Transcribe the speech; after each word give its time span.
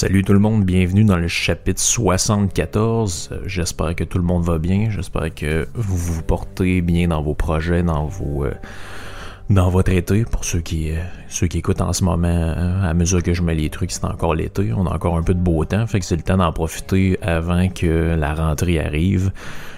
Salut 0.00 0.22
tout 0.22 0.32
le 0.32 0.38
monde, 0.38 0.64
bienvenue 0.64 1.02
dans 1.02 1.16
le 1.16 1.26
chapitre 1.26 1.80
74. 1.80 3.30
Euh, 3.32 3.40
J'espère 3.46 3.96
que 3.96 4.04
tout 4.04 4.18
le 4.18 4.22
monde 4.22 4.44
va 4.44 4.58
bien. 4.58 4.90
J'espère 4.90 5.34
que 5.34 5.66
vous 5.74 5.96
vous 5.96 6.22
portez 6.22 6.82
bien 6.82 7.08
dans 7.08 7.20
vos 7.20 7.34
projets, 7.34 7.82
dans 7.82 8.06
vos 8.06 8.44
euh, 8.44 8.54
dans 9.50 9.68
votre 9.70 9.90
été. 9.90 10.24
Pour 10.24 10.44
ceux 10.44 10.60
qui 10.60 10.92
euh, 10.92 11.00
ceux 11.26 11.48
qui 11.48 11.58
écoutent 11.58 11.80
en 11.80 11.92
ce 11.92 12.04
moment, 12.04 12.54
à 12.80 12.94
mesure 12.94 13.24
que 13.24 13.34
je 13.34 13.42
mets 13.42 13.56
les 13.56 13.70
trucs, 13.70 13.90
c'est 13.90 14.04
encore 14.04 14.36
l'été. 14.36 14.72
On 14.72 14.86
a 14.86 14.94
encore 14.94 15.16
un 15.16 15.24
peu 15.24 15.34
de 15.34 15.40
beau 15.40 15.64
temps, 15.64 15.84
fait 15.88 15.98
que 15.98 16.06
c'est 16.06 16.14
le 16.14 16.22
temps 16.22 16.36
d'en 16.36 16.52
profiter 16.52 17.18
avant 17.20 17.68
que 17.68 18.14
la 18.14 18.34
rentrée 18.34 18.78
arrive. 18.78 19.32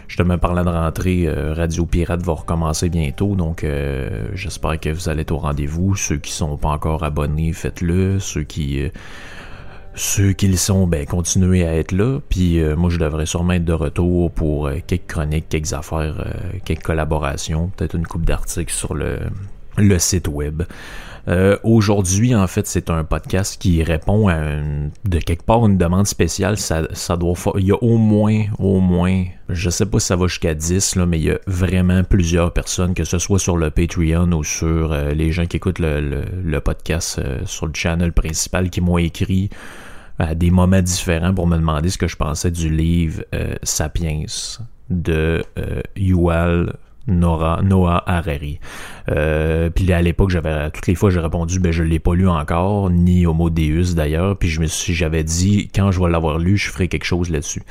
Justement, 0.07 0.37
parlant 0.37 0.65
de 0.65 0.69
rentrée, 0.69 1.33
Radio 1.55 1.87
Pirate 1.87 2.21
va 2.21 2.35
recommencer 2.35 2.91
bientôt, 2.91 3.37
donc 3.37 3.65
j'espère 4.35 4.79
que 4.81 4.91
vous 4.91 5.09
allez 5.09 5.23
être 5.23 5.31
au 5.31 5.39
rendez-vous. 5.39 5.95
Ceux 5.97 6.19
qui 6.19 6.33
sont 6.33 6.59
pas 6.59 6.69
encore 6.69 7.05
abonnés, 7.05 7.55
faites-le. 7.55 8.19
Ceux 8.19 8.43
qui 8.43 8.83
ceux 10.01 10.33
qui 10.33 10.49
le 10.49 10.57
sont, 10.57 10.87
ben 10.87 11.05
continuez 11.05 11.67
à 11.67 11.75
être 11.77 11.93
là. 11.93 12.21
Puis 12.31 12.59
euh, 12.61 12.75
moi, 12.75 12.89
je 12.91 12.99
devrais 12.99 13.27
sûrement 13.27 13.53
être 13.53 13.65
de 13.67 13.73
retour 13.75 14.31
pour 14.31 14.67
euh, 14.67 14.77
quelques 14.87 15.07
chroniques, 15.07 15.49
quelques 15.51 15.75
affaires, 15.75 16.25
euh, 16.27 16.59
quelques 16.65 16.83
collaborations, 16.85 17.71
peut-être 17.77 17.97
une 17.97 18.07
coupe 18.07 18.25
d'articles 18.25 18.73
sur 18.73 18.95
le, 18.95 19.19
le 19.77 19.99
site 19.99 20.27
web. 20.29 20.63
Aujourd'hui, 21.63 22.35
en 22.35 22.47
fait, 22.49 22.67
c'est 22.67 22.91
un 22.91 23.05
podcast 23.05 23.61
qui 23.61 23.85
répond 23.85 24.27
à 24.29 24.35
une- 24.37 24.91
de 25.05 25.19
quelque 25.19 25.45
part 25.45 25.65
une 25.67 25.77
demande 25.79 26.07
spéciale. 26.09 26.57
Ça, 26.57 26.89
ça 26.93 27.17
doit 27.17 27.35
Il 27.57 27.67
y 27.67 27.71
a 27.73 27.77
au 27.81 27.99
moins, 27.99 28.45
au 28.59 28.81
moins, 28.81 29.25
je 29.49 29.71
sais 29.71 29.87
pas 29.87 30.01
si 30.01 30.07
ça 30.07 30.17
va 30.17 30.27
jusqu'à 30.27 30.55
10, 30.55 30.97
là, 30.97 31.07
mais 31.07 31.19
il 31.21 31.25
y 31.27 31.31
a 31.31 31.39
vraiment 31.47 32.03
plusieurs 32.03 32.53
personnes, 32.53 32.95
que 32.95 33.05
ce 33.05 33.19
soit 33.19 33.39
sur 33.39 33.57
le 33.57 33.71
Patreon 33.71 34.33
ou 34.33 34.43
sur 34.43 34.93
les 35.15 35.31
gens 35.31 35.47
qui 35.47 35.59
écoutent 35.59 35.79
le, 35.79 36.25
le- 36.43 36.61
podcast 36.61 37.21
sur 37.45 37.67
le 37.67 37.73
channel 37.75 38.13
principal, 38.13 38.71
qui 38.71 38.81
m'ont 38.81 38.99
écrit 38.99 39.51
à 40.21 40.35
des 40.35 40.51
moments 40.51 40.83
différents 40.83 41.35
pour 41.35 41.47
me 41.47 41.57
demander 41.57 41.89
ce 41.89 41.99
que 41.99 42.07
je 42.07 42.17
pensais 42.17 42.51
du 42.51 42.69
livre 42.69 43.25
euh, 43.35 43.55
Sapiens 43.63 44.25
de 44.91 45.43
euh, 45.59 45.81
Yuval 45.97 46.75
Noah 47.07 48.05
Harari. 48.07 48.61
Euh, 49.09 49.71
puis 49.71 49.91
à 49.93 50.03
l'époque, 50.03 50.31
j'avais 50.31 50.71
toutes 50.71 50.87
les 50.87 50.95
fois 50.95 51.11
j'ai 51.11 51.21
répondu 51.21 51.59
ben 51.59 51.73
je 51.73 51.83
l'ai 51.83 51.99
pas 51.99 52.15
lu 52.15 52.29
encore, 52.29 52.91
ni 52.91 53.27
Homo 53.27 53.51
Deus 53.51 53.95
d'ailleurs, 53.95 54.37
puis 54.37 54.49
je 54.49 54.61
me 54.61 54.67
suis 54.67 54.95
j'avais 54.95 55.25
dit 55.25 55.69
quand 55.75 55.91
je 55.91 56.01
vais 56.01 56.11
l'avoir 56.11 56.39
lu, 56.39 56.57
je 56.57 56.71
ferai 56.71 56.89
quelque 56.89 57.05
chose 57.05 57.31
là-dessus. 57.31 57.63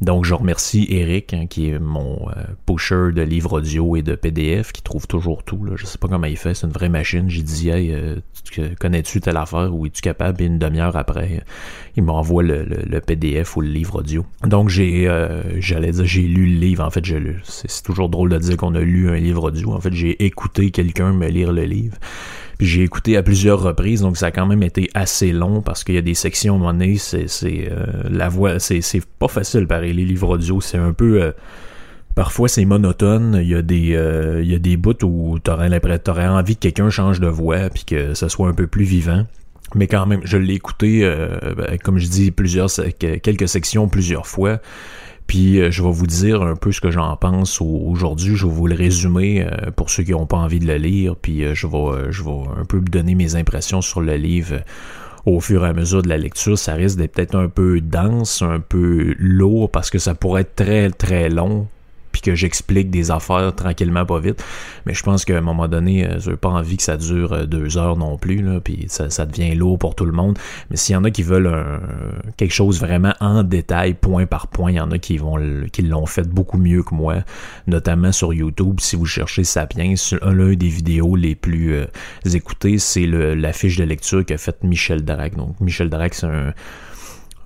Donc, 0.00 0.24
je 0.24 0.34
remercie 0.34 0.86
Eric, 0.90 1.34
hein, 1.34 1.46
qui 1.48 1.70
est 1.70 1.78
mon 1.78 2.28
euh, 2.30 2.42
pusher 2.66 3.10
de 3.12 3.22
livres 3.22 3.54
audio 3.58 3.96
et 3.96 4.02
de 4.02 4.14
PDF, 4.14 4.72
qui 4.72 4.82
trouve 4.82 5.06
toujours 5.06 5.42
tout. 5.42 5.60
Je 5.74 5.86
sais 5.86 5.98
pas 5.98 6.06
comment 6.08 6.26
il 6.26 6.36
fait, 6.36 6.54
c'est 6.54 6.66
une 6.66 6.72
vraie 6.72 6.88
machine. 6.88 7.28
J'ai 7.28 7.42
dit, 7.42 7.68
hey, 7.70 7.92
euh, 7.92 8.16
tu- 8.50 8.74
connais-tu 8.78 9.20
telle 9.20 9.36
affaire 9.36 9.74
ou 9.74 9.86
es-tu 9.86 10.00
capable? 10.00 10.40
Et 10.42 10.46
une 10.46 10.58
demi-heure 10.58 10.96
après, 10.96 11.42
il 11.96 12.04
m'envoie 12.04 12.42
le, 12.42 12.62
le- 12.64 13.00
PDF 13.00 13.56
ou 13.56 13.60
le 13.60 13.68
livre 13.68 13.96
audio. 14.00 14.24
Donc, 14.44 14.68
j'ai, 14.68 15.08
euh, 15.08 15.42
j'allais 15.60 15.90
dire, 15.92 16.04
j'ai 16.04 16.22
lu 16.22 16.46
le 16.46 16.58
livre. 16.60 16.84
En 16.84 16.90
fait, 16.90 17.06
le- 17.08 17.36
c'est, 17.42 17.70
c'est 17.70 17.82
toujours 17.82 18.08
drôle 18.08 18.30
de 18.30 18.38
dire 18.38 18.56
qu'on 18.56 18.74
a 18.74 18.80
lu 18.80 19.10
un 19.10 19.16
livre 19.16 19.44
audio. 19.44 19.72
En 19.72 19.80
fait, 19.80 19.92
j'ai 19.92 20.24
écouté 20.24 20.70
quelqu'un 20.70 21.12
me 21.12 21.26
lire 21.28 21.52
le 21.52 21.64
livre. 21.64 21.96
Puis 22.58 22.66
j'ai 22.66 22.82
écouté 22.82 23.16
à 23.16 23.22
plusieurs 23.22 23.62
reprises, 23.62 24.00
donc 24.00 24.16
ça 24.16 24.26
a 24.26 24.30
quand 24.32 24.46
même 24.46 24.64
été 24.64 24.90
assez 24.92 25.32
long 25.32 25.62
parce 25.62 25.84
qu'il 25.84 25.94
y 25.94 25.98
a 25.98 26.02
des 26.02 26.14
sections 26.14 26.68
à 26.68 26.74
c'est, 26.98 27.28
c'est 27.28 27.68
euh, 27.70 27.86
la 28.10 28.28
voix, 28.28 28.58
c'est, 28.58 28.80
c'est 28.80 29.04
pas 29.04 29.28
facile 29.28 29.66
pareil, 29.68 29.92
les 29.92 30.04
livres 30.04 30.30
audio, 30.30 30.60
c'est 30.60 30.76
un 30.76 30.92
peu 30.92 31.22
euh, 31.22 31.30
parfois 32.16 32.48
c'est 32.48 32.64
monotone, 32.64 33.38
il 33.40 33.48
y 33.48 33.54
a 33.54 33.62
des 33.62 33.94
euh, 33.94 34.42
il 34.42 34.50
y 34.50 34.56
a 34.56 34.58
des 34.58 34.76
bouts 34.76 35.04
où 35.04 35.38
t'aurais 35.38 35.70
t'aurais 36.00 36.26
envie 36.26 36.56
que 36.56 36.62
quelqu'un 36.62 36.90
change 36.90 37.20
de 37.20 37.28
voix 37.28 37.70
puis 37.70 37.84
que 37.84 38.14
ça 38.14 38.28
soit 38.28 38.48
un 38.48 38.54
peu 38.54 38.66
plus 38.66 38.84
vivant. 38.84 39.24
Mais 39.74 39.86
quand 39.86 40.06
même, 40.06 40.20
je 40.24 40.38
l'ai 40.38 40.54
écouté, 40.54 41.00
euh, 41.04 41.38
ben, 41.56 41.78
comme 41.78 41.98
je 41.98 42.08
dis, 42.08 42.30
plusieurs 42.30 42.70
quelques 42.98 43.48
sections 43.48 43.88
plusieurs 43.88 44.26
fois. 44.26 44.60
Puis 45.28 45.60
euh, 45.60 45.70
je 45.70 45.82
vais 45.84 45.92
vous 45.92 46.06
dire 46.08 46.42
un 46.42 46.56
peu 46.56 46.72
ce 46.72 46.80
que 46.80 46.90
j'en 46.90 47.14
pense 47.16 47.60
au- 47.60 47.82
aujourd'hui. 47.86 48.34
Je 48.34 48.46
vais 48.46 48.52
vous 48.52 48.66
le 48.66 48.74
résumer 48.74 49.44
euh, 49.44 49.70
pour 49.70 49.90
ceux 49.90 50.02
qui 50.02 50.10
n'ont 50.10 50.26
pas 50.26 50.38
envie 50.38 50.58
de 50.58 50.66
le 50.66 50.76
lire. 50.76 51.14
Puis 51.14 51.44
euh, 51.44 51.54
je 51.54 51.66
vais 51.68 52.10
je 52.10 52.24
vais 52.24 52.30
un 52.60 52.64
peu 52.64 52.80
donner 52.80 53.14
mes 53.14 53.36
impressions 53.36 53.80
sur 53.80 54.00
le 54.00 54.16
livre 54.16 54.56
au 55.26 55.40
fur 55.40 55.64
et 55.64 55.68
à 55.68 55.72
mesure 55.74 56.02
de 56.02 56.08
la 56.08 56.16
lecture. 56.16 56.58
Ça 56.58 56.72
risque 56.74 56.96
d'être 56.98 57.12
peut-être 57.12 57.34
un 57.36 57.48
peu 57.48 57.80
dense, 57.80 58.42
un 58.42 58.60
peu 58.60 59.14
lourd 59.18 59.70
parce 59.70 59.90
que 59.90 59.98
ça 59.98 60.14
pourrait 60.14 60.40
être 60.42 60.56
très 60.56 60.90
très 60.90 61.28
long. 61.28 61.68
Que 62.22 62.34
j'explique 62.34 62.90
des 62.90 63.10
affaires 63.10 63.54
tranquillement, 63.54 64.04
pas 64.04 64.18
vite. 64.18 64.44
Mais 64.86 64.94
je 64.94 65.02
pense 65.02 65.24
qu'à 65.24 65.38
un 65.38 65.40
moment 65.40 65.68
donné, 65.68 66.06
euh, 66.06 66.18
j'ai 66.18 66.36
pas 66.36 66.48
envie 66.48 66.76
que 66.76 66.82
ça 66.82 66.96
dure 66.96 67.32
euh, 67.32 67.46
deux 67.46 67.78
heures 67.78 67.96
non 67.96 68.16
plus. 68.16 68.42
Là, 68.42 68.60
puis 68.60 68.86
ça, 68.88 69.26
devient 69.26 69.54
lourd 69.54 69.78
pour 69.78 69.94
tout 69.94 70.04
le 70.04 70.12
monde. 70.12 70.38
Mais 70.70 70.76
s'il 70.76 70.94
y 70.94 70.96
en 70.96 71.04
a 71.04 71.10
qui 71.10 71.22
veulent 71.22 71.80
quelque 72.36 72.52
chose 72.52 72.80
vraiment 72.80 73.14
en 73.20 73.42
détail, 73.42 73.94
point 73.94 74.26
par 74.26 74.48
point, 74.48 74.72
il 74.72 74.76
y 74.76 74.80
en 74.80 74.90
a 74.90 74.98
qui 74.98 75.18
l'ont 75.18 76.06
fait 76.06 76.28
beaucoup 76.28 76.58
mieux 76.58 76.82
que 76.82 76.94
moi, 76.94 77.16
notamment 77.66 78.12
sur 78.12 78.32
YouTube. 78.32 78.80
Si 78.80 78.96
vous 78.96 79.06
cherchez 79.06 79.44
Sapiens, 79.44 79.94
l'un 80.22 80.54
des 80.54 80.68
vidéos 80.68 81.16
les 81.16 81.34
plus 81.34 81.74
euh, 81.74 81.86
écoutées, 82.32 82.78
c'est 82.78 83.06
la 83.06 83.52
fiche 83.52 83.76
de 83.76 83.84
lecture 83.84 84.24
qu'a 84.24 84.38
faite 84.38 84.62
Michel 84.62 85.04
Drac. 85.04 85.36
Donc 85.36 85.58
Michel 85.60 85.90
Drac, 85.90 86.14
c'est 86.14 86.26
un 86.26 86.52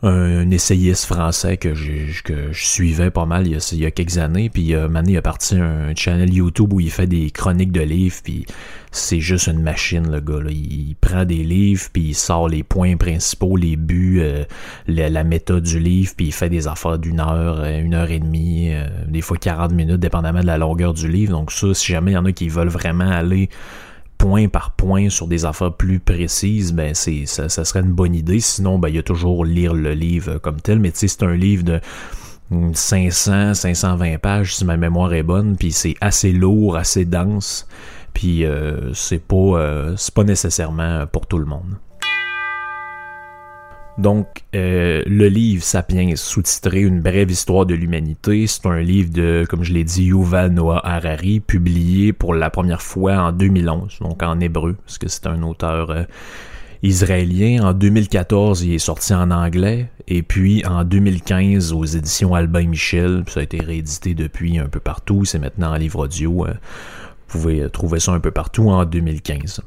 un 0.02 0.50
essayiste 0.50 1.04
français 1.04 1.56
que, 1.56 1.74
je 1.74 2.12
suivais 2.52 3.10
pas 3.10 3.24
mal 3.24 3.46
il 3.46 3.52
y 3.52 3.56
a, 3.56 3.70
il 3.72 3.78
y 3.78 3.86
a 3.86 3.90
quelques 3.90 4.18
années. 4.18 4.50
Puis 4.50 4.74
euh, 4.74 4.88
Mané 4.88 5.16
a 5.16 5.22
parti 5.22 5.56
un 5.56 5.94
channel 5.94 6.32
YouTube 6.32 6.72
où 6.72 6.80
il 6.80 6.90
fait 6.90 7.06
des 7.06 7.30
chroniques 7.30 7.72
de 7.72 7.82
livres. 7.82 8.16
Puis 8.24 8.46
c'est 8.92 9.20
juste 9.20 9.46
une 9.46 9.62
machine, 9.62 10.10
le 10.10 10.20
gars. 10.20 10.40
Là. 10.40 10.50
Il, 10.50 10.94
prend 11.00 11.24
des 11.24 11.42
livres, 11.42 11.88
puis 11.92 12.08
il 12.08 12.14
sort 12.14 12.48
les 12.48 12.62
points 12.62 12.96
principaux, 12.96 13.56
les 13.56 13.76
buts, 13.76 14.18
euh, 14.20 14.44
la, 14.86 15.08
la 15.08 15.24
méthode 15.24 15.64
du 15.64 15.80
livre, 15.80 16.12
puis 16.16 16.26
il 16.26 16.32
fait 16.32 16.50
des 16.50 16.68
affaires 16.68 16.98
d'une 16.98 17.18
heure, 17.18 17.60
euh, 17.60 17.80
une 17.80 17.94
heure 17.94 18.10
et 18.10 18.20
demie, 18.20 18.72
euh, 18.72 18.86
des 19.08 19.22
fois 19.22 19.38
40 19.38 19.72
minutes, 19.72 19.98
dépendamment 19.98 20.40
de 20.40 20.46
la 20.46 20.58
longueur 20.58 20.92
du 20.92 21.08
livre. 21.08 21.32
Donc 21.32 21.50
ça, 21.50 21.72
si 21.74 21.90
jamais 21.90 22.12
il 22.12 22.14
y 22.14 22.18
en 22.18 22.26
a 22.26 22.32
qui 22.32 22.48
veulent 22.48 22.68
vraiment 22.68 23.08
aller 23.08 23.48
point 24.22 24.46
par 24.46 24.70
point 24.70 25.10
sur 25.10 25.26
des 25.26 25.44
affaires 25.44 25.72
plus 25.72 25.98
précises, 25.98 26.72
ben 26.72 26.94
c'est 26.94 27.26
ça, 27.26 27.48
ça 27.48 27.64
serait 27.64 27.80
une 27.80 27.92
bonne 27.92 28.14
idée. 28.14 28.38
Sinon, 28.38 28.78
ben 28.78 28.88
il 28.88 28.94
y 28.94 28.98
a 28.98 29.02
toujours 29.02 29.44
lire 29.44 29.74
le 29.74 29.94
livre 29.94 30.38
comme 30.38 30.60
tel, 30.60 30.78
mais 30.78 30.92
tu 30.92 30.98
sais, 31.00 31.08
c'est 31.08 31.24
un 31.24 31.34
livre 31.34 31.64
de 31.64 31.80
500, 32.72 33.54
520 33.54 34.18
pages 34.18 34.54
si 34.54 34.64
ma 34.64 34.76
mémoire 34.76 35.12
est 35.12 35.24
bonne, 35.24 35.56
puis 35.56 35.72
c'est 35.72 35.96
assez 36.00 36.30
lourd, 36.30 36.76
assez 36.76 37.04
dense, 37.04 37.66
puis 38.14 38.44
euh, 38.44 38.94
c'est 38.94 39.18
pas 39.18 39.36
euh, 39.36 39.94
c'est 39.96 40.14
pas 40.14 40.22
nécessairement 40.22 41.04
pour 41.08 41.26
tout 41.26 41.38
le 41.40 41.46
monde. 41.46 41.74
Donc, 43.98 44.26
euh, 44.54 45.02
le 45.06 45.28
livre 45.28 45.62
Sapiens, 45.62 46.16
sous-titré 46.16 46.80
Une 46.80 47.00
brève 47.00 47.30
histoire 47.30 47.66
de 47.66 47.74
l'humanité, 47.74 48.46
c'est 48.46 48.64
un 48.66 48.80
livre 48.80 49.10
de, 49.10 49.44
comme 49.48 49.62
je 49.62 49.72
l'ai 49.72 49.84
dit, 49.84 50.04
Yuval 50.04 50.52
Noah 50.52 50.80
Harari, 50.82 51.40
publié 51.40 52.14
pour 52.14 52.34
la 52.34 52.48
première 52.48 52.80
fois 52.80 53.16
en 53.18 53.32
2011, 53.32 53.98
donc 54.00 54.22
en 54.22 54.40
hébreu, 54.40 54.76
parce 54.86 54.96
que 54.96 55.08
c'est 55.08 55.26
un 55.26 55.42
auteur 55.42 55.90
euh, 55.90 56.04
israélien. 56.82 57.62
En 57.62 57.74
2014, 57.74 58.62
il 58.62 58.72
est 58.72 58.78
sorti 58.78 59.12
en 59.12 59.30
anglais, 59.30 59.90
et 60.08 60.22
puis 60.22 60.64
en 60.64 60.84
2015, 60.84 61.74
aux 61.74 61.84
éditions 61.84 62.34
Albin 62.34 62.68
Michel, 62.68 63.24
ça 63.28 63.40
a 63.40 63.42
été 63.42 63.60
réédité 63.60 64.14
depuis 64.14 64.58
un 64.58 64.68
peu 64.68 64.80
partout, 64.80 65.26
c'est 65.26 65.38
maintenant 65.38 65.72
en 65.72 65.76
livre 65.76 65.98
audio. 65.98 66.46
euh, 66.46 66.54
vous 67.28 67.38
pouvez 67.40 67.68
trouver 67.70 68.00
ça 68.00 68.12
un 68.12 68.20
peu 68.20 68.30
partout 68.30 68.68
en 68.70 68.84
2015. 68.86 69.62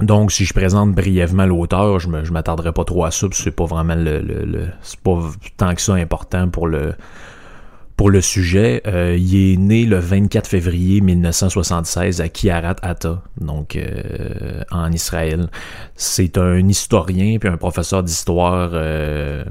Donc, 0.00 0.30
si 0.30 0.44
je 0.44 0.52
présente 0.52 0.92
brièvement 0.92 1.46
l'auteur, 1.46 1.98
je, 2.00 2.08
je 2.22 2.32
m'attarderai 2.32 2.72
pas 2.72 2.84
trop 2.84 3.04
à 3.06 3.10
ça, 3.10 3.26
c'est 3.32 3.50
pas 3.50 3.64
vraiment 3.64 3.94
le, 3.94 4.20
le- 4.20 4.44
le- 4.44 4.68
c'est 4.82 5.00
pas 5.00 5.18
tant 5.56 5.74
que 5.74 5.80
ça 5.80 5.94
important 5.94 6.48
pour 6.50 6.66
le 6.68 6.94
pour 7.96 8.10
le 8.10 8.20
sujet. 8.20 8.82
Euh, 8.86 9.16
il 9.18 9.54
est 9.54 9.56
né 9.56 9.86
le 9.86 9.98
24 9.98 10.46
février 10.46 11.00
1976 11.00 12.20
à 12.20 12.28
Kiarat 12.28 12.76
Atta, 12.82 13.22
donc 13.40 13.74
euh, 13.76 14.60
en 14.70 14.92
Israël. 14.92 15.48
C'est 15.94 16.36
un 16.36 16.68
historien 16.68 17.38
puis 17.38 17.48
un 17.48 17.56
professeur 17.56 18.02
d'histoire 18.02 18.68
euh, 18.74 19.44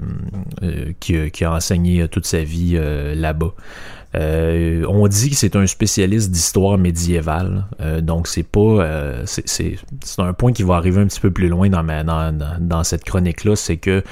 qui, 1.00 1.18
a- 1.44 1.52
enseigné 1.52 2.08
toute 2.08 2.28
sa 2.28 2.44
vie 2.44 2.80
là-bas. 3.16 3.54
Euh, 4.16 4.86
on 4.88 5.08
dit 5.08 5.32
que 5.32 5.36
c'est 5.36 5.56
un 5.56 5.68
spécialiste 5.68 6.32
d'histoire 6.32 6.78
médiévale, 6.78 7.66
euh, 7.82 8.02
donc 8.02 8.28
c'est 8.28 8.44
pas, 8.44 8.60
euh, 8.60 9.24
c'est, 9.26 9.76
un 10.20 10.34
point 10.34 10.54
qui 10.54 10.64
va 10.64 10.76
arriver 10.76 11.02
un 11.02 11.08
petit 11.08 11.20
peu 11.20 11.32
plus 11.32 11.50
loin 11.50 11.70
dans 11.70 12.58
dans, 12.60 12.84
cette 12.84 13.04
chronique-là, 13.04 13.56
c'est 13.56 13.78
que 13.78 14.04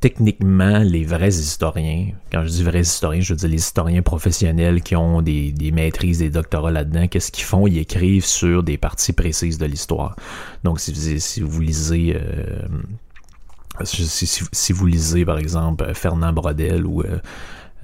techniquement, 0.00 0.78
les 0.78 1.04
vrais 1.04 1.28
historiens, 1.28 2.08
quand 2.32 2.44
je 2.44 2.48
dis 2.48 2.62
vrais 2.62 2.80
historiens, 2.80 3.20
je 3.20 3.32
veux 3.34 3.38
dire 3.38 3.48
les 3.48 3.56
historiens 3.56 4.02
professionnels 4.02 4.82
qui 4.82 4.96
ont 4.96 5.22
des, 5.22 5.54
maîtrises, 5.72 6.18
des 6.18 6.30
doctorats 6.30 6.72
là-dedans, 6.72 7.06
qu'est-ce 7.08 7.30
qu'ils 7.30 7.44
font? 7.44 7.66
Ils 7.66 7.78
écrivent 7.78 8.26
sur 8.26 8.62
des 8.62 8.76
parties 8.76 9.12
précises 9.12 9.58
de 9.58 9.66
l'histoire. 9.66 10.16
Donc, 10.62 10.80
si 10.80 11.40
vous, 11.40 11.60
lisez... 11.60 12.18
si, 13.84 14.06
si- 14.06 14.44
si 14.50 14.72
vous 14.72 14.86
lisez, 14.86 15.24
par 15.24 15.38
exemple, 15.38 15.92
Fernand 15.94 16.32
Brodel 16.32 16.84
ou... 16.84 17.02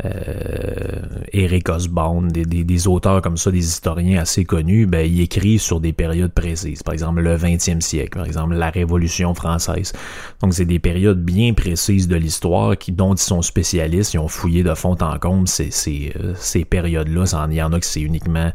euh, 0.05 1.25
Eric 1.33 1.69
Osborne, 1.69 2.29
des, 2.29 2.45
des, 2.45 2.89
auteurs 2.89 3.23
comme 3.23 3.37
ça, 3.37 3.51
des 3.51 3.67
historiens 3.67 4.21
assez 4.21 4.45
connus, 4.45 4.87
ben, 4.87 5.07
ils 5.07 5.21
écrivent 5.21 5.61
sur 5.61 5.81
des 5.81 5.93
périodes 5.93 6.33
précises. 6.33 6.83
Par 6.83 6.95
exemple, 6.95 7.21
le 7.21 7.37
20e 7.37 7.81
siècle, 7.81 8.19
par 8.19 8.27
exemple, 8.27 8.55
la 8.55 8.71
Révolution 8.71 9.35
française. 9.35 9.93
Donc, 10.41 10.55
c'est 10.55 10.65
des 10.65 10.79
périodes 10.79 11.23
bien 11.23 11.53
précises 11.55 12.09
de 12.09 12.17
l'histoire 12.17 12.77
qui, 12.77 12.93
dont 12.93 13.15
ils 13.15 13.19
sont 13.19 13.43
spécialistes. 13.43 14.15
Ils 14.15 14.19
ont 14.19 14.29
fouillé 14.29 14.63
de 14.63 14.75
fond 14.75 14.97
en 15.01 15.19
comble 15.19 15.49
ces, 15.49 15.71
ces, 15.71 16.13
euh, 16.17 16.65
périodes-là. 16.69 17.47
Il 17.51 17.55
y 17.55 17.63
en 17.63 17.73
a 17.73 17.81
que 17.81 17.87
c'est 17.87 18.01
uniquement 18.01 18.53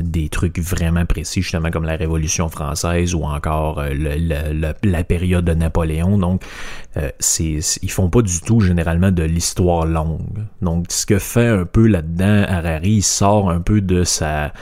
des 0.00 0.28
trucs 0.28 0.58
vraiment 0.58 1.04
précis, 1.04 1.42
justement 1.42 1.70
comme 1.70 1.84
la 1.84 1.96
Révolution 1.96 2.48
française 2.48 3.14
ou 3.14 3.24
encore 3.24 3.80
euh, 3.80 4.74
la 4.82 5.04
période 5.04 5.44
de 5.44 5.54
Napoléon. 5.54 6.18
Donc, 6.18 6.42
euh, 6.96 7.10
c'est, 7.18 7.58
ils 7.82 7.90
font 7.90 8.08
pas 8.08 8.22
du 8.22 8.40
tout 8.40 8.60
généralement 8.60 9.10
de 9.10 9.22
l'histoire 9.22 9.86
longue. 9.86 10.44
Donc, 10.60 10.86
ce 10.88 11.06
que 11.06 11.18
fait 11.18 11.48
un 11.48 11.64
peu 11.64 11.86
là-dedans 11.86 12.44
Harari, 12.48 12.90
il 12.90 13.02
sort 13.02 13.50
un 13.50 13.60
peu 13.60 13.80
de 13.80 14.04
sa 14.04 14.52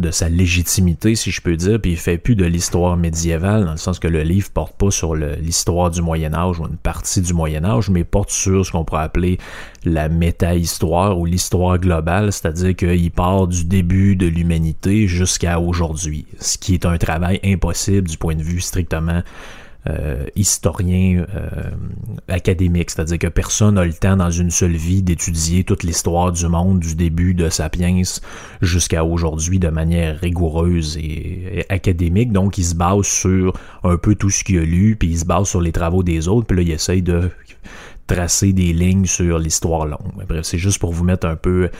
de 0.00 0.10
sa 0.10 0.28
légitimité, 0.28 1.14
si 1.14 1.30
je 1.30 1.40
peux 1.40 1.56
dire, 1.56 1.80
puis 1.80 1.92
il 1.92 1.96
fait 1.96 2.18
plus 2.18 2.34
de 2.34 2.44
l'histoire 2.44 2.96
médiévale, 2.96 3.64
dans 3.64 3.72
le 3.72 3.76
sens 3.76 3.98
que 3.98 4.08
le 4.08 4.22
livre 4.22 4.50
porte 4.50 4.76
pas 4.76 4.90
sur 4.90 5.14
l'histoire 5.14 5.90
du 5.90 6.02
Moyen 6.02 6.34
Âge 6.34 6.58
ou 6.58 6.66
une 6.66 6.76
partie 6.76 7.20
du 7.20 7.32
Moyen 7.32 7.64
Âge, 7.64 7.90
mais 7.90 8.04
porte 8.04 8.30
sur 8.30 8.64
ce 8.64 8.72
qu'on 8.72 8.84
pourrait 8.84 9.02
appeler 9.02 9.38
la 9.84 10.08
méta-histoire 10.08 11.18
ou 11.18 11.26
l'histoire 11.26 11.78
globale, 11.78 12.32
c'est-à-dire 12.32 12.74
qu'il 12.74 13.10
part 13.10 13.46
du 13.46 13.64
début 13.64 14.16
de 14.16 14.26
l'humanité 14.26 15.06
jusqu'à 15.06 15.60
aujourd'hui, 15.60 16.26
ce 16.38 16.58
qui 16.58 16.74
est 16.74 16.86
un 16.86 16.98
travail 16.98 17.40
impossible 17.44 18.08
du 18.08 18.18
point 18.18 18.34
de 18.34 18.42
vue 18.42 18.60
strictement 18.60 19.22
euh, 19.86 20.26
historien 20.36 21.24
euh, 21.34 21.70
académique, 22.28 22.90
c'est-à-dire 22.90 23.18
que 23.18 23.28
personne 23.28 23.76
n'a 23.76 23.84
le 23.86 23.94
temps 23.94 24.16
dans 24.16 24.30
une 24.30 24.50
seule 24.50 24.76
vie 24.76 25.02
d'étudier 25.02 25.64
toute 25.64 25.84
l'histoire 25.84 26.32
du 26.32 26.46
monde 26.48 26.80
du 26.80 26.94
début 26.94 27.32
de 27.32 27.48
Sapiens 27.48 28.02
jusqu'à 28.60 29.06
aujourd'hui 29.06 29.58
de 29.58 29.68
manière 29.68 30.20
rigoureuse 30.20 30.98
et, 30.98 31.64
académique. 31.70 32.30
Donc, 32.30 32.58
il 32.58 32.64
se 32.64 32.74
base 32.74 33.06
sur 33.06 33.54
un 33.82 33.96
peu 33.96 34.14
tout 34.14 34.28
ce 34.28 34.44
qu'il 34.44 34.58
a 34.58 34.64
lu, 34.64 34.96
puis 34.96 35.08
il 35.08 35.18
se 35.18 35.24
base 35.24 35.48
sur 35.48 35.62
les 35.62 35.72
travaux 35.72 36.02
des 36.02 36.28
autres, 36.28 36.46
puis 36.46 36.58
là, 36.58 36.62
il 36.62 36.70
essaye 36.70 37.00
de 37.00 37.30
tracer 38.06 38.52
des 38.52 38.72
lignes 38.72 39.06
sur 39.06 39.38
l'histoire 39.38 39.86
longue. 39.86 40.26
Bref, 40.28 40.44
c'est 40.44 40.58
juste 40.58 40.78
pour 40.78 40.92
vous 40.92 41.04
mettre 41.04 41.26
un 41.26 41.36
peu 41.36 41.70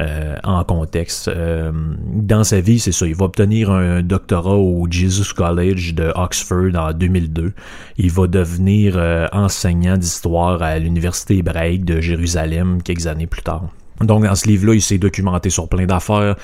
euh, 0.00 0.36
en 0.42 0.64
contexte. 0.64 1.28
Euh, 1.28 1.70
dans 2.06 2.42
sa 2.42 2.60
vie, 2.60 2.80
c'est 2.80 2.92
ça. 2.92 3.06
Il 3.06 3.14
va 3.14 3.26
obtenir 3.26 3.70
un 3.70 4.02
doctorat 4.02 4.56
au 4.56 4.86
Jesus 4.90 5.32
College 5.34 5.94
de 5.94 6.12
Oxford 6.16 6.74
en 6.74 6.92
2002. 6.92 7.52
Il 7.98 8.10
va 8.10 8.26
devenir 8.26 8.94
euh, 8.96 9.28
enseignant 9.32 9.96
d'histoire 9.96 10.62
à 10.62 10.78
l'Université 10.78 11.38
hébraïque 11.38 11.84
de 11.84 12.00
Jérusalem 12.00 12.82
quelques 12.82 13.06
années 13.06 13.28
plus 13.28 13.42
tard. 13.42 13.68
Donc 14.00 14.24
dans 14.24 14.34
ce 14.34 14.48
livre-là, 14.48 14.74
il 14.74 14.82
s'est 14.82 14.98
documenté 14.98 15.50
sur 15.50 15.68
plein 15.68 15.86
d'affaires. 15.86 16.34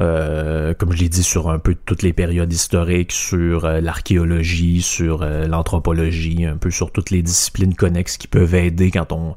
Euh, 0.00 0.74
comme 0.74 0.92
je 0.92 0.98
l'ai 0.98 1.08
dit, 1.08 1.22
sur 1.22 1.50
un 1.50 1.58
peu 1.58 1.74
toutes 1.74 2.02
les 2.02 2.12
périodes 2.12 2.52
historiques, 2.52 3.12
sur 3.12 3.64
euh, 3.64 3.80
l'archéologie, 3.80 4.82
sur 4.82 5.22
euh, 5.22 5.46
l'anthropologie, 5.46 6.44
un 6.44 6.56
peu 6.56 6.70
sur 6.70 6.90
toutes 6.90 7.10
les 7.10 7.22
disciplines 7.22 7.74
connexes 7.74 8.16
qui 8.16 8.26
peuvent 8.26 8.54
aider 8.54 8.90
quand 8.90 9.12
on 9.12 9.36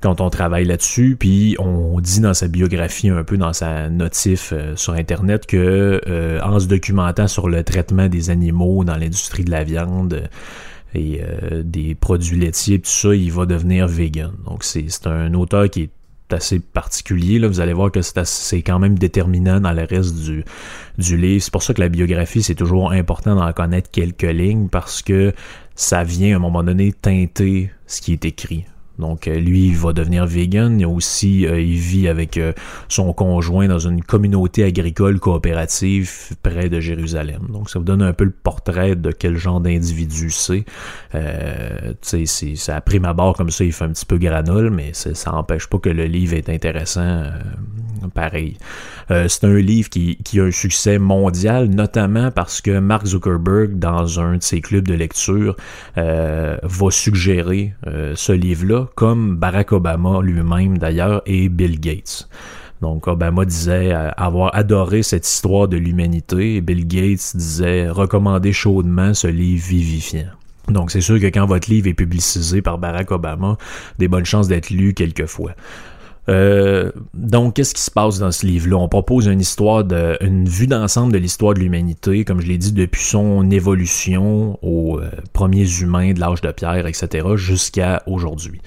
quand 0.00 0.22
on 0.22 0.30
travaille 0.30 0.64
là-dessus. 0.64 1.16
Puis 1.20 1.56
on 1.58 2.00
dit 2.00 2.20
dans 2.20 2.32
sa 2.32 2.48
biographie, 2.48 3.10
un 3.10 3.22
peu 3.22 3.36
dans 3.36 3.52
sa 3.52 3.90
notif 3.90 4.54
sur 4.74 4.94
Internet, 4.94 5.44
que 5.44 6.00
en 6.42 6.58
se 6.58 6.66
documentant 6.68 7.28
sur 7.28 7.50
le 7.50 7.62
traitement 7.64 8.08
des 8.08 8.30
animaux 8.30 8.82
dans 8.82 8.96
l'industrie 8.96 9.44
de 9.44 9.50
la 9.50 9.62
viande, 9.62 10.30
et 10.94 11.20
des 11.62 11.94
produits 11.94 12.38
laitiers, 12.38 12.78
tout 12.78 12.88
ça, 12.88 13.14
il 13.14 13.30
va 13.30 13.44
devenir 13.44 13.88
vegan. 13.88 14.32
Donc 14.46 14.64
c'est 14.64 15.06
un 15.06 15.34
auteur 15.34 15.68
qui 15.68 15.82
est 15.82 15.90
assez 16.32 16.60
particulier. 16.60 17.38
Là. 17.38 17.48
Vous 17.48 17.60
allez 17.60 17.72
voir 17.72 17.90
que 17.90 18.00
c'est 18.02 18.62
quand 18.62 18.78
même 18.78 18.98
déterminant 18.98 19.60
dans 19.60 19.72
le 19.72 19.84
reste 19.84 20.16
du, 20.16 20.44
du 20.98 21.16
livre. 21.16 21.42
C'est 21.42 21.52
pour 21.52 21.62
ça 21.62 21.74
que 21.74 21.80
la 21.80 21.88
biographie, 21.88 22.42
c'est 22.42 22.54
toujours 22.54 22.92
important 22.92 23.34
d'en 23.36 23.52
connaître 23.52 23.90
quelques 23.90 24.22
lignes 24.22 24.68
parce 24.68 25.02
que 25.02 25.32
ça 25.74 26.04
vient 26.04 26.34
à 26.34 26.36
un 26.36 26.40
moment 26.40 26.62
donné 26.62 26.92
teinter 26.92 27.70
ce 27.86 28.00
qui 28.00 28.12
est 28.12 28.24
écrit. 28.24 28.64
Donc 29.00 29.26
euh, 29.26 29.38
lui, 29.38 29.68
il 29.68 29.76
va 29.76 29.92
devenir 29.92 30.26
vegan. 30.26 30.78
Il 30.78 30.86
aussi, 30.86 31.46
euh, 31.46 31.60
il 31.60 31.78
vit 31.78 32.08
avec 32.08 32.36
euh, 32.36 32.52
son 32.88 33.12
conjoint 33.12 33.68
dans 33.68 33.78
une 33.78 34.02
communauté 34.02 34.64
agricole 34.64 35.18
coopérative 35.18 36.36
près 36.42 36.68
de 36.68 36.80
Jérusalem. 36.80 37.42
Donc 37.48 37.70
ça 37.70 37.78
vous 37.78 37.84
donne 37.84 38.02
un 38.02 38.12
peu 38.12 38.24
le 38.24 38.30
portrait 38.30 38.96
de 38.96 39.10
quel 39.10 39.36
genre 39.36 39.60
d'individu 39.60 40.30
c'est. 40.30 40.64
Euh, 41.14 41.94
c'est 42.02 42.26
ça 42.26 42.76
a 42.76 42.80
pris 42.80 43.00
ma 43.00 43.12
barre 43.12 43.34
comme 43.34 43.50
ça, 43.50 43.64
il 43.64 43.72
fait 43.72 43.84
un 43.84 43.90
petit 43.90 44.06
peu 44.06 44.18
granole, 44.18 44.70
mais 44.70 44.92
ça 44.92 45.30
n'empêche 45.30 45.66
pas 45.66 45.78
que 45.78 45.88
le 45.88 46.04
livre 46.04 46.34
est 46.34 46.48
intéressant. 46.48 47.24
pareil. 48.14 48.56
c'est 49.08 49.44
un 49.44 49.56
livre 49.56 49.88
qui, 49.88 50.16
qui 50.16 50.40
a 50.40 50.44
un 50.44 50.50
succès 50.50 50.98
mondial, 50.98 51.68
notamment 51.68 52.30
parce 52.30 52.60
que 52.60 52.78
Mark 52.78 53.06
Zuckerberg, 53.06 53.78
dans 53.78 54.20
un 54.20 54.36
de 54.36 54.42
ses 54.42 54.60
clubs 54.60 54.86
de 54.86 54.94
lecture, 54.94 55.56
va 55.96 56.90
suggérer 56.90 57.74
ce 58.14 58.32
livre-là 58.32 58.86
comme 58.94 59.36
Barack 59.36 59.72
Obama 59.72 60.20
lui-même 60.22 60.78
d'ailleurs 60.78 61.22
et 61.26 61.48
Bill 61.48 61.80
Gates. 61.80 62.28
Donc 62.80 63.08
Obama 63.08 63.44
disait 63.44 63.92
avoir 64.16 64.54
adoré 64.54 65.02
cette 65.02 65.26
histoire 65.26 65.68
de 65.68 65.76
l'humanité 65.76 66.56
et 66.56 66.60
Bill 66.60 66.86
Gates 66.86 67.36
disait 67.36 67.90
recommander 67.90 68.52
chaudement 68.52 69.12
ce 69.12 69.26
livre 69.26 69.66
vivifiant. 69.66 70.28
Donc 70.68 70.90
c'est 70.90 71.00
sûr 71.00 71.20
que 71.20 71.26
quand 71.26 71.46
votre 71.46 71.68
livre 71.68 71.88
est 71.88 71.94
publicisé 71.94 72.62
par 72.62 72.78
Barack 72.78 73.10
Obama, 73.10 73.58
des 73.98 74.08
bonnes 74.08 74.24
chances 74.24 74.48
d'être 74.48 74.70
lu 74.70 74.94
quelquefois. 74.94 75.52
Euh, 76.28 76.92
donc, 77.14 77.54
qu'est-ce 77.54 77.74
qui 77.74 77.82
se 77.82 77.90
passe 77.90 78.18
dans 78.18 78.30
ce 78.30 78.46
livre-là? 78.46 78.76
On 78.76 78.88
propose 78.88 79.26
une 79.26 79.40
histoire 79.40 79.84
de, 79.84 80.16
une 80.20 80.48
vue 80.48 80.66
d'ensemble 80.66 81.12
de 81.12 81.18
l'histoire 81.18 81.54
de 81.54 81.60
l'humanité, 81.60 82.24
comme 82.24 82.40
je 82.40 82.46
l'ai 82.46 82.58
dit, 82.58 82.72
depuis 82.72 83.02
son 83.02 83.50
évolution 83.50 84.58
aux 84.62 84.98
euh, 84.98 85.10
premiers 85.32 85.68
humains 85.80 86.12
de 86.12 86.20
l'âge 86.20 86.40
de 86.40 86.52
pierre, 86.52 86.86
etc., 86.86 87.26
jusqu'à 87.36 88.02
aujourd'hui. 88.06 88.60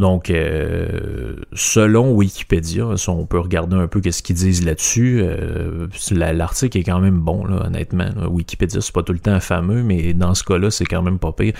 Donc, 0.00 0.30
euh, 0.30 1.36
selon 1.52 2.12
Wikipédia, 2.12 2.86
on 3.08 3.26
peut 3.26 3.38
regarder 3.38 3.76
un 3.76 3.86
peu 3.86 4.00
ce 4.10 4.22
qu'ils 4.22 4.36
disent 4.36 4.64
là-dessus. 4.64 5.20
Euh, 5.22 5.88
l'article 6.10 6.78
est 6.78 6.84
quand 6.84 7.00
même 7.00 7.18
bon, 7.18 7.44
là, 7.44 7.66
honnêtement. 7.66 8.08
Wikipédia, 8.30 8.80
c'est 8.80 8.94
pas 8.94 9.02
tout 9.02 9.12
le 9.12 9.18
temps 9.18 9.38
fameux, 9.40 9.82
mais 9.82 10.14
dans 10.14 10.32
ce 10.32 10.42
cas-là, 10.44 10.70
c'est 10.70 10.86
quand 10.86 11.02
même 11.02 11.18
pas 11.18 11.32
pire. 11.32 11.52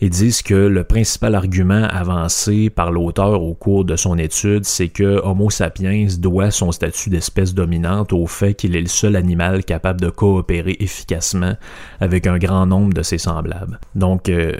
Ils 0.00 0.08
disent 0.08 0.42
que 0.42 0.54
le 0.54 0.84
principal 0.84 1.34
argument 1.34 1.82
avancé 1.90 2.70
par 2.70 2.92
l'auteur 2.92 3.42
au 3.42 3.54
cours 3.54 3.84
de 3.84 3.96
son 3.96 4.18
étude, 4.18 4.64
c'est 4.64 4.88
que 4.88 5.20
Homo 5.24 5.50
sapiens 5.50 6.06
doit 6.16 6.52
son 6.52 6.70
statut 6.70 7.10
d'espèce 7.10 7.54
dominante 7.54 8.12
au 8.12 8.28
fait 8.28 8.54
qu'il 8.54 8.76
est 8.76 8.82
le 8.82 8.86
seul 8.86 9.16
animal 9.16 9.64
capable 9.64 10.00
de 10.00 10.10
coopérer 10.10 10.76
efficacement 10.78 11.54
avec 11.98 12.28
un 12.28 12.38
grand 12.38 12.66
nombre 12.66 12.94
de 12.94 13.02
ses 13.02 13.18
semblables. 13.18 13.80
Donc, 13.96 14.28
euh, 14.28 14.52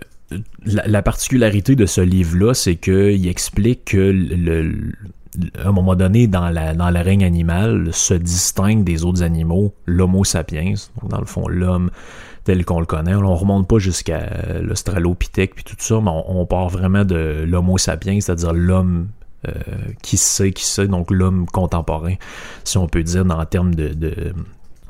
la, 0.65 1.03
particularité 1.03 1.77
de 1.77 1.87
ce 1.87 2.01
livre-là, 2.01 2.55
c'est 2.55 2.77
qu'il 2.77 3.27
explique 3.27 3.87
que 3.87 4.73
à 5.63 5.69
un 5.69 5.73
moment 5.73 5.95
donné, 5.95 6.27
dans, 6.27 6.49
la, 6.49 7.03
règne 7.03 7.25
animal, 7.25 7.91
se 7.93 8.15
distingue 8.15 8.85
des 8.85 9.05
autres 9.05 9.23
animaux 9.23 9.75
l'Homo 9.87 10.25
sapiens, 10.25 10.75
donc 11.01 11.11
dans 11.11 11.21
le 11.21 11.27
fond, 11.27 11.47
l'homme 11.49 11.91
tel 12.45 12.65
qu'on 12.65 12.81
le 12.81 12.87
connaît. 12.87 13.15
On 13.15 13.37
remonte 13.37 13.69
pas 13.69 13.79
jusqu'à 13.79 14.61
l'Australopithèque 14.61 15.55
puis 15.55 15.65
tout 15.65 15.77
ça, 15.79 16.01
mais 16.03 16.11
on, 16.11 16.47
part 16.47 16.69
vraiment 16.69 17.05
de 17.05 17.45
l'Homo 17.47 17.79
sapiens, 17.79 18.19
c'est-à-dire 18.21 18.53
l'homme 18.53 19.09
euh, 19.49 19.53
qui 20.03 20.17
sait, 20.17 20.53
qui 20.53 20.65
sait, 20.65 20.89
donc 20.89 21.11
l'homme 21.11 21.47
contemporain, 21.47 22.15
si 22.65 22.79
on 22.79 22.87
peut 22.87 23.03
dire, 23.03 23.25
en 23.29 23.45
termes 23.47 23.75
de, 23.75 23.89
de 23.89 24.35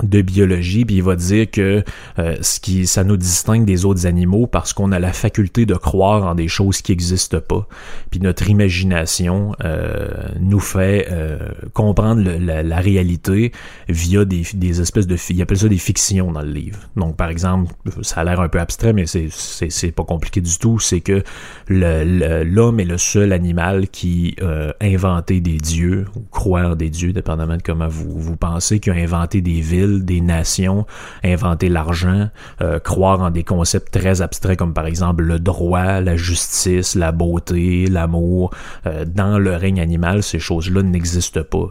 biologie, 0.03 0.85
puis 0.85 0.97
il 0.97 1.03
va 1.03 1.17
dire 1.17 1.51
que 1.51 1.85
euh, 2.19 2.37
ce 2.41 2.61
qui 2.61 2.87
ça 2.87 3.05
nous 3.05 3.17
distingue 3.17 3.65
des 3.65 3.85
autres 3.85 4.07
animaux 4.07 4.47
parce 4.47 4.73
qu'on 4.73 4.93
a 4.93 4.99
la 4.99 5.13
faculté 5.13 5.67
de 5.67 5.75
croire 5.75 6.25
en 6.25 6.35
des 6.35 6.49
choses 6.49 6.83
qui 6.83 6.93
n'existent 6.93 7.41
pas. 7.41 7.67
Puis 8.11 8.21
notre 8.21 8.49
imagination 8.49 9.55
euh, 9.65 10.09
nous 10.41 10.61
fait 10.61 11.09
euh, 11.11 11.39
comprendre 11.73 12.23
la, 12.23 12.81
réalité 12.81 13.53
via 13.89 14.25
des, 14.25 14.81
espèces 14.81 15.07
de 15.07 15.17
il 15.29 15.43
appelle 15.43 15.59
ça 15.59 15.69
des 15.69 15.79
fictions 15.79 16.33
dans 16.33 16.43
le 16.43 16.51
livre. 16.51 16.79
Donc 16.97 17.17
par 17.17 17.29
exemple, 17.29 17.75
ça 18.03 18.21
a 18.21 18.25
l'air 18.25 18.41
un 18.41 18.49
peu 18.49 18.59
abstrait 18.59 18.93
mais 18.93 19.07
c'est 19.07 19.29
c'est 19.31 19.93
pas 19.93 20.05
compliqué 20.05 20.41
du 20.41 20.59
tout, 20.59 20.79
c'est 20.79 21.01
que 21.01 21.23
l'homme 21.69 22.81
est 22.81 22.85
le 22.85 22.99
seul 22.99 23.33
animal 23.33 23.89
qui 23.89 24.37
a 24.41 24.73
inventé 24.81 25.41
des 25.41 25.59
dieux 25.59 26.07
ou 26.17 26.21
croit 26.31 26.71
en 26.71 26.77
des 26.77 26.91
dieux 26.91 27.13
dépendamment 27.13 27.57
de 27.57 27.63
comment 27.63 27.89
vous 27.89 28.19
vous 28.19 28.37
pensez 28.37 28.81
qui 28.81 28.91
a 28.91 28.95
inventé 28.95 29.41
des 29.41 29.61
villes 29.61 29.90
des 29.99 30.21
nations, 30.21 30.87
inventer 31.25 31.69
l'argent, 31.69 32.29
euh, 32.61 32.79
croire 32.79 33.21
en 33.21 33.31
des 33.31 33.45
concepts 33.45 33.93
très 33.93 34.23
abstraits 34.23 34.59
comme 34.59 34.73
par 34.73 34.87
exemple 34.87 35.25
le 35.25 35.39
droit, 35.39 36.01
la 36.01 36.17
justice, 36.17 36.95
la 36.95 37.13
beauté, 37.13 37.87
l'amour. 37.87 38.55
Euh, 38.87 39.05
dans 39.05 39.39
le 39.39 39.57
règne 39.57 39.81
animal, 39.81 40.23
ces 40.23 40.39
choses-là 40.39 40.83
n'existent 40.83 41.43
pas. 41.43 41.69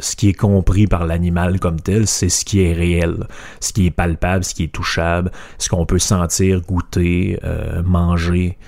ce 0.00 0.16
qui 0.16 0.28
est 0.28 0.34
compris 0.34 0.86
par 0.86 1.06
l'animal 1.06 1.58
comme 1.58 1.80
tel, 1.80 2.06
c'est 2.06 2.28
ce 2.28 2.44
qui 2.44 2.62
est 2.62 2.72
réel, 2.72 3.26
ce 3.60 3.72
qui 3.72 3.86
est 3.86 3.90
palpable, 3.90 4.44
ce 4.44 4.54
qui 4.54 4.64
est 4.64 4.72
touchable, 4.72 5.30
ce 5.58 5.68
qu'on 5.68 5.86
peut 5.86 5.98
sentir, 5.98 6.60
goûter, 6.60 7.38
euh, 7.44 7.82
manger. 7.82 8.58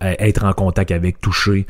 être 0.00 0.44
en 0.44 0.52
contact 0.52 0.90
avec, 0.90 1.20
toucher. 1.20 1.66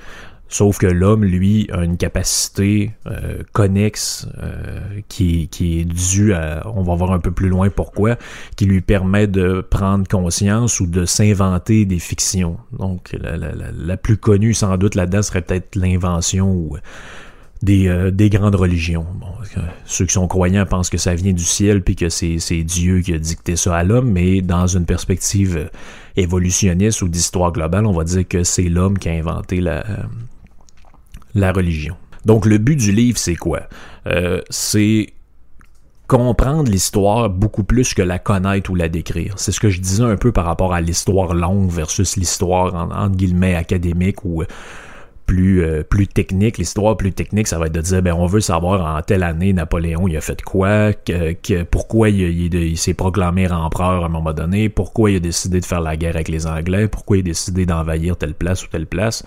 Sauf 0.53 0.77
que 0.77 0.87
l'homme, 0.87 1.25
lui, 1.25 1.67
a 1.73 1.83
une 1.83 1.97
capacité 1.97 2.91
euh, 3.07 3.43
connexe 3.53 4.29
euh, 4.43 4.81
qui, 5.09 5.49
qui 5.49 5.81
est 5.81 5.85
due 5.87 6.35
à, 6.35 6.71
on 6.75 6.83
va 6.83 6.95
voir 6.95 7.13
un 7.13 7.21
peu 7.21 7.31
plus 7.31 7.49
loin 7.49 7.71
pourquoi, 7.71 8.17
qui 8.55 8.67
lui 8.67 8.83
permet 8.83 9.27
de 9.27 9.63
prendre 9.63 10.07
conscience 10.07 10.79
ou 10.79 10.87
de 10.87 11.07
s'inventer 11.07 11.87
des 11.87 11.99
fictions. 11.99 12.59
Donc 12.79 13.17
la, 13.19 13.39
la, 13.39 13.53
la, 13.75 13.97
plus 13.97 14.19
connue 14.19 14.53
sans 14.53 14.77
doute 14.77 14.95
là-dedans 14.95 15.23
serait 15.23 15.41
peut-être 15.41 15.75
l'invention 15.75 16.53
ou 16.53 16.77
des, 17.63 17.89
euh, 17.89 18.11
des, 18.11 18.29
grandes 18.29 18.57
religions. 18.57 19.07
ceux 19.87 20.05
qui 20.05 20.13
sont 20.13 20.29
croyants 20.29 20.67
pensent 20.67 20.91
que 20.91 20.99
ça 20.99 21.15
vient 21.15 21.33
du 21.33 21.45
ciel 21.45 21.81
puis 21.81 21.97
que 21.97 22.11
c'est, 22.11 22.63
Dieu 22.63 23.01
qui 23.01 23.15
a 23.15 23.19
dicté 23.19 23.57
ça 23.57 23.75
à 23.75 23.85
l'homme, 23.85 24.11
mais 24.11 24.43
dans 24.43 24.67
une 24.67 24.85
perspective 24.85 25.71
évolutionniste 26.15 27.01
ou 27.01 27.09
d'histoire 27.09 27.53
globale, 27.53 27.87
on 27.87 27.93
va 27.93 28.05
dire 28.05 28.29
que 28.29 28.45
c'est 28.45 28.69
l'homme 28.69 28.99
qui 28.99 29.09
a 29.09 29.13
inventé 29.13 29.63
la, 29.63 29.83
la 31.35 31.53
religion. 31.53 31.97
Donc 32.25 32.47
le 32.47 32.59
but 32.59 32.77
du 32.77 32.93
livre, 32.93 33.19
c'est 33.19 33.37
quoi? 33.37 33.63
Euh, 34.07 34.41
c'est 34.51 35.13
comprendre 36.07 36.71
l'histoire 36.71 37.31
beaucoup 37.31 37.65
plus 37.65 37.95
que 37.95 38.03
la 38.03 38.19
connaître 38.19 38.71
ou 38.71 38.75
la 38.75 38.89
décrire. 38.89 39.35
C'est 39.39 39.53
ce 39.53 39.61
que 39.61 39.71
je 39.71 39.81
disais 39.81 40.03
un 40.03 40.17
peu 40.17 40.31
par 40.31 40.45
rapport 40.45 40.75
à 40.75 40.81
l'histoire 40.81 41.33
longue 41.33 41.71
versus 41.71 42.17
l'histoire 42.17 42.75
entre 42.75 43.17
guillemets 43.17 43.55
académique 43.55 44.25
ou 44.25 44.43
plus, 45.33 45.65
euh, 45.65 45.83
plus 45.83 46.07
technique, 46.07 46.59
l'histoire 46.59 46.95
plus 46.95 47.11
technique, 47.11 47.49
ça 47.49 47.59
va 47.59 47.65
être 47.65 47.73
de 47.73 47.81
dire, 47.81 48.03
ben, 48.03 48.13
on 48.13 48.27
veut 48.27 48.43
savoir 48.43 48.97
en 48.97 49.01
telle 49.01 49.23
année, 49.23 49.55
Napoléon, 49.55 50.07
il 50.07 50.15
a 50.15 50.21
fait 50.21 50.43
quoi, 50.43 50.93
que, 50.93 51.63
pourquoi 51.63 52.11
il, 52.11 52.77
s'est 52.77 52.93
proclamé 52.93 53.51
empereur 53.51 54.03
à 54.03 54.07
un 54.07 54.11
moment 54.11 54.35
donné, 54.35 54.69
pourquoi 54.69 55.11
il 55.11 55.17
a 55.17 55.21
décidé 55.21 55.61
de 55.61 55.65
faire 55.65 55.81
la 55.81 55.97
guerre 55.97 56.17
avec 56.17 56.29
les 56.29 56.47
Anglais, 56.47 56.87
pourquoi 56.87 57.17
il 57.17 57.21
a 57.21 57.23
décidé 57.23 57.65
d'envahir 57.65 58.19
telle 58.19 58.35
place 58.35 58.63
ou 58.63 58.69
telle 58.69 58.85
place. 58.85 59.25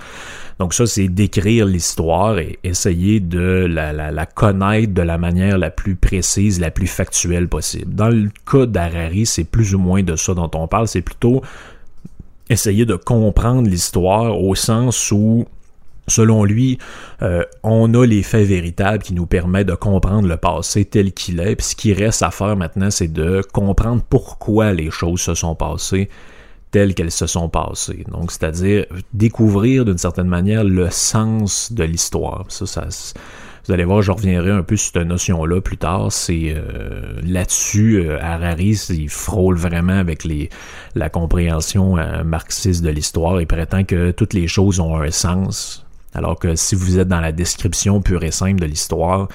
Donc 0.60 0.76
ça, 0.76 0.86
c'est 0.86 1.08
d'écrire 1.08 1.66
l'histoire 1.66 2.38
et 2.38 2.60
essayer 2.64 3.20
de 3.20 3.66
la, 3.68 4.26
connaître 4.28 4.94
de 4.94 5.02
la 5.02 5.18
manière 5.18 5.58
la 5.58 5.72
plus 5.72 5.96
précise, 5.96 6.60
la 6.60 6.70
plus 6.70 6.86
factuelle 6.86 7.48
possible. 7.48 7.96
Dans 7.96 8.10
le 8.10 8.30
cas 8.46 8.68
d'Harari, 8.68 9.26
c'est 9.26 9.44
plus 9.44 9.74
ou 9.74 9.80
moins 9.80 10.04
de 10.04 10.16
ça 10.16 10.36
dont 10.36 10.52
on 10.54 10.68
parle, 10.68 10.88
c'est 10.88 11.02
plutôt 11.02 11.42
essayer 12.48 12.86
de 12.86 12.96
comprendre 12.96 13.68
l'histoire 13.68 14.40
au 14.40 14.54
sens 14.54 15.12
où 15.12 15.48
Selon 16.08 16.44
lui, 16.44 16.78
euh, 17.22 17.44
on 17.64 17.94
a 17.94 18.06
les 18.06 18.22
faits 18.22 18.48
véritables 18.48 19.02
qui 19.02 19.14
nous 19.14 19.26
permettent 19.26 19.68
de 19.68 19.76
comprendre 19.76 20.28
le 20.28 20.38
passé 20.38 20.86
tel 20.86 21.14
qu'il 21.14 21.40
est. 21.40 21.56
Puis 21.56 21.68
ce 21.68 21.76
qui 21.76 21.94
reste 21.94 22.22
à 22.22 22.32
faire 22.32 22.56
maintenant, 22.56 22.92
c'est 22.92 23.12
de 23.12 23.42
comprendre 23.54 24.04
pourquoi 24.08 24.72
les 24.72 24.92
choses 24.92 25.22
se 25.22 25.34
sont 25.34 25.56
passées 25.56 26.10
telles 26.72 26.94
qu'elles 26.94 27.12
se 27.12 27.26
sont 27.26 27.50
passées. 27.50 28.04
Donc, 28.12 28.32
c'est-à-dire 28.32 28.86
découvrir 29.14 29.86
d'une 29.86 29.98
certaine 29.98 30.28
manière 30.28 30.64
le 30.64 30.90
sens 30.90 31.72
de 31.72 31.84
l'histoire. 31.86 32.44
Ça, 32.50 32.66
ça, 32.66 32.86
vous 33.66 33.74
allez 33.74 33.86
voir, 33.86 34.02
je 34.02 34.12
reviendrai 34.12 34.52
un 34.52 34.62
peu 34.62 34.76
sur 34.76 34.92
cette 34.92 35.08
notion-là 35.08 35.62
plus 35.62 35.78
tard. 35.78 36.12
C'est 36.12 36.54
euh, 36.54 37.20
là-dessus, 37.24 38.02
euh, 38.02 38.22
Harari, 38.22 38.78
il 38.90 39.10
frôle 39.10 39.56
vraiment 39.56 39.98
avec 39.98 40.24
les, 40.26 40.50
la 40.96 41.10
compréhension 41.10 41.96
marxiste 42.26 42.84
de 42.84 42.90
l'histoire. 42.90 43.40
Il 43.42 43.48
prétend 43.48 43.86
que 43.86 44.12
toutes 44.12 44.34
les 44.34 44.48
choses 44.48 44.80
ont 44.80 44.98
un 44.98 45.12
sens 45.12 45.85
alors 46.16 46.40
que 46.40 46.56
si 46.56 46.76
vous 46.76 46.98
êtes 46.98 47.08
dans 47.08 47.22
la 47.22 47.32
description 47.32 48.02
pure 48.02 48.24
et 48.24 48.32
simple 48.32 48.62
de 48.62 48.66
l'histoire, 48.66 49.28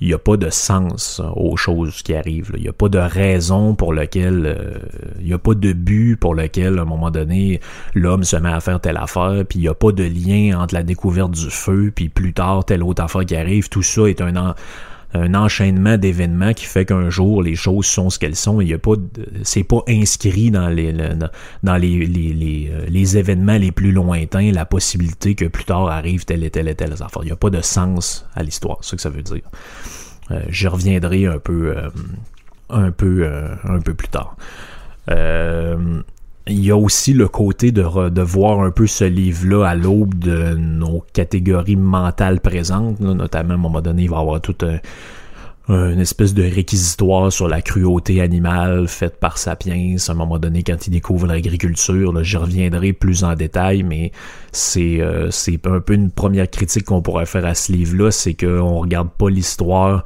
il 0.00 0.08
n'y 0.08 0.14
a 0.14 0.18
pas 0.18 0.36
de 0.36 0.50
sens 0.50 1.20
aux 1.34 1.56
choses 1.56 2.02
qui 2.02 2.14
arrivent. 2.14 2.52
Il 2.54 2.62
n'y 2.62 2.68
a 2.68 2.72
pas 2.72 2.88
de 2.88 2.98
raison 2.98 3.74
pour 3.74 3.92
laquelle, 3.92 4.46
euh, 4.46 4.78
il 5.20 5.26
n'y 5.26 5.32
a 5.32 5.38
pas 5.38 5.54
de 5.54 5.72
but 5.72 6.16
pour 6.16 6.34
lequel, 6.34 6.78
à 6.78 6.82
un 6.82 6.84
moment 6.84 7.10
donné, 7.10 7.60
l'homme 7.94 8.22
se 8.22 8.36
met 8.36 8.52
à 8.52 8.60
faire 8.60 8.80
telle 8.80 8.96
affaire, 8.96 9.44
puis 9.48 9.58
il 9.58 9.62
n'y 9.62 9.68
a 9.68 9.74
pas 9.74 9.90
de 9.90 10.04
lien 10.04 10.60
entre 10.60 10.74
la 10.74 10.84
découverte 10.84 11.32
du 11.32 11.50
feu, 11.50 11.92
puis 11.94 12.08
plus 12.08 12.32
tard, 12.32 12.64
telle 12.64 12.84
autre 12.84 13.02
affaire 13.02 13.24
qui 13.24 13.34
arrive. 13.34 13.68
Tout 13.68 13.82
ça 13.82 14.06
est 14.06 14.20
un, 14.20 14.54
un 15.14 15.34
enchaînement 15.34 15.96
d'événements 15.96 16.52
qui 16.52 16.66
fait 16.66 16.84
qu'un 16.84 17.08
jour 17.08 17.42
les 17.42 17.56
choses 17.56 17.86
sont 17.86 18.10
ce 18.10 18.18
qu'elles 18.18 18.36
sont. 18.36 18.60
Il 18.60 18.68
y 18.68 18.74
a 18.74 18.78
pas, 18.78 18.94
c'est 19.42 19.64
pas 19.64 19.82
inscrit 19.88 20.50
dans 20.50 20.68
les 20.68 20.92
dans 21.62 21.76
les, 21.76 22.06
les, 22.06 22.70
euh, 22.70 22.84
les, 22.88 23.16
événements 23.16 23.56
les 23.56 23.72
plus 23.72 23.92
lointains 23.92 24.52
la 24.52 24.66
possibilité 24.66 25.34
que 25.34 25.46
plus 25.46 25.64
tard 25.64 25.88
arrive 25.88 26.24
telle 26.24 26.44
et 26.44 26.50
telle 26.50 26.68
et 26.68 26.74
telle 26.74 26.92
affaire. 26.92 27.22
Il 27.22 27.26
n'y 27.26 27.32
a 27.32 27.36
pas 27.36 27.50
de 27.50 27.62
sens 27.62 28.26
à 28.34 28.42
l'histoire. 28.42 28.78
C'est 28.82 28.90
ce 28.90 28.96
que 28.96 29.02
ça 29.02 29.10
veut 29.10 29.22
dire. 29.22 29.42
Euh, 30.30 30.42
je 30.50 30.68
reviendrai 30.68 31.26
un 31.26 31.38
peu 31.38 31.74
euh, 31.74 31.88
un 32.68 32.90
peu 32.90 33.26
un 33.64 33.80
peu 33.80 33.94
plus 33.94 34.08
tard. 34.08 34.36
Il 36.48 36.64
y 36.64 36.70
a 36.70 36.76
aussi 36.76 37.12
le 37.12 37.28
côté 37.28 37.72
de, 37.72 38.08
de 38.08 38.22
voir 38.22 38.60
un 38.60 38.70
peu 38.70 38.86
ce 38.86 39.04
livre-là 39.04 39.66
à 39.68 39.74
l'aube 39.74 40.14
de 40.14 40.54
nos 40.54 41.04
catégories 41.12 41.76
mentales 41.76 42.40
présentes, 42.40 43.00
notamment 43.00 43.50
à 43.50 43.54
un 43.54 43.58
moment 43.58 43.82
donné, 43.82 44.04
il 44.04 44.10
va 44.10 44.16
y 44.16 44.20
avoir 44.20 44.40
tout 44.40 44.56
un, 44.62 44.78
une 45.68 46.00
espèce 46.00 46.32
de 46.32 46.42
réquisitoire 46.42 47.30
sur 47.30 47.46
la 47.48 47.60
cruauté 47.60 48.22
animale 48.22 48.88
faite 48.88 49.20
par 49.20 49.36
Sapiens 49.36 49.96
à 50.08 50.12
un 50.12 50.14
moment 50.14 50.38
donné 50.38 50.62
quand 50.62 50.86
il 50.86 50.90
découvre 50.90 51.26
l'agriculture. 51.26 52.24
J'y 52.24 52.36
reviendrai 52.38 52.94
plus 52.94 53.24
en 53.24 53.34
détail, 53.34 53.82
mais 53.82 54.12
c'est 54.50 55.00
euh, 55.00 55.28
un 55.66 55.80
peu 55.80 55.92
une 55.92 56.10
première 56.10 56.48
critique 56.48 56.86
qu'on 56.86 57.02
pourrait 57.02 57.26
faire 57.26 57.44
à 57.44 57.54
ce 57.54 57.72
livre-là, 57.72 58.10
c'est 58.10 58.34
qu'on 58.34 58.80
regarde 58.80 59.10
pas 59.10 59.28
l'histoire 59.28 60.04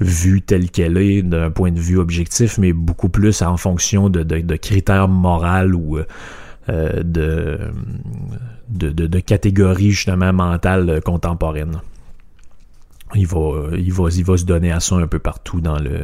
vue 0.00 0.42
telle 0.42 0.70
qu'elle 0.70 0.96
est 0.98 1.22
d'un 1.22 1.50
point 1.50 1.70
de 1.70 1.80
vue 1.80 1.98
objectif, 1.98 2.58
mais 2.58 2.72
beaucoup 2.72 3.08
plus 3.08 3.42
en 3.42 3.56
fonction 3.56 4.08
de, 4.08 4.56
critères 4.56 5.08
moraux 5.08 5.72
ou 5.72 5.98
euh, 6.68 7.02
de, 7.02 7.58
de, 8.70 9.20
catégories 9.20 9.92
justement 9.92 10.32
mentales 10.32 11.00
contemporaines. 11.04 11.80
Il 13.14 13.26
va, 13.26 13.68
il, 13.76 13.92
va, 13.92 14.08
il 14.10 14.24
va 14.24 14.36
se 14.36 14.44
donner 14.44 14.72
à 14.72 14.80
ça 14.80 14.96
un 14.96 15.06
peu 15.06 15.20
partout 15.20 15.60
dans 15.60 15.78
le, 15.78 16.00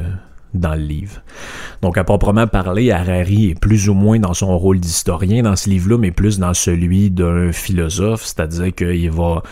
dans 0.55 0.75
le 0.75 0.83
livre. 0.83 1.23
Donc, 1.83 1.99
à 1.99 2.05
proprement 2.05 2.47
parler, 2.47 2.91
Harari 2.91 3.51
est 3.51 3.59
plus 3.59 3.89
ou 3.89 3.95
moins 3.95 4.19
dans 4.19 4.35
son 4.35 4.57
rôle 4.59 4.79
d'historien 4.81 5.43
dans 5.43 5.57
ce 5.57 5.71
livre-là, 5.71 5.99
mais 5.99 6.11
plus 6.11 6.39
dans 6.39 6.55
celui 6.55 7.11
d'un 7.11 7.53
philosophe, 7.53 8.25
c'est-à-dire 8.25 8.75
qu'il 8.75 9.11
va 9.11 9.43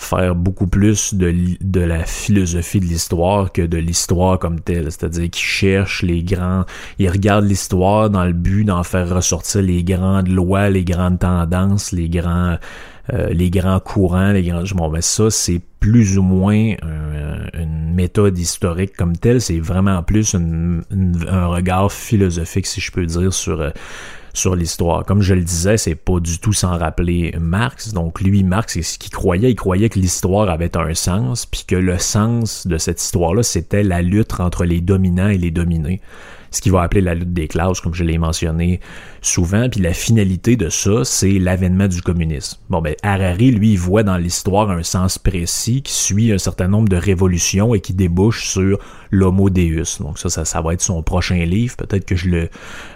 faire 0.00 0.34
beaucoup 0.34 0.66
plus 0.66 1.14
de, 1.14 1.80
la 1.80 2.04
philosophie 2.04 2.80
de 2.80 2.86
l'histoire 2.86 3.52
que 3.52 3.62
de 3.62 3.78
l'histoire 3.78 4.38
comme 4.38 4.60
telle. 4.60 4.84
C'est-à-dire 4.84 5.30
qu'il 5.30 5.44
cherche 5.44 6.02
les 6.02 6.22
grands, 6.22 6.64
il 6.98 7.08
regarde 7.08 7.44
l'histoire 7.44 8.10
dans 8.10 8.24
le 8.24 8.32
but 8.32 8.64
d'en 8.64 8.82
faire 8.82 9.08
ressortir 9.08 9.62
les 9.62 9.84
grandes 9.84 10.28
lois, 10.28 10.70
les 10.70 10.84
grandes 10.84 11.18
tendances, 11.18 11.92
les 11.92 12.08
grands, 12.08 12.56
euh, 13.12 13.28
les 13.30 13.50
grands 13.50 13.80
courants, 13.80 14.32
les 14.32 14.42
grands. 14.42 14.62
Bon, 14.74 14.88
ben 14.88 15.02
ça, 15.02 15.30
c'est 15.30 15.60
plus 15.80 16.18
ou 16.18 16.22
moins 16.22 16.74
une 17.54 17.94
méthode 17.94 18.38
historique 18.38 18.96
comme 18.96 19.16
telle. 19.16 19.40
C'est 19.40 19.60
vraiment 19.60 20.02
plus 20.02 20.34
un 20.34 21.46
regard 21.46 21.92
philosophique, 21.92 22.66
si 22.66 22.80
je 22.80 22.90
peux 22.90 23.06
dire, 23.06 23.32
sur 23.32 23.60
euh, 23.60 23.70
sur 24.32 24.54
l'histoire. 24.54 25.04
Comme 25.04 25.22
je 25.22 25.34
le 25.34 25.42
disais, 25.42 25.76
c'est 25.76 25.94
pas 25.94 26.20
du 26.20 26.38
tout 26.38 26.52
sans 26.52 26.76
rappeler 26.76 27.34
Marx. 27.40 27.92
Donc 27.92 28.20
lui, 28.20 28.44
Marx, 28.44 28.74
c'est 28.74 28.82
ce 28.82 28.98
qu'il 28.98 29.10
croyait. 29.10 29.50
Il 29.50 29.56
croyait 29.56 29.88
que 29.88 29.98
l'histoire 29.98 30.48
avait 30.48 30.76
un 30.76 30.94
sens, 30.94 31.46
puis 31.46 31.64
que 31.66 31.76
le 31.76 31.98
sens 31.98 32.66
de 32.66 32.78
cette 32.78 33.02
histoire-là, 33.02 33.42
c'était 33.42 33.82
la 33.82 34.02
lutte 34.02 34.40
entre 34.40 34.64
les 34.64 34.80
dominants 34.80 35.28
et 35.28 35.38
les 35.38 35.50
dominés 35.50 36.00
ce 36.50 36.60
qu'il 36.60 36.72
va 36.72 36.82
appeler 36.82 37.00
la 37.00 37.14
lutte 37.14 37.32
des 37.32 37.48
classes, 37.48 37.80
comme 37.80 37.94
je 37.94 38.04
l'ai 38.04 38.18
mentionné 38.18 38.80
souvent. 39.22 39.68
Puis 39.68 39.80
la 39.80 39.92
finalité 39.92 40.56
de 40.56 40.68
ça, 40.68 41.04
c'est 41.04 41.38
l'avènement 41.38 41.88
du 41.88 42.02
communisme. 42.02 42.58
Bon, 42.68 42.80
ben, 42.80 42.94
Harari, 43.02 43.50
lui, 43.50 43.76
voit 43.76 44.02
dans 44.02 44.16
l'histoire 44.16 44.70
un 44.70 44.82
sens 44.82 45.18
précis 45.18 45.82
qui 45.82 45.92
suit 45.92 46.32
un 46.32 46.38
certain 46.38 46.68
nombre 46.68 46.88
de 46.88 46.96
révolutions 46.96 47.74
et 47.74 47.80
qui 47.80 47.94
débouche 47.94 48.48
sur 48.48 48.78
l'homo 49.10 49.50
deus. 49.50 49.98
Donc 50.00 50.18
ça, 50.18 50.28
ça, 50.28 50.44
ça 50.44 50.60
va 50.60 50.74
être 50.74 50.82
son 50.82 51.02
prochain 51.02 51.44
livre. 51.44 51.76
Peut-être 51.76 52.04
que 52.04 52.16
je 52.16 52.28
le, 52.28 52.48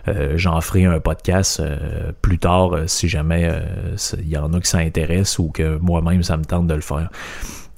euh, 0.08 0.34
j'en 0.36 0.60
ferai 0.60 0.84
un 0.84 1.00
podcast 1.00 1.60
euh, 1.60 2.12
plus 2.22 2.38
tard 2.38 2.74
euh, 2.74 2.84
si 2.86 3.08
jamais 3.08 3.50
il 4.18 4.28
y 4.28 4.36
en 4.36 4.52
a 4.52 4.60
qui 4.60 4.68
s'intéressent 4.68 5.38
ou 5.38 5.48
que 5.48 5.78
moi-même 5.78 6.22
ça 6.22 6.36
me 6.36 6.44
tente 6.44 6.66
de 6.66 6.74
le 6.74 6.80
faire. 6.80 7.10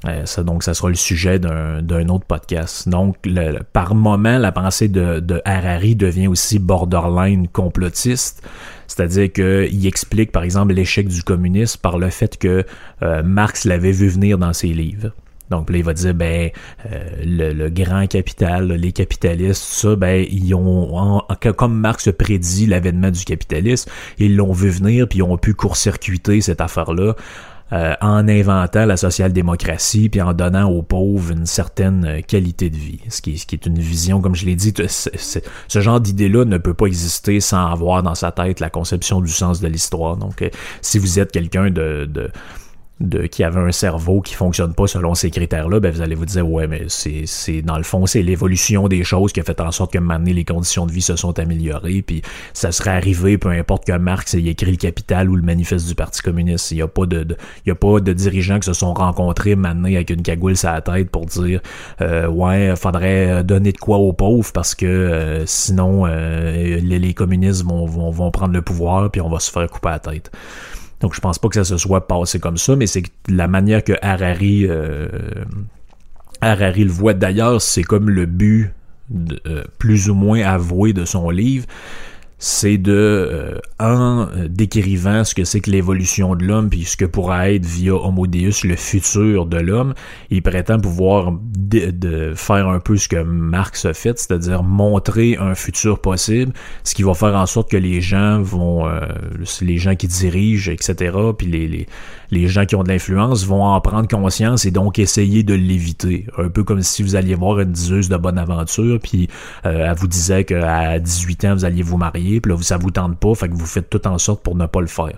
Euh, 0.06 0.24
ça, 0.24 0.42
donc, 0.42 0.62
ça 0.62 0.74
sera 0.74 0.88
le 0.88 0.94
sujet 0.94 1.38
d'un 1.38 2.08
autre 2.08 2.24
podcast. 2.26 2.88
Donc, 2.88 3.16
le, 3.24 3.60
par 3.72 3.94
moment, 3.94 4.38
la 4.38 4.52
pensée 4.52 4.88
de, 4.88 5.42
Harari 5.44 5.96
devient 5.96 6.28
aussi 6.28 6.58
borderline 6.58 7.48
complotiste. 7.48 8.46
C'est-à-dire 8.86 9.32
qu'il 9.32 9.86
explique, 9.86 10.30
par 10.30 10.44
exemple, 10.44 10.72
l'échec 10.72 11.08
du 11.08 11.22
communisme 11.22 11.80
par 11.80 11.98
le 11.98 12.10
fait 12.10 12.38
que 12.38 12.64
euh, 13.02 13.22
Marx 13.22 13.64
l'avait 13.64 13.92
vu 13.92 14.08
venir 14.08 14.38
dans 14.38 14.52
ses 14.52 14.68
livres. 14.68 15.10
Donc 15.50 15.70
là, 15.70 15.78
il 15.78 15.84
va 15.84 15.92
dire, 15.92 16.14
ben, 16.14 16.50
euh, 16.90 17.52
le, 17.52 17.68
grand 17.68 18.06
capital, 18.06 18.72
les 18.72 18.92
capitalistes, 18.92 19.62
ça, 19.62 19.94
ben, 19.94 20.24
ils 20.28 20.54
ont, 20.54 21.22
comme 21.56 21.78
Marx 21.78 22.10
prédit 22.16 22.66
l'avènement 22.66 23.10
du 23.10 23.24
capitalisme, 23.24 23.90
ils 24.18 24.34
l'ont 24.34 24.52
vu 24.52 24.70
venir, 24.70 25.06
puis 25.08 25.18
ils 25.18 25.22
ont 25.22 25.38
pu 25.38 25.54
court-circuiter 25.54 26.40
cette 26.40 26.60
affaire-là 26.60 27.14
euh, 27.72 27.94
en 28.00 28.28
inventant 28.28 28.86
la 28.86 28.96
social-démocratie 28.96 30.08
puis 30.08 30.22
en 30.22 30.32
donnant 30.32 30.70
aux 30.70 30.82
pauvres 30.82 31.32
une 31.32 31.46
certaine 31.46 32.04
euh, 32.04 32.20
qualité 32.20 32.70
de 32.70 32.76
vie. 32.76 33.00
Ce 33.08 33.20
qui, 33.20 33.32
est 33.32 33.66
une 33.66 33.78
vision, 33.80 34.20
comme 34.20 34.36
je 34.36 34.46
l'ai 34.46 34.54
dit, 34.54 34.72
ce 34.86 35.80
genre 35.80 36.00
d'idée-là 36.00 36.44
ne 36.44 36.58
peut 36.58 36.74
pas 36.74 36.86
exister 36.86 37.40
sans 37.40 37.66
avoir 37.66 38.04
dans 38.04 38.14
sa 38.14 38.30
tête 38.30 38.60
la 38.60 38.70
conception 38.70 39.20
du 39.20 39.32
sens 39.32 39.60
de 39.60 39.66
l'histoire. 39.66 40.16
Donc, 40.16 40.42
euh, 40.42 40.50
si 40.80 40.98
vous 41.00 41.18
êtes 41.18 41.32
quelqu'un 41.32 41.70
de, 41.70 42.08
de 42.08 42.30
de, 43.00 43.26
qui 43.26 43.44
avait 43.44 43.60
un 43.60 43.72
cerveau 43.72 44.22
qui 44.22 44.34
fonctionne 44.34 44.72
pas 44.72 44.86
selon 44.86 45.14
ces 45.14 45.30
critères-là, 45.30 45.80
ben 45.80 45.92
vous 45.92 46.00
allez 46.00 46.14
vous 46.14 46.24
dire 46.24 46.48
ouais 46.48 46.66
mais 46.66 46.86
c'est 46.88 47.60
dans 47.62 47.76
le 47.76 47.82
fond 47.82 48.06
c'est 48.06 48.22
l'évolution 48.22 48.88
des 48.88 49.04
choses 49.04 49.32
qui 49.32 49.40
a 49.40 49.42
fait 49.42 49.60
en 49.60 49.70
sorte 49.70 49.92
que 49.92 49.98
maintenant 49.98 50.32
les 50.32 50.44
conditions 50.44 50.86
de 50.86 50.92
vie 50.92 51.02
se 51.02 51.14
sont 51.14 51.38
améliorées 51.38 52.00
puis 52.00 52.22
ça 52.54 52.72
serait 52.72 52.90
arrivé 52.90 53.36
peu 53.36 53.50
importe 53.50 53.86
que 53.86 53.92
Marx 53.92 54.34
ait 54.34 54.42
écrit 54.42 54.70
le 54.70 54.76
Capital 54.78 55.28
ou 55.28 55.36
le 55.36 55.42
Manifeste 55.42 55.86
du 55.86 55.94
Parti 55.94 56.22
communiste, 56.22 56.70
il 56.70 56.78
y 56.78 56.82
a 56.82 56.88
pas 56.88 57.04
de, 57.04 57.36
y 57.66 57.70
a 57.70 57.74
pas 57.74 58.00
de 58.00 58.12
dirigeants 58.14 58.58
qui 58.58 58.66
se 58.66 58.72
sont 58.72 58.94
rencontrés 58.94 59.56
maintenant 59.56 59.88
avec 59.88 60.08
une 60.08 60.22
cagoule 60.22 60.56
sur 60.56 60.70
la 60.70 60.80
tête 60.80 61.10
pour 61.10 61.26
dire 61.26 61.60
euh, 62.00 62.26
ouais 62.28 62.74
faudrait 62.76 63.44
donner 63.44 63.72
de 63.72 63.78
quoi 63.78 63.98
aux 63.98 64.14
pauvres 64.14 64.52
parce 64.54 64.74
que 64.74 64.86
euh, 64.86 65.44
sinon 65.44 66.06
euh, 66.06 66.78
les, 66.80 66.98
les, 66.98 67.14
communistes 67.14 67.64
vont, 67.64 67.84
vont 67.84 68.10
vont 68.10 68.30
prendre 68.30 68.54
le 68.54 68.62
pouvoir 68.62 69.10
puis 69.10 69.20
on 69.20 69.28
va 69.28 69.38
se 69.38 69.50
faire 69.50 69.68
couper 69.68 69.90
la 69.90 69.98
tête. 69.98 70.30
Donc 71.00 71.14
je 71.14 71.20
pense 71.20 71.38
pas 71.38 71.48
que 71.48 71.54
ça 71.54 71.64
se 71.64 71.76
soit 71.76 72.06
passé 72.06 72.38
comme 72.38 72.56
ça, 72.56 72.76
mais 72.76 72.86
c'est 72.86 73.02
la 73.28 73.48
manière 73.48 73.84
que 73.84 73.92
Harari, 74.00 74.66
euh, 74.66 75.08
Harari 76.40 76.84
le 76.84 76.90
voit. 76.90 77.14
D'ailleurs, 77.14 77.60
c'est 77.60 77.82
comme 77.82 78.08
le 78.08 78.26
but 78.26 78.70
euh, 79.46 79.64
plus 79.78 80.08
ou 80.10 80.14
moins 80.14 80.42
avoué 80.42 80.92
de 80.92 81.04
son 81.04 81.30
livre, 81.30 81.66
c'est 82.38 82.76
de, 82.76 82.92
euh, 82.92 83.58
en 83.80 84.28
décrivant 84.48 85.24
ce 85.24 85.34
que 85.34 85.44
c'est 85.44 85.60
que 85.60 85.70
l'évolution 85.70 86.34
de 86.34 86.44
l'homme, 86.44 86.68
puis 86.68 86.84
ce 86.84 86.96
que 86.96 87.06
pourra 87.06 87.50
être 87.50 87.64
via 87.64 87.94
Homo 87.94 88.26
Deus 88.26 88.64
le 88.64 88.76
futur 88.76 89.46
de 89.46 89.56
l'homme, 89.56 89.94
il 90.30 90.42
prétend 90.42 90.78
pouvoir 90.78 91.32
de, 91.32 92.32
faire 92.34 92.68
un 92.68 92.78
peu 92.78 92.96
ce 92.96 93.08
que 93.08 93.22
Marx 93.22 93.86
a 93.86 93.94
fait, 93.94 94.18
c'est-à-dire 94.18 94.62
montrer 94.62 95.36
un 95.38 95.54
futur 95.54 96.00
possible, 96.00 96.52
ce 96.84 96.94
qui 96.94 97.02
va 97.02 97.14
faire 97.14 97.34
en 97.34 97.46
sorte 97.46 97.70
que 97.70 97.76
les 97.76 98.00
gens 98.00 98.40
vont, 98.42 98.86
euh, 98.86 99.00
les 99.62 99.78
gens 99.78 99.94
qui 99.94 100.06
dirigent, 100.06 100.70
etc., 100.70 101.16
puis 101.36 101.46
les, 101.46 101.66
les, 101.66 101.86
les 102.30 102.48
gens 102.48 102.66
qui 102.66 102.76
ont 102.76 102.82
de 102.82 102.88
l'influence 102.88 103.46
vont 103.46 103.64
en 103.64 103.80
prendre 103.80 104.08
conscience 104.08 104.66
et 104.66 104.70
donc 104.70 104.98
essayer 104.98 105.42
de 105.42 105.54
l'éviter. 105.54 106.26
Un 106.38 106.48
peu 106.48 106.64
comme 106.64 106.82
si 106.82 107.02
vous 107.02 107.16
alliez 107.16 107.34
voir 107.34 107.60
une 107.60 107.72
diseuse 107.72 108.08
de 108.08 108.16
bonne 108.16 108.38
aventure, 108.38 108.98
puis 109.00 109.28
euh, 109.64 109.88
elle 109.90 109.96
vous 109.96 110.08
disait 110.08 110.44
qu'à 110.44 110.98
18 110.98 111.44
ans, 111.46 111.54
vous 111.54 111.64
alliez 111.64 111.82
vous 111.82 111.96
marier 111.96 112.25
puis 112.40 112.52
là, 112.52 112.58
ça 112.60 112.76
vous 112.76 112.90
tente 112.90 113.18
pas, 113.18 113.34
fait 113.34 113.48
que 113.48 113.54
vous 113.54 113.66
faites 113.66 113.90
tout 113.90 114.06
en 114.06 114.18
sorte 114.18 114.42
pour 114.42 114.54
ne 114.54 114.66
pas 114.66 114.80
le 114.80 114.86
faire. 114.86 115.16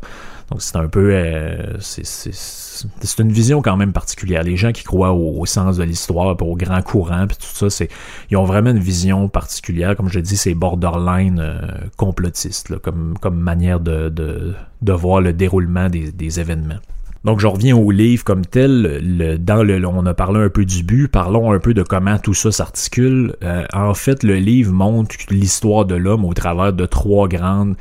Donc 0.50 0.62
c'est 0.62 0.76
un 0.76 0.88
peu, 0.88 1.10
euh, 1.12 1.76
c'est 1.80 3.18
une 3.18 3.32
vision 3.32 3.60
quand 3.60 3.76
même 3.76 3.92
particulière. 3.92 4.42
Les 4.42 4.56
gens 4.56 4.72
qui 4.72 4.82
croient 4.82 5.12
au, 5.12 5.44
sens 5.44 5.76
de 5.76 5.84
l'histoire, 5.84 6.40
au 6.40 6.56
grand 6.56 6.80
courant, 6.80 7.26
puis 7.26 7.36
tout 7.36 7.54
ça, 7.54 7.68
c'est, 7.68 7.90
ils 8.30 8.36
ont 8.36 8.44
vraiment 8.44 8.70
une 8.70 8.78
vision 8.78 9.28
particulière. 9.28 9.94
Comme 9.94 10.08
je 10.08 10.20
dis, 10.20 10.38
c'est 10.38 10.54
borderline 10.54 11.38
euh, 11.40 11.60
complotiste, 11.96 12.78
comme, 12.78 13.18
comme 13.20 13.38
manière 13.38 13.80
de, 13.80 14.08
de, 14.08 14.92
voir 14.92 15.20
le 15.20 15.34
déroulement 15.34 15.90
des, 15.90 16.40
événements. 16.40 16.78
Donc, 17.24 17.40
je 17.40 17.46
reviens 17.46 17.76
au 17.76 17.90
livre 17.90 18.24
comme 18.24 18.46
tel. 18.46 19.00
Le, 19.02 19.38
dans 19.38 19.62
le, 19.62 19.84
on 19.86 20.06
a 20.06 20.14
parlé 20.14 20.40
un 20.40 20.48
peu 20.48 20.64
du 20.64 20.82
but. 20.82 21.08
Parlons 21.08 21.52
un 21.52 21.58
peu 21.58 21.74
de 21.74 21.82
comment 21.82 22.18
tout 22.18 22.34
ça 22.34 22.52
s'articule. 22.52 23.34
Euh, 23.42 23.64
en 23.72 23.94
fait, 23.94 24.22
le 24.22 24.36
livre 24.36 24.72
montre 24.72 25.16
l'histoire 25.30 25.84
de 25.84 25.94
l'homme 25.94 26.24
au 26.24 26.32
travers 26.32 26.72
de 26.72 26.86
trois 26.86 27.28
grandes 27.28 27.76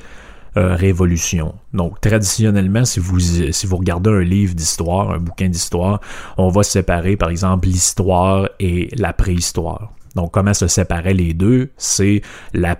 euh, 0.57 0.75
révolutions. 0.75 1.53
Donc, 1.73 2.01
traditionnellement, 2.01 2.83
si 2.83 2.99
vous, 2.99 3.19
si 3.19 3.67
vous 3.67 3.77
regardez 3.77 4.09
un 4.09 4.21
livre 4.21 4.55
d'histoire, 4.55 5.11
un 5.11 5.19
bouquin 5.19 5.49
d'histoire, 5.49 6.01
on 6.37 6.49
va 6.49 6.63
séparer, 6.63 7.15
par 7.15 7.29
exemple, 7.29 7.67
l'histoire 7.67 8.49
et 8.59 8.89
la 8.97 9.13
préhistoire. 9.13 9.93
Donc, 10.15 10.31
comment 10.31 10.55
se 10.55 10.65
séparaient 10.65 11.13
les 11.13 11.35
deux? 11.35 11.69
C'est 11.77 12.23
la, 12.53 12.75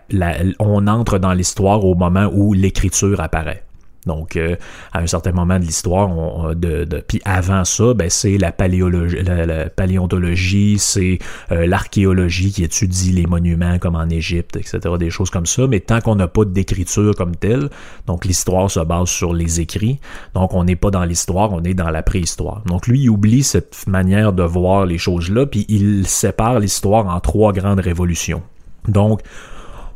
on 0.58 0.88
entre 0.88 1.20
dans 1.20 1.34
l'histoire 1.34 1.86
au 1.86 1.93
moment 1.93 2.28
où 2.34 2.54
l'écriture 2.54 3.22
apparaît. 3.22 3.67
Donc, 4.08 4.36
euh, 4.36 4.56
à 4.93 5.00
un 5.00 5.08
certain 5.08 5.32
moment 5.32 5.60
de 5.60 5.65
l'histoire, 5.65 6.56
de, 6.56 6.86
de, 6.86 7.04
puis 7.08 7.22
avant 7.26 7.65
ça, 7.65 7.93
ben, 7.93 8.10
c'est 8.10 8.38
la, 8.38 8.52
paléologie, 8.52 9.17
la, 9.24 9.70
paléontologie, 9.70 10.78
c'est 10.80 11.20
euh, 11.52 11.67
l'archéologie 11.67 12.52
qui 12.52 12.63
étudie 12.63 13.12
les 13.12 13.28
monuments 13.28 13.78
comme 13.80 13.96
en 13.96 14.10
Égypte, 14.10 14.56
etc., 14.56 14.80
des 14.98 15.10
choses 15.10 15.30
comme 15.30 15.46
ça. 15.46 15.67
Mais 15.67 15.80
tant 15.80 16.02
qu'on 16.02 16.15
n'a 16.15 16.28
pas 16.28 16.46
d'écriture 16.46 17.13
comme 17.15 17.36
telle, 17.36 17.70
donc 18.08 18.26
l'histoire 18.26 18.72
se 18.72 18.80
base 18.80 19.10
sur 19.10 19.34
les 19.34 19.60
écrits. 19.60 20.00
Donc, 20.34 20.54
on 20.54 20.63
n'est 20.63 20.76
pas 20.76 20.89
dans 20.89 21.04
l'histoire, 21.04 21.52
on 21.52 21.63
est 21.63 21.74
dans 21.74 21.89
la 21.89 22.04
préhistoire. 22.04 22.63
Donc, 22.65 22.88
lui, 22.88 23.02
il 23.02 23.10
oublie 23.10 23.43
cette 23.43 23.86
manière 23.88 24.34
de 24.34 24.43
voir 24.43 24.86
les 24.86 24.98
choses-là, 24.98 25.46
puis 25.46 25.65
il 25.70 26.08
sépare 26.08 26.60
l'histoire 26.60 27.08
en 27.08 27.20
trois 27.20 27.54
grandes 27.54 27.80
révolutions. 27.80 28.41
Donc, 28.88 29.22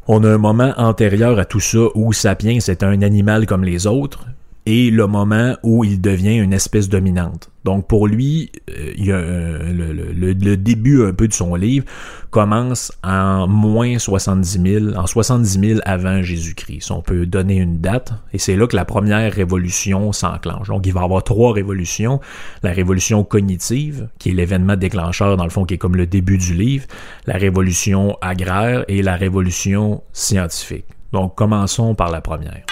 on 0.07 0.23
a 0.23 0.29
un 0.29 0.37
moment 0.37 0.73
antérieur 0.77 1.39
à 1.39 1.45
tout 1.45 1.59
ça 1.59 1.79
où 1.95 2.13
Sapiens 2.13 2.57
est 2.57 2.83
un 2.83 3.01
animal 3.01 3.45
comme 3.45 3.63
les 3.63 3.87
autres, 3.87 4.25
et 4.65 4.91
le 4.91 5.07
moment 5.07 5.55
où 5.63 5.83
il 5.83 5.99
devient 5.99 6.37
une 6.37 6.53
espèce 6.53 6.87
dominante. 6.87 7.49
Donc 7.63 7.87
pour 7.87 8.07
lui, 8.07 8.51
euh, 8.69 8.93
il 8.95 9.05
y 9.05 9.11
a, 9.11 9.19
le, 9.21 10.55
début 10.55 11.03
un 11.03 11.13
peu 11.13 11.27
de 11.27 11.33
son 11.33 11.55
livre 11.55 11.85
commence 12.31 12.91
en 13.03 13.47
moins 13.47 13.99
70 13.99 14.61
000, 14.61 14.95
en 14.95 15.05
70 15.05 15.59
000 15.59 15.79
avant 15.85 16.21
Jésus-Christ. 16.21 16.91
On 16.91 17.01
peut 17.01 17.25
donner 17.25 17.57
une 17.57 17.79
date, 17.79 18.13
et 18.33 18.39
c'est 18.39 18.55
là 18.55 18.65
que 18.67 18.75
la 18.75 18.85
première 18.85 19.31
révolution 19.31 20.11
s'enclenche. 20.11 20.69
Donc 20.69 20.85
il 20.87 20.93
va 20.93 21.01
y 21.01 21.03
avoir 21.03 21.23
trois 21.23 21.53
révolutions. 21.53 22.19
La 22.63 22.71
révolution 22.71 23.23
cognitive, 23.23 24.07
qui 24.17 24.29
est 24.29 24.33
l'événement 24.33 24.75
déclencheur 24.75 25.37
dans 25.37 25.43
le 25.43 25.49
fond, 25.51 25.65
qui 25.65 25.75
est 25.75 25.79
comme 25.79 25.95
le 25.95 26.07
début 26.07 26.37
du 26.37 26.53
livre, 26.53 26.85
la 27.27 27.35
révolution 27.35 28.17
agraire 28.21 28.85
et 28.87 29.01
la 29.01 29.15
révolution 29.15 30.01
scientifique. 30.13 30.85
Donc 31.13 31.35
commençons 31.35 31.93
par 31.93 32.09
la 32.09 32.21
première. 32.21 32.63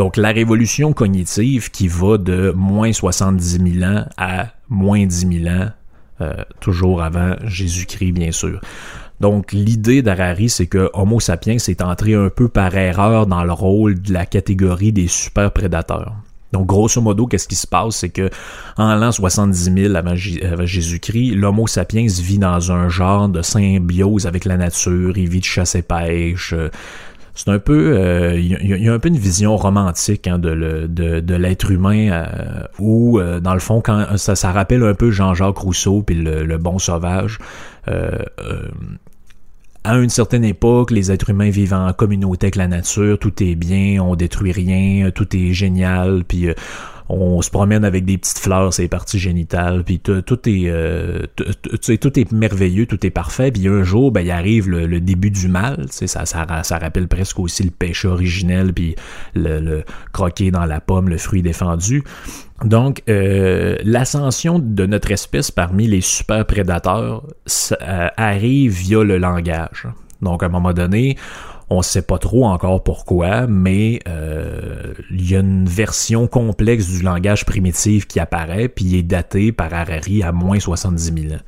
Donc 0.00 0.16
la 0.16 0.30
révolution 0.30 0.94
cognitive 0.94 1.70
qui 1.70 1.86
va 1.86 2.16
de 2.16 2.54
moins 2.56 2.90
70 2.90 3.80
000 3.80 3.84
ans 3.84 4.06
à 4.16 4.46
moins 4.70 5.04
10 5.04 5.42
000 5.44 5.54
ans, 5.54 5.68
euh, 6.22 6.32
toujours 6.58 7.02
avant 7.02 7.34
Jésus-Christ 7.44 8.12
bien 8.12 8.32
sûr. 8.32 8.62
Donc 9.20 9.52
l'idée 9.52 10.00
d'Harari, 10.00 10.48
c'est 10.48 10.68
que 10.68 10.88
Homo 10.94 11.20
sapiens 11.20 11.56
est 11.56 11.82
entré 11.82 12.14
un 12.14 12.30
peu 12.30 12.48
par 12.48 12.74
erreur 12.74 13.26
dans 13.26 13.44
le 13.44 13.52
rôle 13.52 14.00
de 14.00 14.14
la 14.14 14.24
catégorie 14.24 14.90
des 14.90 15.06
super 15.06 15.52
prédateurs. 15.52 16.14
Donc, 16.52 16.66
grosso 16.66 17.00
modo, 17.00 17.26
qu'est-ce 17.26 17.46
qui 17.46 17.54
se 17.54 17.66
passe? 17.66 17.96
C'est 17.96 18.08
que 18.08 18.28
en 18.76 18.96
l'an 18.96 19.12
70 19.12 19.72
000 19.72 19.94
avant, 19.94 20.16
Jésus-Christ, 20.16 21.34
l'Homo 21.36 21.66
sapiens 21.66 22.06
vit 22.06 22.38
dans 22.38 22.72
un 22.72 22.88
genre 22.88 23.28
de 23.28 23.40
symbiose 23.42 24.26
avec 24.26 24.44
la 24.44 24.56
nature, 24.56 25.16
il 25.16 25.28
vit 25.28 25.40
de 25.40 25.44
chasse 25.44 25.76
et 25.76 25.82
pêche, 25.82 26.52
euh, 26.52 26.68
c'est 27.42 27.50
un 27.50 27.58
peu, 27.58 27.94
il 28.38 28.54
euh, 28.54 28.76
y, 28.76 28.86
a 28.86 28.92
un 28.92 28.98
peu 28.98 29.08
une 29.08 29.16
vision 29.16 29.56
romantique 29.56 30.26
hein, 30.26 30.38
de, 30.38 30.86
de, 30.86 31.34
l'être 31.34 31.70
humain 31.70 32.10
euh, 32.10 32.26
où, 32.78 33.18
euh, 33.18 33.40
dans 33.40 33.54
le 33.54 33.60
fond, 33.60 33.80
quand 33.80 34.18
ça, 34.18 34.36
ça 34.36 34.52
rappelle 34.52 34.82
un 34.82 34.92
peu 34.92 35.10
Jean-Jacques 35.10 35.56
Rousseau 35.56 36.02
puis 36.02 36.16
le, 36.16 36.58
bon 36.58 36.78
sauvage. 36.78 37.38
à 37.86 39.96
une 39.96 40.10
certaine 40.10 40.44
époque, 40.44 40.90
les 40.90 41.10
êtres 41.10 41.30
humains 41.30 41.48
vivent 41.48 41.72
en 41.72 41.90
communauté 41.94 42.48
avec 42.48 42.56
la 42.56 42.68
nature, 42.68 43.18
tout 43.18 43.42
est 43.42 43.54
bien, 43.54 44.02
on 44.02 44.16
détruit 44.16 44.52
rien, 44.52 45.10
tout 45.10 45.34
est 45.34 45.54
génial, 45.54 46.24
puis 46.28 46.48
on 47.12 47.42
se 47.42 47.50
promène 47.50 47.84
avec 47.84 48.04
des 48.04 48.18
petites 48.18 48.38
fleurs, 48.38 48.72
c'est 48.72 48.88
parties 48.88 49.18
génitales, 49.18 49.84
puis 49.84 49.98
tout, 49.98 50.12
est 50.48 50.70
euh, 50.70 51.26
tout 51.34 52.18
est 52.18 52.32
merveilleux, 52.32 52.86
tout 52.86 53.04
est 53.04 53.10
parfait, 53.10 53.50
puis 53.50 53.66
un 53.68 53.82
jour, 53.82 54.12
ben, 54.12 54.20
il 54.20 54.30
arrive 54.30 54.68
le, 54.68 55.00
début 55.00 55.30
du 55.30 55.48
mal, 55.48 55.86
ça, 55.90 56.06
ça, 56.06 56.62
ça 56.62 56.78
rappelle 56.78 57.08
presque 57.08 57.38
aussi 57.38 57.64
le 57.64 57.70
péché 57.70 58.08
originel, 58.08 58.72
puis 58.72 58.94
le, 59.34 59.60
le 59.60 59.84
croquer 60.12 60.50
dans 60.50 60.66
la 60.66 60.80
pomme, 60.80 61.08
le 61.08 61.18
fruit 61.18 61.42
défendu. 61.42 62.04
Donc, 62.64 63.02
euh, 63.08 63.76
l'ascension 63.84 64.58
de 64.58 64.86
notre 64.86 65.10
espèce 65.10 65.50
parmi 65.50 65.86
les 65.86 66.02
super 66.02 66.44
prédateurs 66.44 67.24
euh, 67.82 68.08
arrive 68.16 68.72
via 68.72 69.02
le 69.02 69.18
langage. 69.18 69.86
Donc, 70.20 70.42
à 70.42 70.46
un 70.46 70.50
moment 70.50 70.74
donné, 70.74 71.16
on 71.70 71.82
sait 71.82 72.02
pas 72.02 72.18
trop 72.18 72.46
encore 72.46 72.82
pourquoi, 72.82 73.46
mais 73.46 74.00
euh, 74.08 74.92
il 75.10 75.30
y 75.30 75.36
a 75.36 75.40
une 75.40 75.66
version 75.66 76.26
complexe 76.26 76.88
du 76.88 77.02
langage 77.02 77.46
primitif 77.46 78.06
qui 78.08 78.18
apparaît, 78.18 78.68
puis 78.68 78.84
il 78.86 78.96
est 78.96 79.02
daté 79.02 79.52
par 79.52 79.72
Harari 79.72 80.22
à 80.24 80.32
moins 80.32 80.58
70 80.58 81.22
000 81.22 81.34
ans. 81.34 81.38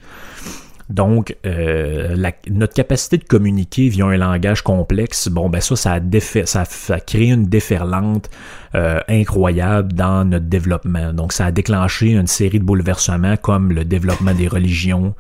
Donc, 0.93 1.37
euh, 1.47 2.15
notre 2.51 2.75
capacité 2.75 3.17
de 3.17 3.25
communiquer 3.25 3.89
via 3.89 4.05
un 4.05 4.17
langage 4.17 4.63
complexe, 4.63 5.29
bon, 5.29 5.49
ben 5.49 5.61
ça, 5.61 5.75
ça 5.75 5.95
a, 5.95 7.01
créé 7.01 7.31
une 7.31 7.47
déferlante 7.47 8.29
euh, 8.75 9.01
incroyable 9.09 9.95
dans 9.95 10.25
notre 10.25 10.47
développement. 10.47 11.15
Donc, 11.15 11.33
ça 11.33 11.47
a 11.47 11.51
déclenché 11.51 12.11
une 12.11 12.27
série 12.27 12.59
de 12.59 12.65
bouleversements 12.65 13.37
comme 13.39 13.73
le 13.73 13.87
développement 13.87 14.35
des 14.35 14.49
religions, 14.49 15.15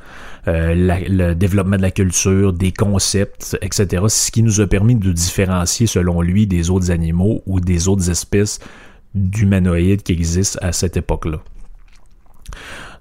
euh, 0.49 0.75
le 1.09 1.35
développement 1.35 1.77
de 1.77 1.83
la 1.83 1.93
culture, 1.93 2.53
des 2.53 2.73
concepts, 2.73 3.57
etc. 3.63 4.05
Ce 4.09 4.31
qui 4.31 4.43
nous 4.43 4.61
a 4.61 4.67
permis 4.67 4.97
de 4.97 5.13
différencier, 5.13 5.87
selon 5.87 6.21
lui, 6.21 6.49
des 6.49 6.71
autres 6.71 6.91
animaux 6.91 7.43
ou 7.47 7.61
des 7.61 7.87
autres 7.87 8.11
espèces 8.11 8.59
d'humanoïdes 9.15 10.03
qui 10.03 10.13
existent 10.13 10.59
à 10.63 10.73
cette 10.73 10.97
époque-là. 10.97 11.39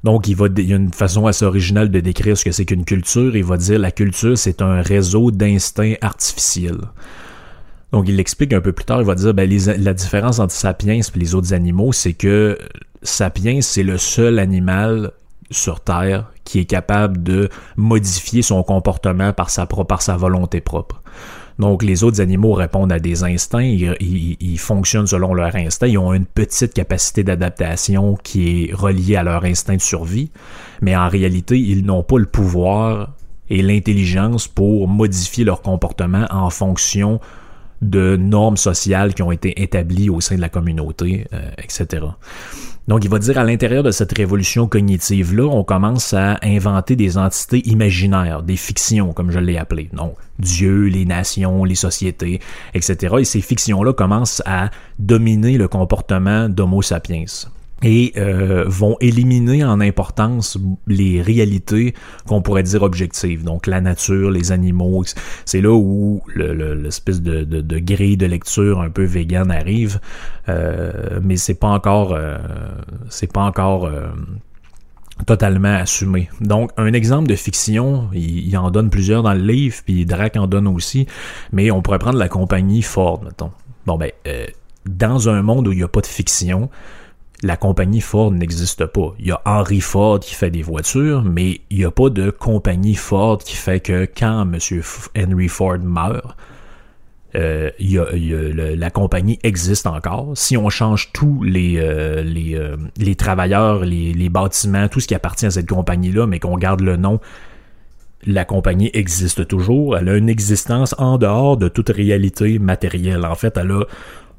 Donc, 0.04 0.28
il, 0.28 0.36
va, 0.36 0.48
il 0.56 0.68
y 0.68 0.74
a 0.74 0.78
une 0.78 0.94
façon 0.94 1.26
assez 1.26 1.46
originale 1.46 1.90
de 1.90 2.00
décrire 2.00 2.38
ce 2.38 2.46
que 2.46 2.52
c'est 2.52 2.66
qu'une 2.66 2.86
culture. 2.86 3.36
Il 3.36 3.44
va 3.44 3.58
dire 3.58 3.80
la 3.80 3.92
culture, 3.92 4.38
c'est 4.38 4.62
un 4.62 4.82
réseau 4.82 5.32
d'instincts 5.32 5.96
artificiels. 6.02 6.82
Donc, 7.92 8.08
il 8.08 8.16
l'explique 8.16 8.54
un 8.54 8.62
peu 8.62 8.72
plus 8.72 8.86
tard. 8.86 9.02
Il 9.02 9.08
va 9.08 9.16
dire 9.16 9.34
ben, 9.34 9.50
la 9.50 9.94
différence 9.94 10.40
entre 10.40 10.54
Sapiens 10.54 11.00
et 11.00 11.20
les 11.20 11.36
autres 11.36 11.54
animaux, 11.54 11.92
c'est 11.92 12.14
que 12.14 12.58
Sapiens, 13.04 13.62
c'est 13.62 13.84
le 13.84 13.98
seul 13.98 14.40
animal 14.40 15.12
sur 15.52 15.82
Terre 15.82 16.32
qui 16.44 16.60
est 16.60 16.66
capable 16.66 17.22
de 17.22 17.50
modifier 17.78 18.42
son 18.42 18.64
comportement 18.64 19.34
par 19.34 19.50
sa, 19.50 19.66
volonté 20.16 20.62
propre. 20.62 21.02
Donc, 21.60 21.84
les 21.84 22.04
autres 22.04 22.22
animaux 22.22 22.54
répondent 22.54 22.92
à 22.92 23.00
des 23.00 23.24
instincts, 23.24 23.62
ils, 24.00 24.58
fonctionnent 24.58 25.06
selon 25.06 25.34
leur 25.34 25.56
instinct, 25.56 25.88
ils 25.88 25.98
ont 25.98 26.14
une 26.14 26.26
petite 26.26 26.74
capacité 26.74 27.24
d'adaptation 27.24 28.16
qui 28.16 28.66
est 28.70 28.74
reliée 28.74 29.16
à 29.16 29.24
leur 29.24 29.46
instinct 29.46 29.76
de 29.76 29.82
survie, 29.82 30.32
mais 30.82 30.96
en 30.96 31.08
réalité, 31.08 31.60
ils 31.60 31.86
n'ont 31.86 32.04
pas 32.04 32.18
le 32.18 32.26
pouvoir 32.26 33.12
et 33.50 33.62
l'intelligence 33.62 34.48
pour 34.48 34.88
modifier 34.88 35.44
leur 35.44 35.62
comportement 35.62 36.26
en 36.32 36.50
fonction 36.50 37.20
de 37.82 38.16
normes 38.16 38.58
sociales 38.58 39.14
qui 39.14 39.22
ont 39.24 39.32
été 39.32 39.62
établies 39.62 40.10
au 40.10 40.22
sein 40.22 40.36
de 40.36 40.42
la 40.42 40.50
communauté, 40.50 41.28
euh, 41.34 41.50
etc. 41.58 42.06
Donc, 42.88 43.06
il 43.06 43.10
va 43.10 43.20
dire 43.20 43.38
à 43.38 43.44
l'intérieur 43.44 43.84
de 43.84 43.92
cette 43.92 44.18
révolution 44.18 44.68
cognitive-là, 44.68 45.46
on 45.46 45.64
commence 45.64 46.14
à 46.14 46.40
inventer 46.44 46.96
des 46.96 47.18
entités 47.18 47.68
imaginaires, 47.68 48.42
des 48.42 48.56
fictions, 48.56 49.14
comme 49.14 49.32
je 49.32 49.40
l'ai 49.40 49.58
appelé. 49.58 49.90
Donc, 49.94 50.16
Dieu, 50.40 50.88
les 50.88 51.06
nations, 51.06 51.64
les 51.64 51.76
sociétés, 51.76 52.40
etc. 52.74 53.16
Et 53.20 53.24
ces 53.24 53.42
fictions-là 53.42 53.94
commencent 53.94 54.42
à 54.46 54.72
dominer 54.98 55.58
le 55.58 55.68
comportement 55.68 56.50
d'Homo 56.50 56.82
sapiens 56.82 57.26
et 57.84 58.14
euh, 58.18 58.64
vont 58.68 58.96
éliminer 59.00 59.64
en 59.64 59.82
importance 59.82 60.58
les 60.88 61.22
réalités 61.22 61.94
qu'on 62.28 62.42
pourrait 62.42 62.64
dire 62.64 62.84
objectives. 62.84 63.44
Donc 63.44 63.68
la 63.68 63.82
nature, 63.82 64.30
les 64.30 64.52
animaux, 64.52 65.04
c'est 65.46 65.62
là 65.62 65.74
où 65.74 66.22
l'espèce 66.36 67.22
de, 67.22 67.44
de, 67.44 67.80
grille 67.80 68.18
de 68.18 68.28
lecture 68.28 68.82
un 68.82 68.90
peu 68.90 69.04
vegan 69.04 69.52
arrive, 69.52 70.00
euh, 70.50 71.20
mais 71.24 71.38
c'est 71.38 71.56
pas 71.56 71.70
encore, 71.70 72.14
euh, 72.14 72.38
c'est 73.10 73.32
pas 73.32 73.42
encore 73.42 73.90
totalement 75.26 75.74
assumé. 75.74 76.30
Donc, 76.40 76.72
un 76.78 76.94
exemple 76.94 77.28
de 77.28 77.36
fiction, 77.36 78.10
il, 78.14 78.56
en 78.58 78.72
donne 78.72 78.90
plusieurs 78.90 79.22
dans 79.22 79.34
le 79.34 79.42
livre, 79.42 79.78
puis 79.86 80.06
Drac 80.06 80.36
en 80.36 80.48
donne 80.48 80.68
aussi, 80.68 81.06
mais 81.52 81.70
on 81.70 81.82
pourrait 81.82 82.00
prendre 82.00 82.18
la 82.18 82.28
compagnie 82.28 82.82
Ford, 82.82 83.22
mettons. 83.24 83.52
Bon, 83.86 83.98
ben, 83.98 84.12
dans 84.86 85.30
un 85.30 85.44
monde 85.44 85.68
où 85.68 85.72
il 85.72 85.78
n'y 85.78 85.84
a 85.84 85.88
pas 85.88 86.02
de 86.02 86.08
fiction, 86.08 86.70
la 87.44 87.58
compagnie 87.58 88.02
Ford 88.02 88.32
n'existe 88.32 88.86
pas. 88.86 89.14
Il 89.20 89.28
y 89.28 89.32
a 89.32 89.42
Henry 89.46 89.82
Ford 89.82 90.20
qui 90.20 90.36
fait 90.36 90.52
des 90.52 90.62
voitures, 90.62 91.24
mais 91.24 91.62
il 91.70 91.80
n'y 91.80 91.86
a 91.86 91.92
pas 91.92 92.10
de 92.10 92.30
compagnie 92.30 92.96
Ford 92.96 93.40
qui 93.40 93.56
fait 93.56 93.80
que 93.80 94.06
quand 94.06 94.42
M. 94.42 94.60
Henry 95.18 95.48
Ford 95.48 95.80
meurt, 95.80 96.36
euh, 97.34 97.72
la 97.80 98.90
compagnie 98.92 99.40
existe 99.44 99.88
encore. 99.88 100.32
Si 100.36 100.58
on 100.58 100.70
change 100.70 101.12
tous 101.14 101.44
les, 101.44 101.78
euh, 101.78 102.24
euh, 102.26 103.14
travailleurs, 103.16 103.86
les, 103.86 104.14
les, 104.14 104.30
bâtiments, 104.30 104.88
tout 104.90 105.00
ce 105.00 105.08
qui 105.08 105.16
appartient 105.16 105.46
à 105.46 105.52
cette 105.52 105.70
compagnie-là, 105.70 106.28
mais 106.28 106.40
qu'on 106.40 106.58
garde 106.58 106.82
le 106.82 106.98
nom, 106.98 107.20
la 108.26 108.46
compagnie 108.46 108.92
existe 108.94 109.48
toujours. 109.48 109.98
Elle 109.98 110.10
a 110.10 110.18
une 110.18 110.30
existence 110.30 110.94
en 110.98 111.18
dehors 111.18 111.58
de 111.58 111.70
toute 111.70 111.90
réalité 111.90 112.60
matérielle. 112.60 113.26
En 113.26 113.36
fait, 113.36 113.58
elle 113.58 113.72
a 113.72 113.86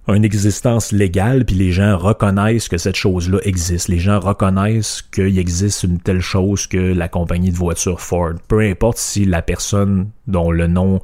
une 0.08 0.24
existence 0.24 0.90
légale, 0.90 1.44
puis 1.44 1.54
les 1.54 1.70
gens 1.70 1.96
reconnaissent 1.96 2.68
que 2.68 2.78
cette 2.78 2.96
chose-là 2.96 3.38
existe. 3.44 3.88
Les 3.88 4.00
gens 4.00 4.18
reconnaissent 4.18 5.02
qu'il 5.02 5.38
existe 5.38 5.84
une 5.84 6.00
telle 6.00 6.20
chose 6.20 6.66
que 6.66 6.76
la 6.76 7.08
compagnie 7.08 7.52
de 7.52 7.56
voitures 7.56 8.00
Ford. 8.00 8.32
Peu 8.48 8.60
importe 8.60 8.98
si 8.98 9.24
la 9.24 9.42
personne 9.42 10.10
dont 10.26 10.50
le 10.50 10.66
nom 10.66 11.00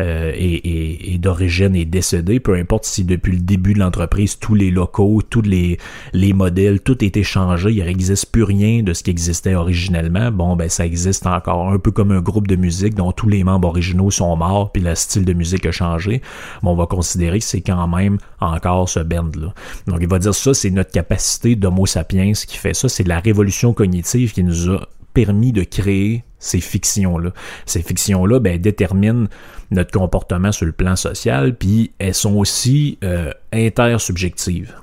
euh, 0.00 0.32
et, 0.34 1.18
d'origine 1.18 1.76
est 1.76 1.84
décédé, 1.84 2.40
peu 2.40 2.54
importe 2.54 2.84
si 2.84 3.04
depuis 3.04 3.32
le 3.32 3.40
début 3.40 3.74
de 3.74 3.78
l'entreprise, 3.78 4.38
tous 4.38 4.54
les 4.54 4.70
locaux, 4.70 5.20
tous 5.28 5.42
les, 5.42 5.78
les 6.14 6.32
modèles, 6.32 6.80
tout 6.80 6.96
a 7.00 7.04
été 7.04 7.22
changé, 7.22 7.70
il 7.72 7.84
n'existe 7.84 8.32
plus 8.32 8.42
rien 8.42 8.82
de 8.82 8.94
ce 8.94 9.02
qui 9.02 9.10
existait 9.10 9.54
originellement, 9.54 10.30
bon, 10.30 10.56
ben 10.56 10.70
ça 10.70 10.86
existe 10.86 11.26
encore, 11.26 11.70
un 11.70 11.78
peu 11.78 11.90
comme 11.90 12.10
un 12.10 12.22
groupe 12.22 12.48
de 12.48 12.56
musique 12.56 12.94
dont 12.94 13.12
tous 13.12 13.28
les 13.28 13.44
membres 13.44 13.68
originaux 13.68 14.10
sont 14.10 14.34
morts, 14.34 14.72
puis 14.72 14.82
le 14.82 14.94
style 14.94 15.26
de 15.26 15.34
musique 15.34 15.66
a 15.66 15.72
changé, 15.72 16.22
bon, 16.62 16.70
on 16.72 16.76
va 16.76 16.86
considérer 16.86 17.38
que 17.38 17.44
c'est 17.44 17.60
quand 17.60 17.86
même 17.86 18.16
encore 18.40 18.88
ce 18.88 19.00
band-là. 19.00 19.52
Donc 19.86 19.98
il 20.00 20.08
va 20.08 20.18
dire 20.18 20.34
ça, 20.34 20.54
c'est 20.54 20.70
notre 20.70 20.90
capacité 20.90 21.54
d'Homo 21.54 21.84
sapiens 21.84 22.32
qui 22.32 22.56
fait 22.56 22.74
ça, 22.74 22.88
c'est 22.88 23.06
la 23.06 23.20
révolution 23.20 23.72
cognitive 23.72 24.32
qui 24.32 24.42
nous 24.42 24.70
a 24.70 24.88
permis 25.12 25.52
de 25.52 25.64
créer 25.64 26.24
ces 26.40 26.60
fictions-là. 26.60 27.30
Ces 27.66 27.82
fictions-là 27.82 28.40
ben, 28.40 28.58
déterminent 28.58 29.28
notre 29.70 29.92
comportement 29.92 30.50
sur 30.50 30.66
le 30.66 30.72
plan 30.72 30.96
social, 30.96 31.54
puis 31.54 31.92
elles 31.98 32.14
sont 32.14 32.34
aussi 32.34 32.98
euh, 33.04 33.30
intersubjectives. 33.52 34.74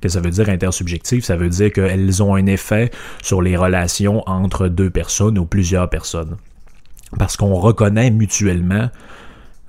Que 0.00 0.08
ça 0.08 0.20
veut 0.20 0.30
dire 0.30 0.48
intersubjective? 0.48 1.24
Ça 1.24 1.36
veut 1.36 1.48
dire 1.48 1.72
qu'elles 1.72 2.22
ont 2.22 2.34
un 2.34 2.46
effet 2.46 2.90
sur 3.22 3.42
les 3.42 3.56
relations 3.56 4.22
entre 4.28 4.68
deux 4.68 4.90
personnes 4.90 5.38
ou 5.38 5.46
plusieurs 5.46 5.88
personnes. 5.88 6.36
Parce 7.18 7.36
qu'on 7.36 7.54
reconnaît 7.54 8.10
mutuellement 8.10 8.90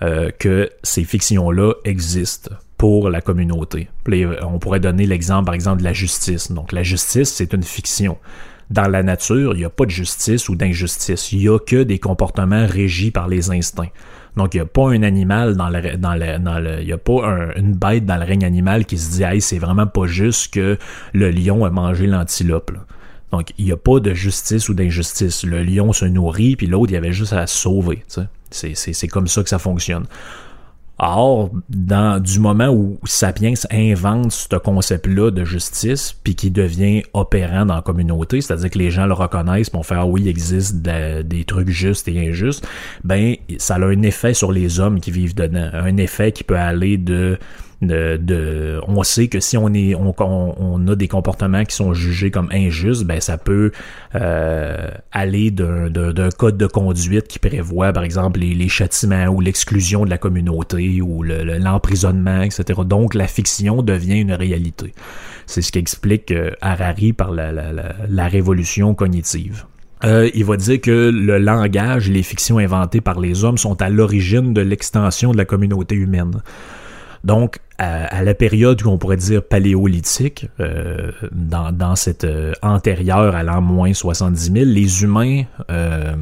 euh, 0.02 0.30
que 0.38 0.70
ces 0.84 1.06
fictions-là 1.06 1.74
existent 1.86 2.52
pour 2.78 3.10
la 3.10 3.22
communauté. 3.22 3.90
On 4.44 4.60
pourrait 4.60 4.80
donner 4.80 5.08
l'exemple, 5.08 5.46
par 5.46 5.56
exemple, 5.56 5.80
de 5.80 5.84
la 5.84 5.94
justice. 5.94 6.52
Donc, 6.52 6.72
la 6.72 6.84
justice, 6.84 7.34
c'est 7.34 7.54
une 7.54 7.64
fiction 7.64 8.18
dans 8.70 8.88
la 8.88 9.04
nature, 9.04 9.54
il 9.54 9.60
n'y 9.60 9.66
a 9.66 9.70
pas 9.70 9.86
de 9.86 9.92
justice 9.92 10.50
ou 10.50 10.56
d'injustice. 10.56 11.32
Il 11.32 11.40
n'y 11.40 11.50
a 11.50 11.60
que 11.60 11.84
des 11.84 12.00
comportements 12.00 12.66
régis 12.68 13.12
par 13.12 13.28
les 13.28 13.52
instincts. 13.52 13.92
Donc, 14.36 14.54
il 14.54 14.58
n'y 14.58 14.62
a 14.62 14.66
pas 14.66 14.90
un 14.90 15.04
animal 15.04 15.56
dans 15.56 15.70
le, 15.70 15.98
dans 15.98 16.14
le, 16.14 16.38
dans 16.38 16.60
le 16.60 16.82
il 16.82 16.86
n'y 16.86 16.94
a 16.94 16.98
pas 16.98 17.54
une 17.56 17.74
bête 17.74 18.06
dans 18.06 18.18
le 18.18 18.24
règne 18.24 18.46
animal 18.46 18.86
qui 18.86 18.98
se 18.98 19.12
dit, 19.12 19.24
hey, 19.24 19.42
c'est 19.42 19.58
vraiment 19.58 19.88
pas 19.88 20.06
juste 20.06 20.54
que 20.54 20.78
le 21.14 21.32
lion 21.32 21.66
a 21.66 21.72
mangé 21.72 22.06
l'antilope. 22.06 22.72
Donc, 23.32 23.52
il 23.58 23.66
n'y 23.66 23.72
a 23.72 23.78
pas 23.78 24.00
de 24.00 24.14
justice 24.14 24.70
ou 24.70 24.74
d'injustice. 24.74 25.44
Le 25.44 25.64
lion 25.64 25.92
se 25.92 26.06
nourrit, 26.06 26.56
puis 26.56 26.68
l'autre, 26.68 26.92
il 26.92 26.96
y 26.96 26.98
avait 26.98 27.14
juste 27.14 27.34
à 27.34 27.48
se 27.48 27.58
sauver. 27.58 28.04
C'est 28.52 29.08
comme 29.08 29.28
ça 29.28 29.44
que 29.44 29.50
ça 29.50 29.60
fonctionne. 29.60 30.06
Or, 31.00 31.52
dans, 31.70 32.22
du 32.22 32.40
moment 32.40 32.70
où 32.70 32.98
Sapiens 33.04 33.54
invente 33.72 34.32
ce 34.32 34.56
concept-là 34.56 35.30
de 35.30 35.46
justice, 35.46 36.16
puis 36.24 36.36
qui 36.36 36.50
devient 36.50 37.04
opérant 37.14 37.66
dans 37.66 37.76
la 37.76 37.82
communauté, 37.82 38.42
c'est-à-dire 38.42 38.72
que 38.72 38.80
les 38.80 38.90
gens 38.90 39.06
le 39.06 39.14
reconnaissent, 39.14 39.70
pour 39.70 39.86
faire 39.86 40.00
ah 40.00 40.06
oui, 40.06 40.22
il 40.22 40.28
existe 40.28 40.78
des 40.78 41.46
trucs 41.46 41.70
justes 41.70 42.08
et 42.08 42.30
injustes, 42.30 42.68
ben 43.04 43.36
ça 43.58 43.76
a 43.76 43.86
un 43.86 44.02
effet 44.02 44.34
sur 44.34 44.52
les 44.52 44.80
hommes 44.80 45.00
qui 45.00 45.12
vivent 45.12 45.36
dedans, 45.36 45.70
un 45.74 45.98
effet 45.98 46.32
qui 46.32 46.44
peut 46.44 46.58
aller 46.58 46.98
de 46.98 47.38
on 47.82 49.04
sait 49.04 49.28
que 49.28 49.40
si 49.40 49.58
on 49.58 49.74
est 49.74 49.96
on, 49.96 50.88
a 50.88 50.96
des 50.96 51.08
comportements 51.08 51.64
qui 51.64 51.76
sont 51.76 51.94
jugés 51.94 52.32
comme 52.32 52.50
injustes, 52.52 53.04
ben 53.04 53.22
ça 53.22 53.38
peut 53.38 53.72
euh, 54.16 54.90
aller 55.12 55.52
d'un 55.52 56.30
code 56.38 56.58
de 56.58 56.68
conduite 56.68 57.28
qui 57.28 57.40
prévoit 57.40 57.94
par 57.94 58.04
exemple 58.04 58.40
les, 58.40 58.68
châtiments 58.70 59.28
ou 59.28 59.42
l'exclusion 59.42 60.06
de 60.06 60.10
la 60.10 60.18
communauté 60.18 61.02
ou 61.02 61.24
l'emprisonnement, 61.24 62.42
etc. 62.42 62.82
Donc 62.86 63.14
la 63.14 63.28
fiction 63.28 63.82
devient 63.82 64.20
une 64.20 64.34
réalité. 64.34 64.94
C'est 65.46 65.62
ce 65.62 65.72
qu'explique 65.72 66.32
euh, 66.32 66.52
Harari 66.62 67.14
par 67.14 67.32
la, 67.32 68.28
révolution 68.28 68.94
cognitive. 68.94 69.66
Euh, 70.04 70.30
il 70.36 70.46
va 70.46 70.58
dire 70.58 70.80
que 70.82 71.10
le 71.10 71.40
langage 71.40 72.10
et 72.10 72.14
les 72.14 72.22
fictions 72.22 72.60
inventées 72.60 73.02
par 73.02 73.20
les 73.20 73.44
hommes 73.44 73.58
sont 73.58 73.82
à 73.82 73.90
l'origine 73.90 74.54
de 74.54 74.62
l'extension 74.62 75.32
de 75.32 75.38
la 75.38 75.46
communauté 75.46 75.96
humaine. 75.96 76.42
Donc, 77.28 77.58
à, 77.78 78.24
la 78.24 78.34
période 78.34 78.82
qu'on 78.82 78.98
pourrait 78.98 79.18
dire 79.18 79.44
paléolithique, 79.44 80.48
euh, 80.62 81.12
dans, 81.34 81.74
dans, 81.74 81.98
cette 81.98 82.24
euh, 82.24 82.54
antérieure 82.62 83.36
à 83.36 83.44
l'an 83.44 83.60
moins 83.60 83.94
70 83.94 84.54
000, 84.54 84.66
les 84.66 85.04
humains, 85.04 85.44
euh, 85.70 86.16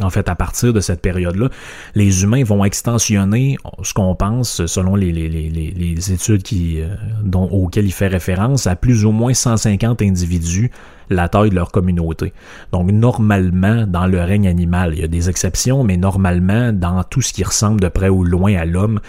en 0.00 0.08
fait, 0.08 0.28
à 0.28 0.36
partir 0.36 0.72
de 0.72 0.78
cette 0.78 1.02
période-là, 1.02 1.48
les 1.96 2.22
humains 2.22 2.44
vont 2.44 2.64
extensionner 2.64 3.58
ce 3.82 3.92
qu'on 3.92 4.14
pense, 4.14 4.64
selon 4.66 4.94
les, 4.94 5.10
les, 5.10 5.28
les, 5.28 5.50
les 5.50 6.12
études 6.12 6.44
qui, 6.44 6.80
dont, 7.24 7.48
auxquelles 7.50 7.86
il 7.86 7.92
fait 7.92 8.06
référence, 8.06 8.68
à 8.68 8.76
plus 8.76 9.04
ou 9.04 9.10
moins 9.10 9.34
150 9.34 10.00
individus 10.00 10.70
la 11.10 11.28
taille 11.28 11.50
de 11.50 11.56
leur 11.56 11.72
communauté. 11.72 12.32
Donc 12.70 12.90
normalement, 12.92 13.84
dans 13.88 14.06
le 14.06 14.20
règne 14.20 14.46
animal, 14.46 14.92
il 14.94 15.00
y 15.00 15.04
a 15.04 15.08
des 15.08 15.28
exceptions, 15.28 15.82
mais 15.82 15.96
normalement, 15.96 16.72
dans 16.72 17.02
tout 17.02 17.20
ce 17.20 17.32
qui 17.32 17.42
ressemble 17.42 17.80
de 17.80 17.88
près 17.88 18.08
ou 18.08 18.22
loin 18.22 18.54
à 18.54 18.64
l'homme, 18.64 19.00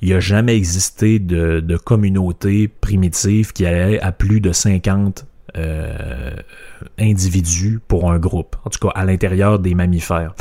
il 0.00 0.08
n'y 0.08 0.14
a 0.14 0.20
jamais 0.20 0.56
existé 0.56 1.18
de, 1.18 1.76
communauté 1.76 2.68
primitive 2.68 3.52
qui 3.52 3.66
allait 3.66 4.00
à 4.00 4.12
plus 4.12 4.40
de 4.40 4.52
50 4.52 5.26
euh, 5.56 6.34
individus 6.98 7.80
pour 7.88 8.10
un 8.10 8.18
groupe, 8.18 8.56
en 8.64 8.70
tout 8.70 8.86
cas 8.86 8.92
à 8.94 9.04
l'intérieur 9.04 9.58
des 9.58 9.74
mammifères. 9.74 10.34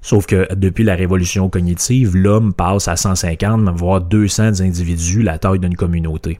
Sauf 0.00 0.26
que 0.26 0.52
depuis 0.54 0.84
la 0.84 0.94
révolution 0.94 1.48
cognitive, 1.48 2.16
l'homme 2.16 2.52
passe 2.54 2.88
à 2.88 2.96
150, 2.96 3.68
voire 3.76 4.00
200 4.00 4.60
individus, 4.60 5.22
la 5.22 5.38
taille 5.38 5.60
d'une 5.60 5.76
communauté. 5.76 6.38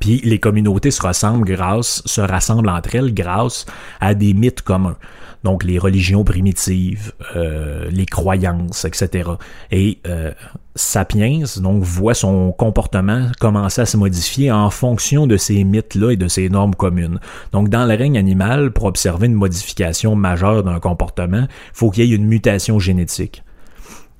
Puis 0.00 0.20
les 0.24 0.38
communautés 0.38 0.90
se 0.90 1.02
ressemblent 1.02 1.46
grâce, 1.46 2.02
se 2.06 2.20
rassemblent 2.20 2.68
entre 2.68 2.94
elles 2.94 3.14
grâce 3.14 3.66
à 4.00 4.14
des 4.14 4.34
mythes 4.34 4.62
communs. 4.62 4.96
Donc 5.44 5.62
les 5.62 5.78
religions 5.78 6.24
primitives, 6.24 7.12
euh, 7.36 7.88
les 7.90 8.06
croyances, 8.06 8.84
etc. 8.84 9.30
Et 9.70 9.98
euh, 10.08 10.32
Sapiens 10.74 11.44
donc 11.58 11.84
voit 11.84 12.14
son 12.14 12.50
comportement 12.50 13.28
commencer 13.38 13.80
à 13.82 13.86
se 13.86 13.96
modifier 13.96 14.50
en 14.50 14.70
fonction 14.70 15.28
de 15.28 15.36
ces 15.36 15.62
mythes-là 15.62 16.10
et 16.10 16.16
de 16.16 16.26
ces 16.26 16.48
normes 16.48 16.74
communes. 16.74 17.20
Donc 17.52 17.68
dans 17.68 17.86
le 17.86 17.94
règne 17.94 18.18
animal, 18.18 18.72
pour 18.72 18.86
observer 18.86 19.26
une 19.26 19.34
modification 19.34 20.16
majeure 20.16 20.64
d'un 20.64 20.80
comportement, 20.80 21.46
faut 21.72 21.90
qu'il 21.90 22.06
y 22.06 22.12
ait 22.12 22.16
une 22.16 22.26
mutation 22.26 22.80
génétique. 22.80 23.44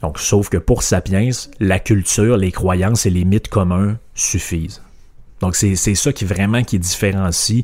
Donc, 0.02 0.18
sauf 0.18 0.50
que 0.50 0.58
pour 0.58 0.82
Sapiens, 0.82 1.30
la 1.58 1.80
culture, 1.80 2.36
les 2.36 2.52
croyances 2.52 3.06
et 3.06 3.10
les 3.10 3.24
mythes 3.24 3.48
communs 3.48 3.96
suffisent. 4.14 4.82
Donc 5.46 5.54
c'est 5.54 5.76
ça 5.76 6.12
qui 6.12 6.24
vraiment 6.24 6.64
qui 6.64 6.76
différencie 6.76 7.62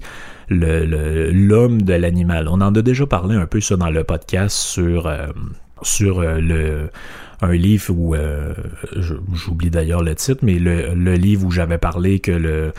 l'homme 0.48 1.82
de 1.82 1.94
l'animal. 1.94 2.46
On 2.46 2.60
en 2.60 2.72
a 2.72 2.80
déjà 2.80 3.06
parlé 3.08 3.34
un 3.34 3.46
peu 3.46 3.60
ça 3.60 3.76
dans 3.76 3.90
le 3.90 4.04
podcast 4.04 4.56
sur 4.56 5.08
euh, 5.08 5.26
euh, 6.00 6.86
un 7.40 7.52
livre 7.52 7.90
où 7.90 8.14
euh, 8.14 8.54
j'oublie 9.32 9.70
d'ailleurs 9.70 10.04
le 10.04 10.14
titre, 10.14 10.44
mais 10.44 10.60
le, 10.60 11.14
livre 11.14 11.44
où 11.44 11.50
j'avais 11.50 11.78
parlé 11.78 12.20
que 12.20 12.30
le, 12.30 12.72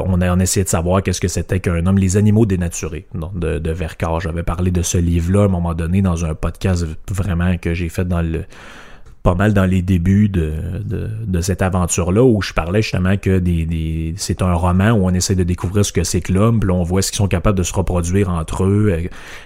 on 0.00 0.22
a, 0.22 0.42
essayé 0.42 0.64
de 0.64 0.70
savoir 0.70 1.02
qu'est-ce 1.02 1.20
que 1.20 1.28
c'était 1.28 1.60
qu'un 1.60 1.84
homme, 1.84 1.98
les 1.98 2.16
animaux 2.16 2.46
dénaturés 2.46 3.08
de, 3.34 3.58
de 3.58 3.70
Vercors. 3.72 4.22
J'avais 4.22 4.42
parlé 4.42 4.70
de 4.70 4.80
ce 4.80 4.96
livre-là 4.96 5.42
à 5.42 5.44
un 5.44 5.48
moment 5.48 5.74
donné 5.74 6.00
dans 6.00 6.24
un 6.24 6.34
podcast 6.34 6.86
vraiment 7.10 7.58
que 7.58 7.74
j'ai 7.74 7.90
fait 7.90 8.06
dans 8.06 8.22
le 8.22 8.46
pas 9.22 9.34
mal 9.34 9.52
dans 9.52 9.66
les 9.66 9.82
débuts 9.82 10.28
de, 10.28 10.52
de, 10.82 11.40
cette 11.42 11.62
aventure-là 11.62 12.22
où 12.22 12.40
je 12.40 12.54
parlais 12.54 12.80
justement 12.80 13.16
que 13.16 13.38
des, 13.38 13.66
des 13.66 14.14
c'est 14.16 14.40
un 14.40 14.54
roman 14.54 14.92
où 14.92 15.06
on 15.06 15.10
essaie 15.10 15.34
de 15.34 15.42
découvrir 15.42 15.84
ce 15.84 15.92
que 15.92 16.04
c'est 16.04 16.20
que 16.20 16.32
l'homme, 16.32 16.60
puis 16.60 16.70
on 16.70 16.82
voit 16.82 17.02
ce 17.02 17.10
qu'ils 17.10 17.18
sont 17.18 17.28
capables 17.28 17.58
de 17.58 17.62
se 17.62 17.72
reproduire 17.74 18.30
entre 18.30 18.64
eux, 18.64 18.94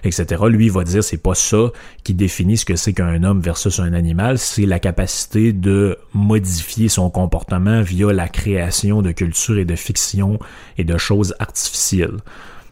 etc. 0.05 0.43
Lui, 0.49 0.67
il 0.67 0.73
va 0.73 0.85
dire 0.85 1.03
c'est 1.03 1.23
pas 1.23 1.35
ça 1.35 1.71
qui 2.05 2.15
définit 2.15 2.57
ce 2.57 2.65
que 2.65 2.77
c'est 2.77 2.93
qu'un 2.93 3.25
homme 3.25 3.41
versus 3.41 3.81
un 3.81 3.93
animal, 3.95 4.39
c'est 4.39 4.67
la 4.67 4.79
capacité 4.79 5.53
de 5.53 5.99
modifier 6.13 6.89
son 6.89 7.11
comportement 7.11 7.83
via 7.83 8.13
la 8.13 8.29
création 8.29 9.03
de 9.03 9.11
culture 9.11 9.59
et 9.59 9.65
de 9.65 9.77
fiction 9.77 10.39
et 10.79 10.85
de 10.85 10.97
choses 10.99 11.35
artificielles. 11.41 12.19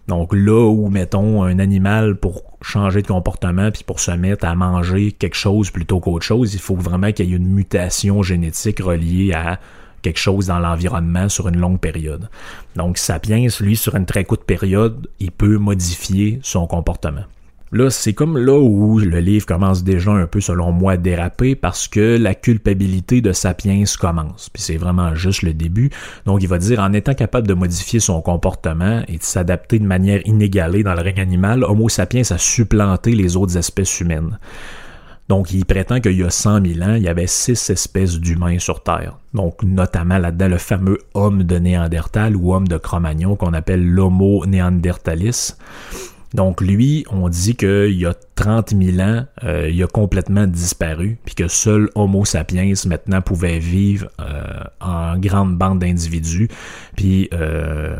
Donc 0.09 0.33
là 0.35 0.69
où, 0.69 0.89
mettons, 0.89 1.43
un 1.45 1.59
animal 1.59 2.17
pour 2.17 2.43
changer 2.61 3.03
de 3.03 3.07
comportement 3.07 3.71
puis 3.71 3.85
pour 3.85 4.01
se 4.01 4.11
mettre 4.11 4.45
à 4.45 4.55
manger 4.55 5.13
quelque 5.13 5.37
chose 5.37 5.71
plutôt 5.71 6.01
qu'autre 6.01 6.25
chose, 6.25 6.55
il 6.55 6.61
faut 6.61 6.75
vraiment 6.75 7.13
qu'il 7.13 7.31
y 7.31 7.33
ait 7.33 7.37
une 7.37 7.47
mutation 7.47 8.23
génétique 8.23 8.81
reliée 8.81 9.33
à 9.33 9.61
quelque 10.03 10.19
chose 10.19 10.47
dans 10.47 10.59
l'environnement 10.59 11.29
sur 11.29 11.49
une 11.49 11.59
longue 11.59 11.79
période. 11.79 12.29
Donc 12.75 12.99
Sapiens, 12.99 13.47
lui, 13.61 13.77
sur 13.77 13.95
une 13.95 14.07
très 14.07 14.25
courte 14.25 14.45
période, 14.45 15.09
il 15.21 15.31
peut 15.31 15.59
modifier 15.59 16.41
son 16.43 16.67
comportement. 16.67 17.25
Là, 17.75 17.89
c'est 17.89 18.13
comme 18.13 18.37
là 18.37 18.59
où 18.59 18.99
le 18.99 19.19
livre 19.21 19.47
commence 19.47 19.83
déjà 19.83 20.11
un 20.11 20.27
peu, 20.27 20.43
selon 20.43 20.73
moi, 20.73 20.93
à 20.93 20.97
déraper 20.99 21.55
parce 21.55 21.89
que 21.89 22.19
la 22.19 22.35
culpabilité 22.35 23.23
de 23.23 23.33
Sapiens 23.33 23.83
commence. 23.99 24.51
Puis 24.51 24.63
c'est 24.63 24.77
vraiment 24.77 25.15
juste 25.15 25.41
le 25.41 25.55
début. 25.55 25.89
Donc 26.27 26.43
il 26.43 26.49
va 26.49 26.59
dire, 26.59 26.81
en 26.81 26.93
étant 26.93 27.15
capable 27.15 27.49
de 27.49 27.55
modifier 27.55 27.99
son 27.99 28.21
comportement 28.21 29.03
et 29.09 29.17
de 29.17 29.23
s'adapter 29.23 29.79
de 29.79 29.87
manière 29.87 30.21
inégalée 30.27 30.83
dans 30.83 30.95
le 30.95 31.01
règne 31.01 31.21
animal, 31.21 31.65
Homo 31.65 31.89
sapiens 31.89 32.23
a 32.31 32.37
supplanté 32.37 33.13
les 33.13 33.37
autres 33.37 33.57
espèces 33.57 34.01
humaines. 34.01 34.39
Donc, 35.29 35.53
il 35.53 35.65
prétend 35.65 36.01
qu'il 36.01 36.19
y 36.19 36.25
a 36.25 36.29
100 36.31 36.67
000 36.67 36.83
ans, 36.83 36.95
il 36.95 37.05
y 37.05 37.09
avait 37.09 37.27
six 37.27 37.71
espèces 37.71 38.19
d'humains 38.19 38.59
sur 38.59 38.83
Terre. 38.83 39.17
Donc, 39.33 39.63
notamment 39.63 40.19
là-dedans, 40.19 40.49
le 40.49 40.59
fameux 40.59 40.99
homme 41.15 41.45
de 41.45 41.57
Néandertal 41.57 42.37
ou 42.37 42.55
homme 42.55 42.69
de 42.69 42.77
Cro-Magnon 42.77 43.37
qu'on 43.37 43.55
appelle 43.55 43.89
l'Homo 43.89 44.45
néandertalis. 44.45 45.57
Donc 46.35 46.61
lui, 46.61 47.05
on 47.11 47.29
dit 47.29 47.57
qu'il 47.57 47.93
y 47.93 48.07
a 48.07 48.15
30 48.35 48.71
000 48.71 48.99
ans, 49.01 49.27
euh, 49.45 49.69
il 49.71 49.83
a 49.83 49.87
complètement 49.87 50.47
disparu, 50.47 51.19
puis 51.25 51.35
que 51.35 51.49
seul 51.49 51.91
Homo 51.95 52.25
sapiens 52.25 52.73
maintenant 52.87 53.21
pouvait 53.21 53.59
vivre 53.59 54.09
euh, 54.21 54.65
en 54.81 55.19
grande 55.19 55.57
bande 55.59 55.81
d'individus, 55.81 56.49
puis 56.97 57.29
euh, 57.33 57.97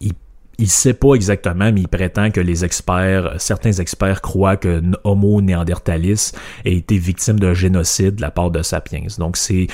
il 0.00 0.14
il 0.58 0.68
sait 0.68 0.94
pas 0.94 1.14
exactement, 1.14 1.72
mais 1.72 1.80
il 1.80 1.88
prétend 1.88 2.30
que 2.30 2.40
les 2.40 2.64
experts, 2.64 3.34
certains 3.38 3.72
experts 3.72 4.20
croient 4.20 4.56
que 4.56 4.82
Homo 5.04 5.40
néandertalis 5.40 6.32
a 6.64 6.68
été 6.68 6.96
victime 6.96 7.40
d'un 7.40 7.54
génocide 7.54 8.16
de 8.16 8.20
la 8.22 8.30
part 8.30 8.50
de 8.50 8.62
Sapiens. 8.62 9.06
Donc 9.18 9.36
c'est, 9.36 9.66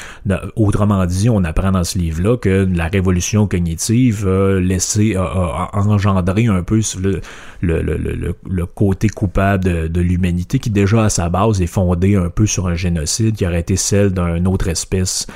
autrement 0.56 1.04
dit, 1.06 1.28
on 1.28 1.44
apprend 1.44 1.72
dans 1.72 1.84
ce 1.84 1.98
livre-là 1.98 2.36
que 2.36 2.68
la 2.72 2.88
révolution 2.88 3.46
cognitive 3.46 4.26
a 4.26 4.58
laissé, 4.60 5.16
a, 5.16 5.70
engendré 5.72 6.46
un 6.46 6.62
peu 6.62 6.80
le, 7.62 8.66
côté 8.74 9.08
coupable 9.08 9.90
de, 9.90 10.00
l'humanité 10.00 10.58
qui 10.58 10.70
déjà 10.70 11.04
à 11.04 11.10
sa 11.10 11.28
base 11.28 11.60
est 11.60 11.66
fondé 11.66 12.16
un 12.16 12.30
peu 12.30 12.46
sur 12.46 12.68
un 12.68 12.74
génocide 12.74 13.36
qui 13.36 13.46
aurait 13.46 13.60
été 13.60 13.76
celle 13.76 14.12
d'une 14.12 14.48
autre 14.48 14.68
espèce 14.68 15.26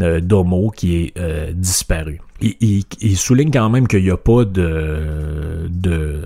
euh, 0.00 0.20
d'Homo 0.20 0.70
qui 0.70 0.96
est 0.96 1.18
euh, 1.18 1.52
disparu. 1.52 2.20
Il, 2.40 2.84
il, 3.00 3.16
souligne 3.16 3.50
quand 3.50 3.68
même 3.68 3.88
qu'il 3.88 4.04
n'y 4.04 4.10
a 4.10 4.16
pas 4.16 4.44
de, 4.44 5.66
de 5.68 6.22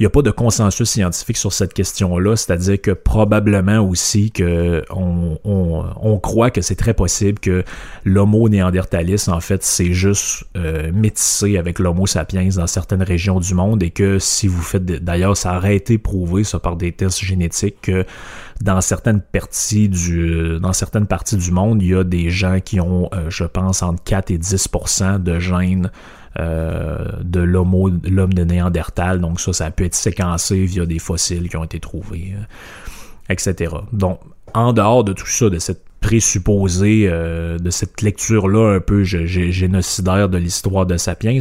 il 0.00 0.04
n'y 0.04 0.06
a 0.06 0.10
pas 0.10 0.22
de 0.22 0.30
consensus 0.30 0.88
scientifique 0.88 1.36
sur 1.36 1.52
cette 1.52 1.74
question-là, 1.74 2.34
c'est-à-dire 2.34 2.80
que 2.80 2.92
probablement 2.92 3.80
aussi 3.80 4.30
que 4.30 4.82
on, 4.88 5.38
on, 5.44 5.84
on 6.00 6.18
croit 6.18 6.50
que 6.50 6.62
c'est 6.62 6.74
très 6.74 6.94
possible 6.94 7.38
que 7.38 7.64
l'homo 8.04 8.48
néandertalis, 8.48 9.28
en 9.28 9.40
fait, 9.40 9.62
c'est 9.62 9.92
juste 9.92 10.44
euh, 10.56 10.90
métissé 10.94 11.58
avec 11.58 11.78
l'homo 11.78 12.06
sapiens 12.06 12.48
dans 12.48 12.66
certaines 12.66 13.02
régions 13.02 13.40
du 13.40 13.52
monde 13.52 13.82
et 13.82 13.90
que 13.90 14.18
si 14.18 14.46
vous 14.46 14.62
faites, 14.62 14.86
d'ailleurs, 14.86 15.36
ça 15.36 15.54
aurait 15.56 15.76
été 15.76 15.98
prouvé, 15.98 16.44
ça, 16.44 16.60
par 16.60 16.76
des 16.76 16.92
tests 16.92 17.22
génétiques, 17.22 17.82
que 17.82 18.06
dans 18.60 18.80
certaines 18.80 19.20
parties 19.20 19.88
du, 19.88 20.58
dans 20.60 20.72
certaines 20.72 21.06
parties 21.06 21.36
du 21.36 21.50
monde, 21.50 21.82
il 21.82 21.88
y 21.88 21.94
a 21.94 22.04
des 22.04 22.30
gens 22.30 22.60
qui 22.60 22.78
ont, 22.80 23.08
euh, 23.14 23.30
je 23.30 23.44
pense, 23.44 23.82
entre 23.82 24.02
4 24.04 24.30
et 24.30 24.38
10% 24.38 25.22
de 25.22 25.38
gènes 25.38 25.90
euh, 26.38 27.06
de 27.22 27.40
l'homme 27.40 28.34
de 28.34 28.44
Néandertal. 28.44 29.20
Donc 29.20 29.40
ça, 29.40 29.52
ça 29.52 29.70
peut 29.70 29.84
être 29.84 29.94
séquencé 29.94 30.64
via 30.64 30.84
des 30.84 30.98
fossiles 30.98 31.48
qui 31.48 31.56
ont 31.56 31.64
été 31.64 31.80
trouvés, 31.80 32.34
euh, 32.36 33.32
etc. 33.32 33.74
Donc, 33.92 34.20
en 34.52 34.72
dehors 34.72 35.04
de 35.04 35.12
tout 35.12 35.26
ça, 35.26 35.48
de 35.48 35.58
cette 35.58 35.84
présupposé 36.00 37.06
euh, 37.08 37.58
de 37.58 37.70
cette 37.70 38.02
lecture-là 38.02 38.76
un 38.76 38.80
peu 38.80 39.04
génocidaire 39.04 40.28
de 40.28 40.38
l'histoire 40.38 40.86
de 40.86 40.96
Sapiens. 40.96 41.38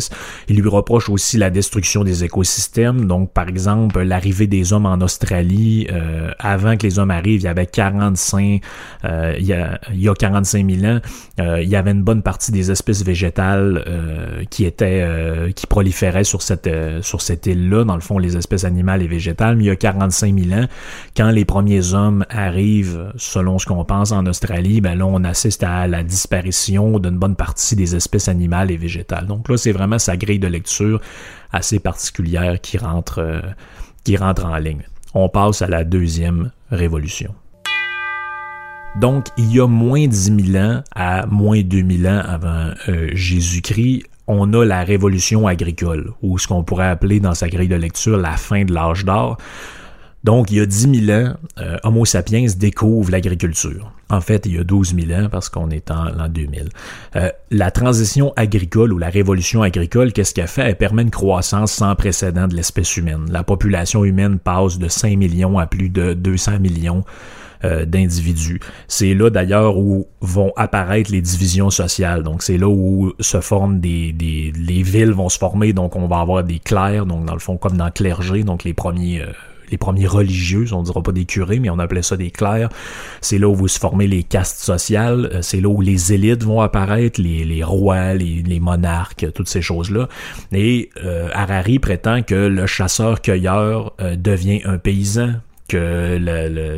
Il 0.48 0.60
lui 0.60 0.69
reproche 0.69 1.10
aussi 1.10 1.38
la 1.38 1.50
destruction 1.50 2.04
des 2.04 2.24
écosystèmes. 2.24 3.06
Donc, 3.06 3.32
par 3.32 3.48
exemple, 3.48 4.02
l'arrivée 4.02 4.48
des 4.48 4.74
hommes 4.74 4.86
en 4.86 5.00
Australie, 5.02 5.88
euh, 5.91 6.32
avant 6.39 6.76
que 6.76 6.84
les 6.84 7.00
hommes 7.00 7.12
arrivent, 7.12 7.41
il 7.41 7.45
y 7.45 7.48
avait 7.48 7.65
45, 7.65 8.62
euh, 9.06 9.36
il, 9.39 9.45
y 9.45 9.54
a, 9.54 9.80
il 9.93 10.02
y 10.02 10.10
a 10.10 10.13
45 10.13 10.69
000 10.69 10.86
ans, 10.93 11.00
euh, 11.39 11.62
il 11.62 11.69
y 11.69 11.76
avait 11.76 11.91
une 11.91 12.04
bonne 12.04 12.22
partie 12.22 12.52
des 12.52 12.69
espèces 12.69 13.04
végétales 13.04 13.84
euh, 13.88 14.43
qui 14.50 14.65
étaient, 14.65 15.06
qui 15.56 15.67
proliféraient 15.67 16.24
sur 16.24 16.41
cette, 16.41 16.69
sur 17.02 17.22
cette 17.22 17.45
île-là, 17.45 17.86
dans 17.86 17.95
le 17.95 18.02
fond, 18.02 18.17
les 18.17 18.36
espèces 18.36 18.65
animales 18.65 19.02
et 19.02 19.08
végétales. 19.08 19.56
Mais 19.56 19.63
il 19.65 19.67
y 19.67 19.72
a 19.72 19.76
45 19.76 20.38
000 20.38 20.60
ans, 20.60 20.65
quand 21.15 21.32
les 21.32 21.45
premiers 21.45 21.93
hommes 21.93 22.26
arrivent, 22.30 23.12
selon 23.15 23.58
ce 23.58 23.65
qu'on 23.65 23.86
pense 23.86 24.12
en 24.12 24.26
Australie, 24.26 24.48
ben 24.81 24.95
là, 24.95 25.05
on 25.05 25.23
assiste 25.23 25.63
à 25.63 25.88
la 25.88 26.03
disparition 26.03 26.99
d'une 26.99 27.17
bonne 27.17 27.35
partie 27.35 27.75
des 27.75 27.95
espèces 27.95 28.27
animales 28.27 28.71
et 28.71 28.77
végétales. 28.77 29.25
Donc 29.25 29.47
là, 29.49 29.57
c'est 29.57 29.71
vraiment 29.71 29.99
sa 29.99 30.17
grille 30.17 30.39
de 30.39 30.47
lecture 30.47 30.99
assez 31.51 31.79
particulière 31.79 32.59
qui 32.62 32.77
rentre, 32.77 33.19
euh, 33.19 33.41
qui 34.03 34.17
rentre 34.17 34.45
en 34.45 34.57
ligne. 34.57 34.83
On 35.13 35.29
passe 35.29 35.62
à 35.62 35.67
la 35.67 35.83
deuxième 35.83 36.51
révolution. 36.71 37.33
Donc, 38.99 39.27
il 39.38 39.53
y 39.53 39.59
a 39.59 39.67
moins 39.67 40.07
10 40.07 40.51
000 40.51 40.63
ans 40.63 40.83
à 40.95 41.25
moins 41.27 41.62
2000 41.62 42.07
ans 42.07 42.21
avant 42.25 42.71
euh, 42.88 43.09
Jésus-Christ, 43.13 44.03
on 44.27 44.53
a 44.53 44.63
la 44.63 44.83
révolution 44.83 45.47
agricole, 45.47 46.12
ou 46.21 46.38
ce 46.38 46.47
qu'on 46.47 46.63
pourrait 46.63 46.88
appeler 46.88 47.19
dans 47.19 47.33
sa 47.33 47.49
grille 47.49 47.67
de 47.67 47.75
lecture 47.75 48.17
la 48.17 48.38
fin 48.38 48.63
de 48.63 48.73
l'âge 48.73 49.05
d'or. 49.05 49.38
Donc, 50.23 50.51
il 50.51 50.58
y 50.58 50.60
a 50.60 50.65
10 50.65 51.05
000 51.05 51.17
ans, 51.17 51.34
euh, 51.60 51.77
Homo 51.84 52.03
sapiens 52.03 52.45
découvre 52.58 53.12
l'agriculture. 53.12 53.91
En 54.10 54.21
fait, 54.21 54.45
il 54.45 54.55
y 54.55 54.60
a 54.60 54.63
12 54.63 54.95
000 54.95 55.19
ans 55.19 55.29
parce 55.29 55.49
qu'on 55.49 55.69
est 55.69 55.91
en 55.91 56.05
l'an 56.05 56.27
2000. 56.27 56.69
Euh, 57.15 57.29
la 57.51 57.71
transition 57.71 58.34
agricole 58.36 58.91
ou 58.91 58.97
la 58.97 59.10
révolution 59.10 59.62
agricole, 59.62 60.12
qu'est-ce 60.12 60.34
qu'elle 60.34 60.47
fait? 60.47 60.63
Elle 60.63 60.77
permet 60.77 61.03
une 61.03 61.12
croissance 61.12 61.71
sans 61.71 61.95
précédent 61.95 62.47
de 62.47 62.55
l'espèce 62.55 62.97
humaine. 62.97 63.27
La 63.32 63.43
population 63.43 64.03
humaine 64.03 64.39
passe 64.39 64.77
de 64.77 64.88
5 64.89 65.15
millions 65.17 65.58
à 65.58 65.67
plus 65.67 65.89
de 65.89 66.13
200 66.13 66.60
millions 66.60 67.05
euh, 67.63 67.86
d'individus. 67.86 68.60
C'est 68.88 69.13
là 69.13 69.29
d'ailleurs 69.29 69.77
où 69.77 70.08
vont 70.21 70.51
apparaître 70.58 71.12
les 71.12 71.21
divisions 71.21 71.69
sociales. 71.69 72.23
Donc 72.23 72.43
c'est 72.43 72.58
là 72.58 72.67
où 72.67 73.13
se 73.19 73.39
forment 73.39 73.79
des, 73.79 74.12
des 74.12 74.51
les 74.58 74.82
villes 74.82 75.12
vont 75.12 75.29
se 75.29 75.38
former. 75.38 75.71
Donc 75.71 75.95
on 75.95 76.08
va 76.08 76.19
avoir 76.19 76.43
des 76.43 76.60
clercs, 76.60 77.05
donc 77.05 77.25
dans 77.25 77.34
le 77.34 77.39
fond 77.39 77.58
comme 77.58 77.77
dans 77.77 77.86
le 77.86 77.91
clergé, 77.91 78.43
donc 78.43 78.63
les 78.63 78.73
premiers 78.73 79.23
les 79.71 79.77
premiers 79.77 80.08
religieux, 80.08 80.65
on 80.71 80.84
dira 80.84 81.01
pas 81.01 81.12
des 81.12 81.25
curés, 81.25 81.60
mais 81.60 81.69
on 81.69 81.79
appelait 81.79 82.01
ça 82.01 82.17
des 82.17 82.32
clercs. 82.32 82.69
C'est 83.21 83.38
là 83.38 83.47
où 83.47 83.55
vous 83.55 83.67
se 83.67 83.79
formez 83.79 84.08
les 84.08 84.23
castes 84.23 84.62
sociales, 84.62 85.29
euh, 85.34 85.41
c'est 85.41 85.62
là 85.62 85.69
où 85.69 85.82
les 85.82 86.13
élites 86.13 86.43
vont 86.43 86.62
apparaître, 86.62 87.21
les, 87.21 87.63
rois, 87.63 88.13
les, 88.13 88.41
les, 88.43 88.60
monarques, 88.60 89.27
toutes 89.34 89.49
ces 89.49 89.62
choses-là. 89.62 90.08
Et 90.51 90.89
euh, 91.03 91.29
Harari 91.34 91.79
prétend 91.79 92.21
que 92.23 92.36
le 92.36 92.65
chasseur-cueilleur 92.65 93.93
euh, 94.01 94.15
devient 94.15 94.62
un 94.65 94.77
paysan, 94.77 95.36
que 95.67 96.17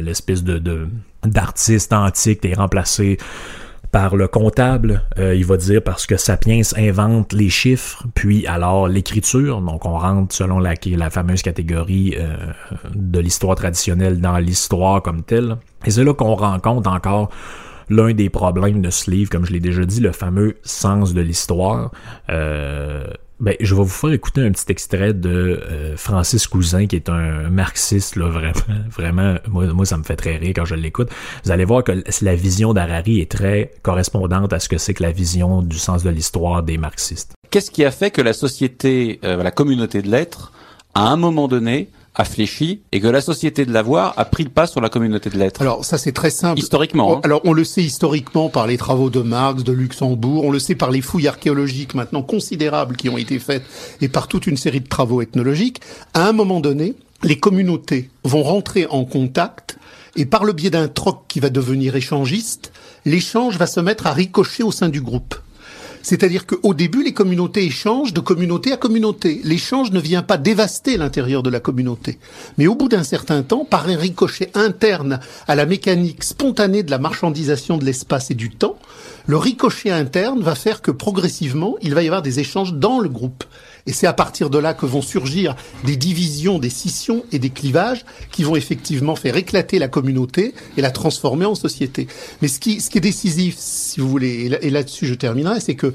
l'espèce 0.02 0.44
de, 0.44 0.60
de 0.60 0.88
d'artiste 1.24 1.94
antique 1.94 2.44
est 2.46 2.56
remplacé 2.56 3.18
par 3.92 4.16
le 4.16 4.28
comptable, 4.28 5.04
euh, 5.18 5.36
il 5.36 5.46
va 5.46 5.58
dire 5.58 5.82
parce 5.84 6.06
que 6.06 6.16
Sapiens 6.16 6.62
invente 6.78 7.34
les 7.34 7.50
chiffres, 7.50 8.06
puis 8.14 8.48
alors 8.48 8.88
l'écriture, 8.88 9.62
donc 9.62 9.86
on 9.86 9.98
rentre 9.98 10.34
selon 10.34 10.60
la, 10.60 10.76
fameuse 11.10 11.42
catégorie 11.42 12.16
euh, 12.18 12.36
de 12.96 13.20
l'histoire 13.20 13.56
traditionnelle 13.56 14.22
dans 14.22 14.38
l'histoire 14.38 15.02
comme 15.02 15.24
telle. 15.24 15.58
Et 15.86 15.92
c'est 15.92 16.04
là 16.04 16.14
qu'on 16.14 16.36
rencontre 16.36 16.90
encore 16.90 17.30
l'un 17.90 18.14
des 18.14 18.30
problèmes 18.30 18.82
de 18.82 18.90
ce 18.90 19.12
livre, 19.12 19.30
comme 19.30 19.46
je 19.46 19.52
l'ai 19.52 19.60
déjà 19.60 19.84
dit, 19.84 20.00
le 20.00 20.14
fameux 20.14 20.56
sens 20.64 21.14
de 21.14 21.22
l'histoire. 21.22 21.92
Euh, 22.30 23.06
ben, 23.42 23.56
je 23.60 23.74
vais 23.74 23.82
vous 23.82 23.88
faire 23.88 24.12
écouter 24.12 24.42
un 24.42 24.52
petit 24.52 24.72
extrait 24.72 25.14
de 25.14 25.30
euh, 25.30 25.98
Francis 25.98 26.46
Cousin, 26.46 26.86
qui 26.86 26.96
est 26.96 27.10
un 27.10 27.50
marxiste, 27.50 28.16
là, 28.16 28.30
vraiment, 28.30 28.54
vraiment, 28.90 29.36
moi, 29.50 29.66
moi, 29.74 29.86
ça 29.86 29.98
me 29.98 30.04
fait 30.04 30.16
très 30.16 30.38
rire 30.38 30.54
quand 30.56 30.66
je 30.66 30.76
l'écoute. 30.76 31.10
Vous 31.44 31.52
allez 31.52 31.66
voir 31.66 31.84
que 31.84 32.04
la 32.22 32.36
vision 32.36 32.74
d'Harari 32.74 33.20
est 33.20 33.32
très 33.32 33.74
correspondante 33.82 34.54
à 34.54 34.60
ce 34.60 34.70
que 34.70 34.78
c'est 34.78 34.94
que 34.94 35.02
la 35.02 35.12
vision 35.12 35.64
du 35.64 35.80
sens 35.80 36.04
de 36.04 36.12
l'histoire 36.12 36.62
des 36.62 36.78
marxistes. 36.78 37.34
Qu'est-ce 37.50 37.72
qui 37.72 37.84
a 37.84 37.90
fait 37.90 38.12
que 38.12 38.22
la 38.22 38.34
société, 38.34 39.20
euh, 39.26 39.42
la 39.42 39.52
communauté 39.52 40.04
de 40.04 40.10
l'être, 40.10 40.54
à 40.94 41.10
un 41.10 41.18
moment 41.18 41.48
donné, 41.48 41.90
a 42.16 42.26
fléchi 42.26 42.82
et 42.92 43.00
que 43.00 43.08
la 43.08 43.22
société 43.22 43.66
de 43.66 43.72
l'avoir 43.72 44.14
a 44.18 44.26
pris 44.26 44.44
le 44.44 44.50
pas 44.50 44.68
sur 44.68 44.82
la 44.82 44.90
communauté 44.90 45.30
de 45.30 45.38
l'être. 45.38 45.62
Alors 45.62 45.86
ça 45.86 45.98
c'est 45.98 46.12
très 46.12 46.30
simple. 46.30 46.60
Historiquement. 46.60 47.18
Hein. 47.18 47.22
Alors 47.24 47.42
on 47.46 47.54
le 47.54 47.64
sait 47.64 47.84
historiquement 47.84 48.50
par 48.50 48.68
les 48.68 48.78
travaux 48.78 49.10
de 49.10 49.22
Marx, 49.22 49.64
de 49.64 49.72
Luxembourg, 49.72 50.44
on 50.44 50.52
le 50.52 50.60
sait 50.60 50.76
par 50.76 50.92
les 50.92 51.02
fouilles 51.02 51.28
archéologiques 51.28 51.96
maintenant 51.96 52.22
considérables 52.22 52.96
qui 52.96 53.10
ont 53.10 53.18
été 53.18 53.40
faites 53.40 53.64
et 54.02 54.10
par 54.10 54.28
toute 54.28 54.48
une 54.48 54.58
série 54.58 54.82
de 54.82 54.88
travaux 54.88 55.22
ethnologiques. 55.22 55.82
À 56.14 56.28
un 56.28 56.34
moment 56.34 56.60
donné, 56.60 56.96
les 57.24 57.40
communautés 57.40 58.10
vont 58.24 58.44
rentrer 58.44 58.88
en 58.88 59.06
contact 59.06 59.78
et 60.16 60.26
par 60.26 60.44
le 60.44 60.54
biais 60.54 60.70
d'un 60.70 60.88
troc 60.88 61.24
qui 61.28 61.40
va 61.40 61.50
devenir 61.50 61.96
échangiste, 61.96 62.74
l'échange 63.06 63.58
va 63.58 63.68
se 63.68 63.80
mettre 63.80 64.08
à 64.08 64.14
ricocher 64.14 64.64
au 64.64 64.72
sein 64.72 64.90
du 64.90 65.02
groupe. 65.02 65.36
C'est-à-dire 66.04 66.46
qu'au 66.46 66.74
début, 66.74 67.04
les 67.04 67.14
communautés 67.14 67.66
échangent 67.66 68.14
de 68.14 68.20
communauté 68.20 68.72
à 68.72 68.78
communauté. 68.78 69.42
L'échange 69.44 69.92
ne 69.92 70.00
vient 70.00 70.24
pas 70.24 70.38
dévaster 70.38 70.98
l'intérieur 70.98 71.44
de 71.44 71.50
la 71.50 71.60
communauté. 71.60 72.20
Mais 72.58 72.68
au 72.68 72.76
bout 72.76 72.90
d'un 72.90 73.04
certain 73.04 73.44
temps, 73.44 73.66
par 73.66 73.88
un 73.88 73.98
ricochet 73.98 74.52
interne 74.54 75.20
à 75.48 75.56
la 75.56 75.66
mécanique 75.66 76.24
spontanée 76.24 76.84
de 76.84 76.92
la 76.92 76.98
marchandisation 76.98 77.78
de 77.78 77.86
l'espace 77.86 78.32
et 78.32 78.36
du 78.36 78.50
temps, 78.50 78.78
le 79.28 79.38
ricochet 79.38 79.92
interne 79.92 80.42
va 80.42 80.56
faire 80.56 80.82
que 80.82 80.92
progressivement, 80.92 81.76
il 81.82 81.94
va 81.94 82.04
y 82.04 82.08
avoir 82.08 82.22
des 82.22 82.40
échanges 82.40 82.74
dans 82.74 83.00
le 83.00 83.10
groupe. 83.10 83.44
Et 83.86 83.94
c'est 83.94 84.08
à 84.08 84.14
partir 84.14 84.50
de 84.50 84.58
là 84.58 84.74
que 84.74 84.86
vont 84.86 85.02
surgir 85.02 85.56
des 85.84 85.96
divisions, 85.96 86.60
des 86.60 86.70
scissions 86.70 87.24
et 87.32 87.40
des 87.40 87.50
clivages 87.50 88.06
qui 88.32 88.44
vont 88.44 88.56
effectivement 88.56 89.16
faire 89.16 89.38
éclater 89.38 89.80
la 89.80 89.88
communauté 89.88 90.54
et 90.78 90.82
la 90.82 90.92
transformer 90.92 91.46
en 91.46 91.56
société. 91.56 92.08
Mais 92.42 92.48
ce 92.48 92.60
qui, 92.60 92.82
ce 92.82 92.90
qui 92.90 92.98
est 93.00 93.02
décisif, 93.02 93.56
si 93.58 94.00
vous 94.00 94.10
voulez, 94.10 94.58
et 94.62 94.70
là-dessus 94.70 95.06
je 95.06 95.14
terminerai, 95.14 95.60
c'est 95.60 95.76
que 95.76 95.94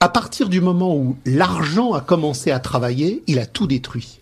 à 0.00 0.08
partir 0.08 0.48
du 0.48 0.60
moment 0.60 0.96
où 0.96 1.16
l'argent 1.26 1.92
a 1.92 2.00
commencé 2.00 2.50
à 2.52 2.60
travailler, 2.60 3.22
il 3.26 3.38
a 3.38 3.46
tout 3.46 3.66
détruit. 3.66 4.20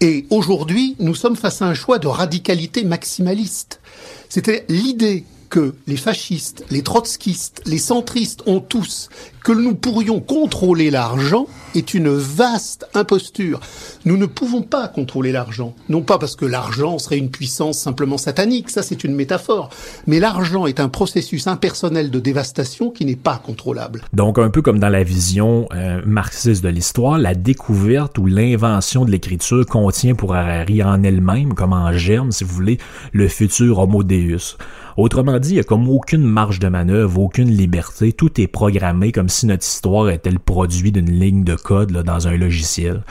Et 0.00 0.26
aujourd'hui, 0.30 0.96
nous 0.98 1.14
sommes 1.14 1.36
face 1.36 1.62
à 1.62 1.66
un 1.66 1.74
choix 1.74 1.98
de 1.98 2.08
radicalité 2.08 2.84
maximaliste. 2.84 3.80
C'était 4.28 4.64
l'idée 4.68 5.24
que 5.48 5.74
les 5.86 5.96
fascistes, 5.96 6.64
les 6.70 6.82
trotskistes, 6.82 7.62
les 7.66 7.78
centristes 7.78 8.42
ont 8.46 8.60
tous 8.60 9.08
que 9.46 9.52
nous 9.52 9.76
pourrions 9.76 10.18
contrôler 10.18 10.90
l'argent 10.90 11.46
est 11.76 11.94
une 11.94 12.08
vaste 12.08 12.84
imposture. 12.94 13.60
Nous 14.04 14.16
ne 14.16 14.26
pouvons 14.26 14.62
pas 14.62 14.88
contrôler 14.88 15.30
l'argent. 15.30 15.72
Non 15.88 16.02
pas 16.02 16.18
parce 16.18 16.34
que 16.34 16.46
l'argent 16.46 16.98
serait 16.98 17.18
une 17.18 17.30
puissance 17.30 17.78
simplement 17.78 18.18
satanique, 18.18 18.70
ça 18.70 18.82
c'est 18.82 19.04
une 19.04 19.14
métaphore. 19.14 19.70
Mais 20.08 20.18
l'argent 20.18 20.66
est 20.66 20.80
un 20.80 20.88
processus 20.88 21.46
impersonnel 21.46 22.10
de 22.10 22.18
dévastation 22.18 22.90
qui 22.90 23.04
n'est 23.04 23.14
pas 23.14 23.36
contrôlable. 23.36 24.02
Donc 24.12 24.40
un 24.40 24.50
peu 24.50 24.62
comme 24.62 24.80
dans 24.80 24.88
la 24.88 25.04
vision 25.04 25.68
euh, 25.76 26.02
marxiste 26.04 26.64
de 26.64 26.68
l'histoire, 26.68 27.16
la 27.16 27.36
découverte 27.36 28.18
ou 28.18 28.26
l'invention 28.26 29.04
de 29.04 29.12
l'écriture 29.12 29.64
contient 29.64 30.16
pour 30.16 30.34
Harari 30.34 30.82
en 30.82 31.04
elle-même, 31.04 31.54
comme 31.54 31.72
en 31.72 31.92
germe 31.92 32.32
si 32.32 32.42
vous 32.42 32.52
voulez, 32.52 32.78
le 33.12 33.28
futur 33.28 33.78
Homo 33.78 34.02
Deus. 34.02 34.56
Autrement 34.96 35.38
dit, 35.38 35.50
il 35.50 35.54
n'y 35.54 35.60
a 35.60 35.64
comme 35.64 35.88
aucune 35.90 36.24
marge 36.24 36.58
de 36.58 36.68
manœuvre, 36.68 37.20
aucune 37.20 37.50
liberté, 37.50 38.12
tout 38.12 38.40
est 38.40 38.46
programmé 38.46 39.12
comme 39.12 39.28
si 39.28 39.46
notre 39.46 39.66
histoire 39.66 40.08
était 40.08 40.30
le 40.30 40.38
produit 40.38 40.90
d'une 40.90 41.10
ligne 41.10 41.44
de 41.44 41.54
code 41.54 41.92
dans 41.92 42.28
un 42.28 42.36
logiciel 42.36 43.02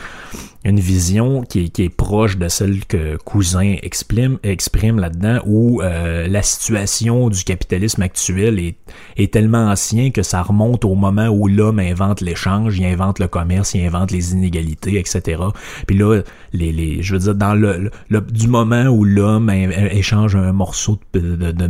une 0.66 0.80
vision 0.80 1.44
qui 1.44 1.66
est, 1.66 1.70
qui 1.70 1.84
est, 1.84 1.90
proche 1.90 2.38
de 2.38 2.48
celle 2.48 2.86
que 2.86 3.18
Cousin 3.18 3.76
exprime, 3.84 4.40
exprime 4.42 5.00
là-dedans, 5.00 5.40
où 5.46 5.82
euh, 5.82 6.28
la 6.28 6.42
situation 6.42 7.30
du 7.30 7.44
capitalisme 7.44 8.02
actuel 8.02 8.60
est, 8.60 8.76
est 9.16 9.32
tellement 9.32 9.70
ancien 9.70 10.10
que 10.10 10.24
ça 10.24 10.42
remonte 10.42 10.84
au 10.84 10.96
moment 10.96 11.28
où 11.28 11.48
l'homme 11.48 11.78
invente 11.78 12.22
l'échange, 12.22 12.80
il 12.80 12.86
invente 12.86 13.20
le 13.20 13.28
commerce, 13.28 13.76
il 13.76 13.86
invente 13.86 14.12
les 14.12 14.34
inégalités, 14.34 14.98
etc. 14.98 15.40
Puis 15.86 15.98
là, 15.98 16.22
les, 16.52 16.72
les, 16.72 17.04
je 17.04 17.14
veux 17.14 17.20
dire, 17.20 17.36
dans 17.36 17.54
le, 17.54 17.92
le 18.10 18.22
du 18.22 18.48
moment 18.48 18.86
où 18.86 19.04
l'homme 19.04 19.52
échange 19.52 20.36
un 20.36 20.52
morceau 20.52 20.98
de, 21.14 21.20
de, 21.20 21.52
de, 21.52 21.70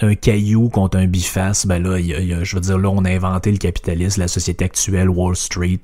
un 0.00 0.14
caillou 0.14 0.68
contre 0.68 0.96
un 0.96 1.06
biface, 1.06 1.66
ben 1.66 1.82
là, 1.82 1.98
il, 1.98 2.10
il, 2.10 2.44
je 2.44 2.54
veux 2.54 2.62
dire, 2.62 2.78
là, 2.78 2.88
on 2.88 3.04
a 3.04 3.10
inventé 3.10 3.50
le 3.50 3.58
capitalisme, 3.58 4.20
la 4.20 4.28
société 4.28 4.64
actuelle, 4.64 5.08
Wall 5.08 5.34
Street. 5.34 5.80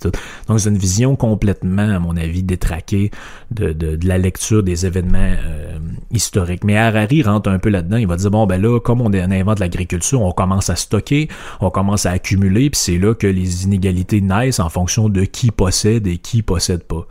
Donc 0.46 0.60
c'est 0.60 0.68
une 0.68 0.78
vision 0.78 1.16
complètement, 1.16 1.98
avis 2.16 2.42
détraqué 2.42 3.10
de, 3.50 3.72
de, 3.72 3.96
de 3.96 4.08
la 4.08 4.18
lecture 4.18 4.62
des 4.62 4.86
événements 4.86 5.18
euh, 5.18 5.78
historiques. 6.10 6.64
Mais 6.64 6.76
Harari 6.76 7.22
rentre 7.22 7.50
un 7.50 7.58
peu 7.58 7.68
là-dedans. 7.68 7.96
Il 7.96 8.06
va 8.06 8.16
dire 8.16 8.30
bon 8.30 8.46
ben 8.46 8.60
là, 8.60 8.80
comme 8.80 9.00
on 9.00 9.12
invente 9.12 9.58
l'agriculture, 9.58 10.22
on 10.22 10.32
commence 10.32 10.70
à 10.70 10.76
stocker, 10.76 11.28
on 11.60 11.70
commence 11.70 12.06
à 12.06 12.10
accumuler, 12.10 12.70
puis 12.70 12.80
c'est 12.80 12.98
là 12.98 13.14
que 13.14 13.26
les 13.26 13.64
inégalités 13.64 14.20
naissent 14.20 14.60
en 14.60 14.68
fonction 14.68 15.08
de 15.08 15.24
qui 15.24 15.50
possède 15.50 16.06
et 16.06 16.18
qui 16.18 16.42
possède 16.42 16.84
pas. 16.84 17.06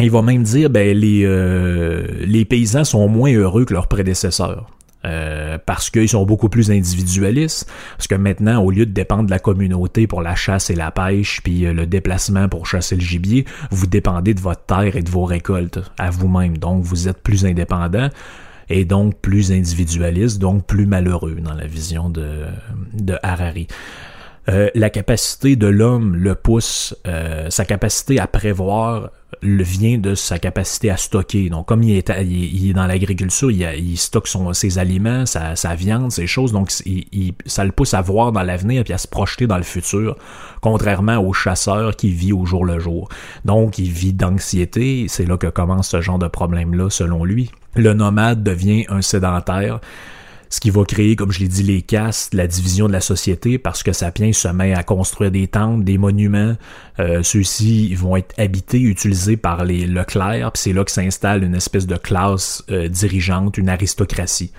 Il 0.00 0.10
va 0.10 0.22
même 0.22 0.42
dire 0.42 0.70
ben 0.70 0.96
les 0.96 1.22
euh, 1.24 2.06
les 2.20 2.44
paysans 2.44 2.84
sont 2.84 3.08
moins 3.08 3.32
heureux 3.32 3.64
que 3.64 3.74
leurs 3.74 3.88
prédécesseurs. 3.88 4.66
Euh, 5.04 5.58
parce 5.64 5.90
qu'ils 5.90 6.08
sont 6.08 6.24
beaucoup 6.24 6.48
plus 6.48 6.70
individualistes, 6.70 7.68
parce 7.96 8.06
que 8.06 8.14
maintenant, 8.14 8.62
au 8.62 8.70
lieu 8.70 8.86
de 8.86 8.92
dépendre 8.92 9.24
de 9.24 9.30
la 9.30 9.40
communauté 9.40 10.06
pour 10.06 10.22
la 10.22 10.36
chasse 10.36 10.70
et 10.70 10.76
la 10.76 10.92
pêche, 10.92 11.40
puis 11.42 11.66
euh, 11.66 11.72
le 11.72 11.86
déplacement 11.86 12.48
pour 12.48 12.66
chasser 12.66 12.94
le 12.94 13.00
gibier, 13.00 13.44
vous 13.70 13.88
dépendez 13.88 14.32
de 14.32 14.40
votre 14.40 14.64
terre 14.64 14.94
et 14.94 15.02
de 15.02 15.10
vos 15.10 15.24
récoltes 15.24 15.80
à 15.98 16.10
vous-même. 16.10 16.56
Donc, 16.56 16.84
vous 16.84 17.08
êtes 17.08 17.20
plus 17.20 17.44
indépendant 17.44 18.10
et 18.68 18.84
donc 18.84 19.16
plus 19.16 19.50
individualiste, 19.50 20.38
donc 20.38 20.66
plus 20.66 20.86
malheureux 20.86 21.36
dans 21.42 21.54
la 21.54 21.66
vision 21.66 22.08
de, 22.08 22.44
de 22.94 23.16
Harari. 23.22 23.66
Euh, 24.48 24.70
la 24.74 24.90
capacité 24.90 25.54
de 25.54 25.68
l'homme 25.68 26.16
le 26.16 26.34
pousse, 26.34 26.96
euh, 27.06 27.48
sa 27.50 27.64
capacité 27.64 28.18
à 28.18 28.26
prévoir 28.26 29.10
le 29.40 29.62
vient 29.62 29.98
de 29.98 30.14
sa 30.14 30.38
capacité 30.38 30.90
à 30.90 30.96
stocker. 30.96 31.48
Donc, 31.48 31.66
comme 31.66 31.82
il 31.82 31.96
est, 31.96 32.12
il, 32.20 32.74
dans 32.74 32.86
l'agriculture, 32.86 33.50
il, 33.50 33.96
stocke 33.96 34.28
ses 34.52 34.78
aliments, 34.78 35.26
sa, 35.26 35.74
viande, 35.74 36.12
ses 36.12 36.26
choses. 36.26 36.52
Donc, 36.52 36.70
ça 36.70 37.64
le 37.64 37.72
pousse 37.72 37.94
à 37.94 38.02
voir 38.02 38.32
dans 38.32 38.42
l'avenir 38.42 38.84
et 38.86 38.92
à 38.92 38.98
se 38.98 39.08
projeter 39.08 39.46
dans 39.46 39.56
le 39.56 39.62
futur, 39.62 40.16
contrairement 40.60 41.18
au 41.18 41.32
chasseur 41.32 41.96
qui 41.96 42.10
vit 42.10 42.32
au 42.32 42.44
jour 42.44 42.64
le 42.64 42.78
jour. 42.78 43.08
Donc, 43.44 43.78
il 43.78 43.90
vit 43.90 44.12
d'anxiété. 44.12 45.06
C'est 45.08 45.24
là 45.24 45.36
que 45.36 45.48
commence 45.48 45.88
ce 45.88 46.00
genre 46.00 46.18
de 46.18 46.28
problème-là, 46.28 46.90
selon 46.90 47.24
lui. 47.24 47.50
Le 47.74 47.94
nomade 47.94 48.42
devient 48.42 48.84
un 48.90 49.02
sédentaire 49.02 49.80
ce 50.52 50.60
qui 50.60 50.68
va 50.68 50.84
créer, 50.84 51.16
comme 51.16 51.32
je 51.32 51.40
l'ai 51.40 51.48
dit, 51.48 51.62
les 51.62 51.80
castes, 51.80 52.34
la 52.34 52.46
division 52.46 52.86
de 52.86 52.92
la 52.92 53.00
société, 53.00 53.56
parce 53.56 53.82
que 53.82 53.94
Sapiens 53.94 54.34
se 54.34 54.48
met 54.48 54.74
à 54.74 54.82
construire 54.82 55.30
des 55.30 55.48
temples, 55.48 55.82
des 55.82 55.96
monuments. 55.96 56.58
Euh, 57.00 57.22
Ceux-ci 57.22 57.94
vont 57.94 58.16
être 58.16 58.38
habités, 58.38 58.78
utilisés 58.78 59.38
par 59.38 59.64
les 59.64 59.86
Leclerc, 59.86 60.52
puis 60.52 60.62
c'est 60.62 60.72
là 60.74 60.84
que 60.84 60.90
s'installe 60.90 61.42
une 61.42 61.54
espèce 61.54 61.86
de 61.86 61.96
classe 61.96 62.62
euh, 62.70 62.88
dirigeante, 62.88 63.56
une 63.56 63.70
aristocratie. 63.70 64.52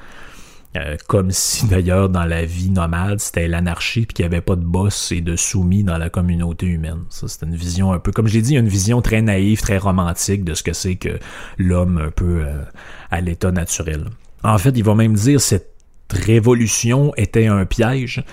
Euh, 0.75 0.97
comme 1.07 1.29
si 1.29 1.67
d'ailleurs 1.69 2.09
dans 2.09 2.25
la 2.25 2.43
vie 2.45 2.71
nomade 2.71 3.19
c'était 3.19 3.47
l'anarchie 3.47 4.07
puis 4.07 4.15
qu'il 4.15 4.25
n'y 4.25 4.33
avait 4.33 4.41
pas 4.41 4.55
de 4.55 4.63
boss 4.63 5.11
et 5.11 5.21
de 5.21 5.35
soumis 5.35 5.83
dans 5.83 5.99
la 5.99 6.09
communauté 6.09 6.65
humaine. 6.65 7.03
Ça 7.09 7.27
c'est 7.27 7.45
une 7.45 7.55
vision 7.55 7.93
un 7.93 7.99
peu, 7.99 8.11
comme 8.11 8.27
je 8.27 8.33
l'ai 8.33 8.41
dit, 8.41 8.55
une 8.55 8.67
vision 8.67 9.03
très 9.03 9.21
naïve, 9.21 9.61
très 9.61 9.77
romantique 9.77 10.43
de 10.43 10.55
ce 10.55 10.63
que 10.63 10.73
c'est 10.73 10.95
que 10.95 11.19
l'homme 11.59 11.99
un 11.99 12.09
peu 12.09 12.41
euh, 12.43 12.63
à 13.11 13.21
l'état 13.21 13.51
naturel. 13.51 14.05
En 14.43 14.57
fait, 14.57 14.71
il 14.75 14.83
va 14.83 14.93
même 14.93 15.13
dire 15.13 15.39
cette 15.39 15.72
révolution 16.11 17.13
était 17.15 17.47
un 17.47 17.65
piège. 17.65 18.23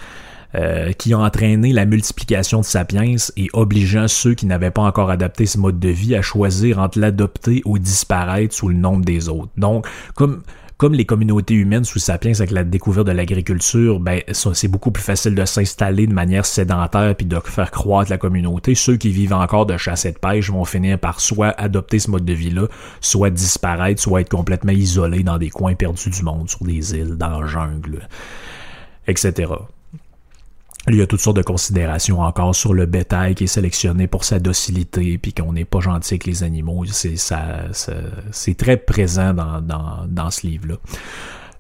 euh, 0.57 0.91
qui 0.93 1.15
ont 1.15 1.23
entraîné 1.23 1.73
la 1.73 1.87
multiplication 1.87 2.59
de 2.61 2.65
Sapiens 2.65 3.15
et 3.37 3.49
obligeant 3.53 4.09
ceux 4.09 4.35
qui 4.35 4.47
n'avaient 4.47 4.73
pas 4.73 4.83
encore 4.83 5.09
adapté 5.09 5.47
ce 5.47 5.59
mode 5.59 5.79
de 5.79 5.91
vie 5.91 6.17
à 6.17 6.23
choisir 6.23 6.81
entre 6.81 6.99
l'adopter 6.99 7.63
ou 7.65 7.79
disparaître 7.79 8.53
sous 8.53 8.69
le 8.69 8.75
nombre 8.75 9.05
des 9.05 9.29
autres. 9.29 9.53
Donc, 9.57 9.87
comme 10.15 10.43
comme 10.81 10.95
les 10.95 11.05
communautés 11.05 11.53
humaines 11.53 11.85
sous 11.85 11.99
Sapiens 11.99 12.33
avec 12.39 12.51
la 12.53 12.65
découverte 12.65 13.07
de 13.07 13.13
l'agriculture, 13.13 14.01
ben 14.01 14.23
c'est 14.33 14.67
beaucoup 14.67 14.91
plus 14.91 15.03
facile 15.03 15.35
de 15.35 15.45
s'installer 15.45 16.07
de 16.07 16.15
manière 16.15 16.47
sédentaire 16.47 17.15
puis 17.15 17.27
de 17.27 17.39
faire 17.45 17.71
croître 17.71 18.11
la 18.11 18.17
communauté. 18.17 18.75
Ceux 18.75 18.97
qui 18.97 19.11
vivent 19.11 19.35
encore 19.35 19.67
de 19.67 19.77
chasse 19.77 20.07
et 20.07 20.13
de 20.13 20.19
pêche 20.19 20.51
vont 20.51 20.65
finir 20.65 20.99
par 20.99 21.21
soit 21.21 21.51
adopter 21.61 21.99
ce 21.99 22.11
mode 22.11 22.25
de 22.25 22.33
vie-là, 22.33 22.67
soit 23.03 23.29
disparaître, 23.29 24.01
soit 24.01 24.23
être 24.23 24.31
complètement 24.31 24.73
isolés 24.73 25.23
dans 25.23 25.37
des 25.37 25.51
coins 25.51 25.75
perdus 25.75 26.09
du 26.09 26.23
monde, 26.23 26.49
sur 26.49 26.65
des 26.65 26.95
îles, 26.95 27.17
dans 27.19 27.41
la 27.41 27.47
jungle, 27.47 28.09
etc. 29.07 29.53
Il 30.89 30.95
y 30.97 31.03
a 31.03 31.07
toutes 31.07 31.21
sortes 31.21 31.37
de 31.37 31.43
considérations 31.43 32.21
encore 32.21 32.55
sur 32.55 32.73
le 32.73 32.87
bétail 32.87 33.35
qui 33.35 33.45
est 33.45 33.49
sélectionné 33.49 34.07
pour 34.07 34.25
sa 34.25 34.39
docilité, 34.39 35.19
puis 35.19 35.35
qu'on 35.35 35.53
n'est 35.53 35.67
pas 35.67 35.81
gentil 35.81 36.15
avec 36.15 36.25
les 36.25 36.43
animaux. 36.43 36.85
C'est 36.87 37.17
ça, 37.17 37.65
c'est 38.31 38.57
très 38.57 38.79
présent 38.79 39.35
dans, 39.35 39.61
dans, 39.61 40.07
dans 40.09 40.31
ce 40.31 40.47
livre-là. 40.47 40.77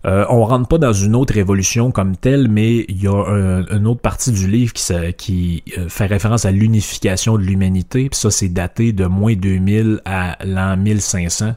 Euh, 0.06 0.24
on 0.30 0.44
rentre 0.46 0.66
pas 0.66 0.78
dans 0.78 0.94
une 0.94 1.14
autre 1.14 1.34
révolution 1.34 1.90
comme 1.90 2.16
telle, 2.16 2.48
mais 2.48 2.86
il 2.88 3.02
y 3.02 3.06
a 3.06 3.62
une 3.70 3.86
autre 3.86 4.00
partie 4.00 4.32
du 4.32 4.48
livre 4.48 4.72
qui, 4.72 4.84
qui 5.18 5.62
euh, 5.76 5.90
fait 5.90 6.06
référence 6.06 6.46
à 6.46 6.50
l'unification 6.50 7.36
de 7.36 7.42
l'humanité. 7.42 8.08
Puis 8.08 8.18
ça, 8.18 8.30
c'est 8.30 8.48
daté 8.48 8.92
de 8.92 9.04
moins 9.04 9.34
2000 9.34 10.00
à 10.06 10.38
l'an 10.46 10.78
1500 10.78 11.54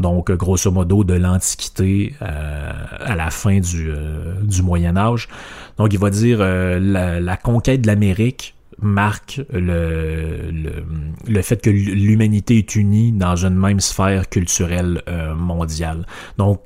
donc 0.00 0.32
grosso 0.32 0.70
modo 0.72 1.04
de 1.04 1.14
l'Antiquité 1.14 2.14
euh, 2.22 2.72
à 3.00 3.14
la 3.14 3.30
fin 3.30 3.60
du, 3.60 3.90
euh, 3.90 4.34
du, 4.42 4.62
Moyen 4.62 4.96
Âge. 4.96 5.28
Donc 5.76 5.92
il 5.92 5.98
va 5.98 6.10
dire 6.10 6.38
euh, 6.40 6.80
la, 6.80 7.36
conquête 7.36 7.82
de 7.82 7.86
l'Amérique 7.86 8.54
marque 8.80 9.42
le, 9.52 10.50
le, 10.50 10.84
le, 11.28 11.42
fait 11.42 11.60
que 11.60 11.68
l'humanité 11.68 12.58
est 12.58 12.74
unie 12.76 13.12
dans 13.12 13.36
une 13.36 13.54
même 13.54 13.80
sphère 13.80 14.28
culturelle 14.30 15.02
mondiale. 15.36 16.06
Donc 16.38 16.60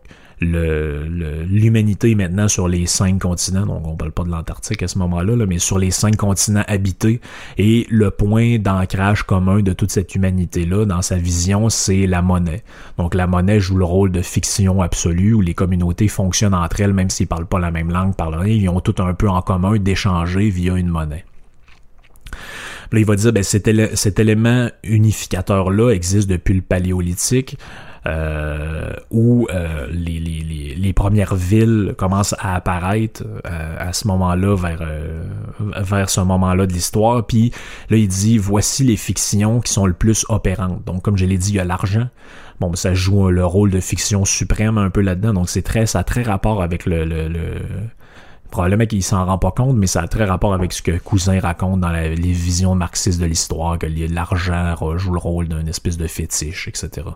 l'humanité 0.45 2.15
maintenant 2.15 2.49
sur 2.49 2.69
les 2.69 2.87
cinq 2.87 3.21
continents, 3.23 3.67
donc 3.67 3.87
on 3.87 3.97
parle 3.97 4.13
pas 4.13 4.25
de 4.25 4.31
l'Antarctique 4.31 4.83
à 4.83 4.89
ce 4.89 4.99
moment-là, 4.99 5.47
mais 5.47 5.59
sur 5.59 5.79
les 5.79 5.91
cinq 5.91 6.17
continents 6.17 6.65
habités, 6.69 7.21
et 7.59 7.87
le 7.91 8.11
point 8.11 8.59
d'ancrage 8.59 9.23
commun 9.23 9.61
de 9.61 9.73
toute 9.73 9.91
cette 9.91 10.15
humanité-là, 10.15 10.85
dans 10.85 11.03
sa 11.03 11.17
vision, 11.17 11.69
c'est 11.69 12.07
la 12.07 12.23
monnaie. 12.23 12.63
Donc 12.99 13.15
la 13.15 13.27
monnaie 13.27 13.61
joue 13.61 13.77
le 13.77 13.85
rôle 13.85 14.13
de 14.13 14.23
fiction 14.23 14.83
absolue, 14.83 15.35
où 15.35 15.41
les 15.41 15.55
communautés 15.55 16.09
fonctionnent 16.09 16.55
entre 16.55 16.81
elles, 16.81 16.93
même 16.93 17.11
s'ils 17.11 17.27
parlent 17.27 17.47
pas 17.47 17.59
la 17.59 17.71
même 17.71 17.91
langue, 17.91 18.15
parlent 18.15 18.35
ils 18.47 18.69
ont 18.69 18.81
tout 18.81 19.03
un 19.03 19.15
peu 19.15 19.29
en 19.29 19.43
commun 19.43 19.79
d'échanger 19.79 20.51
via 20.51 20.75
une 20.75 20.89
monnaie. 20.89 21.25
Là, 22.93 22.99
il 23.01 23.07
va 23.07 23.17
dire, 23.17 23.33
ben, 23.33 23.43
cet, 23.43 24.19
élément 24.19 24.69
unificateur-là 24.83 25.91
existe 25.91 26.29
depuis 26.29 26.55
le 26.55 26.63
paléolithique 26.63 27.59
où 29.11 29.47
euh, 29.51 29.87
les, 29.91 30.19
les, 30.21 30.75
les, 30.75 30.93
premières 30.93 31.35
villes 31.35 31.95
commencent 31.97 32.35
à 32.39 32.55
apparaître 32.55 33.25
euh, 33.47 33.77
à 33.79 33.93
ce 33.95 34.07
moment-là, 34.09 34.55
vers, 34.57 34.81
euh, 34.83 35.25
vers 35.79 36.11
ce 36.11 36.21
moment-là 36.21 36.67
de 36.67 36.73
l'histoire. 36.73 37.27
Puis 37.27 37.51
là, 37.89 37.97
il 37.97 38.09
dit, 38.09 38.37
voici 38.37 38.85
les 38.85 38.97
fictions 38.97 39.61
qui 39.61 39.73
sont 39.73 39.87
le 39.87 39.95
plus 39.95 40.27
opérantes. 40.29 40.85
Donc, 40.85 41.03
comme 41.03 41.17
je 41.17 41.25
l'ai 41.25 41.39
dit, 41.39 41.51
il 41.51 41.57
y 41.57 41.61
a 41.61 41.65
l'argent. 41.65 42.09
Bon, 42.61 42.75
ça 42.75 42.93
joue 42.93 43.31
le 43.31 43.45
rôle 43.45 43.71
de 43.71 43.81
fiction 43.81 44.25
suprême 44.25 44.77
un 44.77 44.91
peu 44.91 45.01
là-dedans. 45.01 45.33
Donc, 45.33 45.49
c'est 45.49 45.63
très, 45.63 45.87
ça 45.87 46.01
a 46.01 46.05
très 46.05 46.23
rapport 46.23 46.63
avec 46.63 46.85
le, 46.85 47.05
le, 47.05 47.29
le 47.29 47.61
probablement 48.51 48.87
qu'il 48.87 49.03
s'en 49.03 49.25
rend 49.25 49.39
pas 49.39 49.51
compte, 49.51 49.77
mais 49.77 49.87
ça 49.87 50.03
a 50.03 50.09
très 50.09 50.25
rapport 50.25 50.55
avec 50.55 50.73
ce 50.73 50.83
que 50.83 50.97
Cousin 50.99 51.41
raconte 51.41 51.81
dans 51.81 51.91
les 51.91 52.15
visions 52.15 52.75
marxistes 52.75 53.21
de 53.21 53.27
l'histoire, 53.27 53.79
que 53.79 53.87
l'argent 54.13 54.77
joue 54.97 55.13
le 55.13 55.19
rôle 55.19 55.49
d'un 55.49 55.67
espèce 55.67 55.97
de 55.97 56.07
fétiche, 56.07 56.69
etc. 56.69 57.07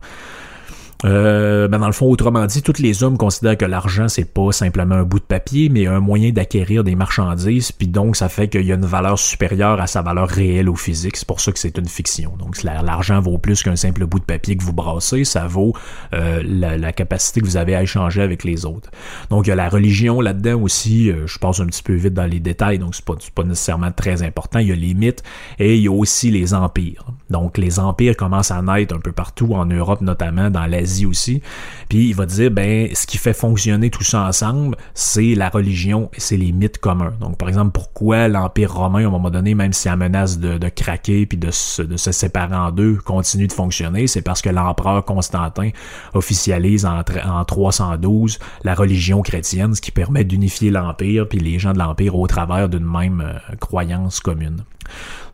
Euh, 1.05 1.69
ben 1.69 1.79
dans 1.79 1.87
le 1.87 1.93
fond, 1.93 2.07
autrement 2.07 2.45
dit, 2.47 2.61
tous 2.63 2.81
les 2.81 3.05
hommes 3.05 3.17
considèrent 3.17 3.57
que 3.57 3.65
l'argent, 3.65 4.09
c'est 4.09 4.25
pas 4.25 4.51
simplement 4.51 4.97
un 4.97 5.05
bout 5.05 5.21
de 5.21 5.25
papier, 5.25 5.69
mais 5.69 5.87
un 5.87 6.01
moyen 6.01 6.33
d'acquérir 6.33 6.83
des 6.83 6.97
marchandises, 6.97 7.71
puis 7.71 7.87
donc 7.87 8.17
ça 8.17 8.29
fait 8.29 8.49
qu'il 8.49 8.65
y 8.65 8.73
a 8.73 8.75
une 8.75 8.85
valeur 8.85 9.19
supérieure 9.19 9.81
à 9.81 9.87
sa 9.87 10.03
valeur 10.03 10.29
réelle 10.29 10.69
au 10.69 10.75
physique. 10.75 11.17
C'est 11.17 11.27
pour 11.27 11.41
ça 11.41 11.53
que 11.53 11.59
c'est 11.59 11.79
une 11.79 11.89
fiction. 11.89 12.37
Donc 12.37 12.63
l'argent 12.65 13.21
vaut 13.21 13.39
plus 13.39 13.63
qu'un 13.63 13.77
simple 13.77 14.07
bout 14.07 14.19
de 14.19 14.25
papier 14.25 14.57
que 14.57 14.65
vous 14.65 14.73
brassez, 14.73 15.25
ça 15.25 15.47
vaut 15.47 15.73
euh, 16.15 16.43
la, 16.45 16.93
capacité 16.93 17.41
que 17.41 17.47
vous 17.47 17.57
avez 17.57 17.77
à 17.77 17.83
échanger 17.83 18.23
avec 18.23 18.43
les 18.43 18.65
autres. 18.65 18.91
Donc 19.31 19.47
il 19.47 19.51
y 19.51 19.53
a 19.53 19.57
la 19.57 19.69
religion 19.69 20.21
là-dedans 20.21 20.61
aussi. 20.61 21.11
Euh, 21.11 21.27
je 21.27 21.39
passe 21.39 21.61
un 21.61 21.67
petit 21.67 21.83
peu 21.83 21.95
vite 21.95 22.15
dans 22.15 22.27
les 22.27 22.41
détails, 22.41 22.79
donc 22.79 22.97
c'est 22.97 23.05
pas, 23.05 23.15
pas 23.35 23.45
nécessairement 23.45 23.93
très 23.93 24.25
important. 24.25 24.59
Il 24.59 24.69
y 24.69 24.73
a 24.73 24.77
les 24.77 24.95
mythes 24.95 25.23
et 25.61 25.77
il 25.77 25.83
y 25.83 25.89
a 25.89 25.93
aussi 25.93 26.33
les 26.33 26.55
empires. 26.55 27.05
Donc 27.31 27.57
les 27.57 27.79
empires 27.79 28.17
commencent 28.17 28.51
à 28.51 28.61
naître 28.63 28.97
un 28.97 29.01
peu 29.01 29.13
partout 29.13 29.55
en 29.55 29.67
Europe, 29.67 30.01
notamment 30.01 30.51
dans 30.51 30.67
l'Asie 30.67 30.88
aussi. 31.07 31.43
Puis 31.89 32.09
il 32.09 32.15
va 32.15 32.27
dire, 32.27 32.51
ben, 32.51 32.89
ce 32.95 33.07
qui 33.07 33.19
fait 33.19 33.33
fonctionner 33.33 33.91
tout 33.91 34.05
ça 34.05 34.23
ensemble, 34.25 34.77
c'est 34.95 35.35
la 35.35 35.49
religion 35.49 36.11
et 36.15 36.21
c'est 36.21 36.37
les 36.37 36.53
mythes 36.53 36.79
communs. 36.79 37.15
Donc, 37.21 37.39
par 37.39 37.49
exemple, 37.49 37.73
pourquoi 37.73 38.29
l'Empire 38.29 38.75
romain, 38.75 39.05
à 39.05 39.07
un 39.07 39.11
moment 39.11 39.31
donné, 39.31 39.55
même 39.55 39.73
si 39.73 39.89
la 39.89 39.97
menace 39.97 40.39
de, 40.39 40.69
craquer 40.69 41.27
puis 41.27 41.39
de 41.39 41.51
se, 41.51 41.97
séparer 41.97 42.57
en 42.57 42.71
deux, 42.71 42.97
continue 42.97 43.47
de 43.47 43.53
fonctionner, 43.53 44.07
c'est 44.07 44.23
parce 44.23 44.43
que 44.43 44.51
l'empereur 44.51 45.05
Constantin 45.05 45.71
officialise 46.15 46.85
en, 46.85 47.03
en 47.27 47.45
312 47.45 48.39
la 48.65 48.75
religion 48.75 49.23
chrétienne, 49.23 49.75
ce 49.75 49.81
qui 49.81 49.91
permet 49.91 50.25
d'unifier 50.25 50.71
l'Empire 50.71 51.29
puis 51.29 51.39
les 51.39 51.59
gens 51.59 51.73
de 51.73 51.79
l'Empire 51.79 52.17
au 52.17 52.27
travers 52.27 52.69
d'une 52.69 52.85
même 52.85 53.23
euh, 53.25 53.57
croyance 53.57 54.21
commune. 54.21 54.65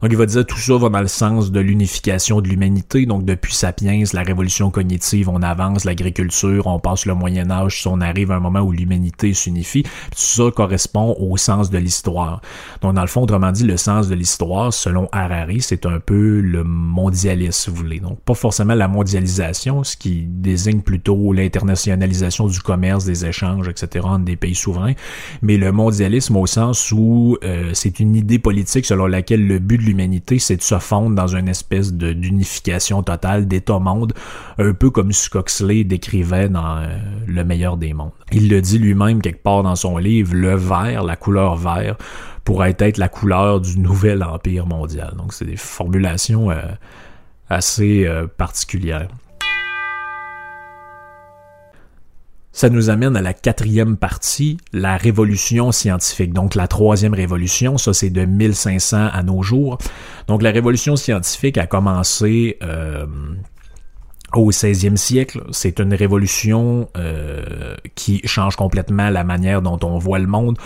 Donc 0.05 0.13
il 0.13 0.19
va 0.19 0.27
dire 0.27 0.45
tout 0.45 0.59
ça 0.59 0.77
va 0.77 0.91
dans 0.91 1.01
le 1.01 1.09
sens 1.09 1.51
de 1.51 1.61
l'unification 1.61 2.43
de 2.43 2.49
l'humanité. 2.49 3.07
Donc 3.07 3.25
depuis 3.25 3.55
Sapiens, 3.55 4.03
la 4.13 4.23
révolution 4.23 4.71
cognitive, 4.71 5.29
on 5.31 5.41
avance, 5.43 5.85
l'agriculture, 5.85 6.67
on 6.67 6.79
passe 6.79 7.07
le 7.07 7.15
Moyen 7.15 7.51
Âge, 7.51 7.87
on 7.87 8.01
arrive 8.03 8.31
à 8.31 8.37
un 8.37 8.41
moment 8.41 8.61
où 8.61 8.71
l'humanité 8.71 9.33
s'unifie. 9.33 9.83
Tout 9.83 9.89
ça 10.15 10.51
correspond 10.55 11.17
au 11.19 11.37
sens 11.37 11.71
de 11.71 11.79
l'histoire. 11.79 12.43
Donc 12.83 12.95
dans 12.95 13.01
le 13.01 13.07
fond, 13.07 13.23
autrement 13.23 13.51
dit, 13.51 13.65
le 13.65 13.77
sens 13.79 14.09
de 14.09 14.15
l'histoire, 14.15 14.75
selon 14.75 15.09
Harari, 15.13 15.63
c'est 15.63 15.87
un 15.87 16.01
peu 16.01 16.41
le 16.41 16.65
mondialisme, 16.65 17.53
si 17.53 17.71
vous 17.71 17.77
voulez. 17.77 18.01
Donc 18.01 18.21
pas 18.21 18.35
forcément 18.35 18.75
la 18.75 18.89
mondialisation, 18.89 19.85
ce 19.85 19.97
qui 19.97 20.27
désigne 20.29 20.83
plutôt 20.83 21.33
l'internationalisation 21.33 22.47
du 22.47 22.61
commerce, 22.61 23.05
des 23.05 23.25
échanges, 23.25 23.69
etc. 23.69 24.05
entre 24.07 24.25
des 24.25 24.37
pays 24.37 24.55
souverains, 24.55 24.95
mais 25.41 25.57
le 25.57 25.73
mondialisme 25.73 26.37
au 26.37 26.47
sens 26.47 26.93
où 26.93 27.39
euh, 27.43 27.71
c'est 27.73 28.01
une 28.01 28.17
idée 28.17 28.39
politique 28.39 28.85
selon 28.85 29.07
laquelle 29.07 29.44
le 29.47 29.59
but 29.59 29.79
de 29.79 29.83
l'humanité, 29.83 30.39
c'est 30.39 30.57
de 30.57 30.63
se 30.63 30.79
fondre 30.79 31.15
dans 31.15 31.29
une 31.29 31.49
espèce 31.49 31.93
d'unification 31.93 33.03
totale 33.03 33.47
d'état-monde, 33.47 34.13
un 34.59 34.73
peu 34.73 34.91
comme 34.91 35.13
ce 35.13 35.29
qu'Oxley 35.31 35.85
décrivait 35.85 36.49
dans 36.49 36.79
euh, 36.79 36.97
Le 37.27 37.45
meilleur 37.45 37.77
des 37.77 37.95
mondes. 37.95 38.13
Il 38.33 38.49
le 38.49 38.61
dit 38.61 38.79
lui-même 38.79 39.21
quelque 39.23 39.43
part 39.43 39.63
dans 39.63 39.77
son 39.77 39.99
livre, 39.99 40.35
le 40.35 40.55
vert, 40.55 41.05
la 41.05 41.17
couleur 41.17 41.57
vert, 41.57 41.97
pourrait 42.45 42.77
être 42.79 42.99
la 42.99 43.09
couleur 43.09 43.61
du 43.61 43.79
nouvel 43.79 44.23
empire 44.23 44.67
mondial. 44.67 45.15
Donc 45.17 45.33
c'est 45.33 45.47
des 45.47 45.57
formulations 45.57 46.51
euh, 46.51 46.63
assez 47.49 48.07
euh, 48.07 48.27
particulières. 48.27 49.09
Ça 52.55 52.71
nous 52.71 52.89
amène 52.89 53.17
à 53.17 53.21
la 53.21 53.35
quatrième 53.35 53.97
partie, 53.97 54.59
la 54.73 54.97
révolution 54.97 55.73
scientifique. 55.73 56.33
Donc 56.33 56.55
la 56.55 56.69
troisième 56.69 57.13
révolution, 57.13 57.79
ça 57.79 57.93
c'est 57.93 58.11
de 58.11 58.25
1500 58.25 59.09
à 59.13 59.23
nos 59.25 59.43
jours. 59.43 59.77
Donc 60.29 60.41
la 60.41 60.53
révolution 60.53 60.95
scientifique 60.95 61.59
a 61.59 61.67
commencé 61.67 62.57
euh, 62.63 63.07
au 64.35 64.53
16e 64.53 64.95
siècle. 64.95 65.43
C'est 65.51 65.81
une 65.81 65.95
révolution 65.95 66.89
euh, 66.97 67.75
qui 67.97 68.21
change 68.25 68.55
complètement 68.55 69.11
la 69.11 69.25
manière 69.25 69.61
dont 69.61 69.81
on 69.83 69.99
voit 69.99 70.21
le 70.21 70.29
monde. 70.29 70.57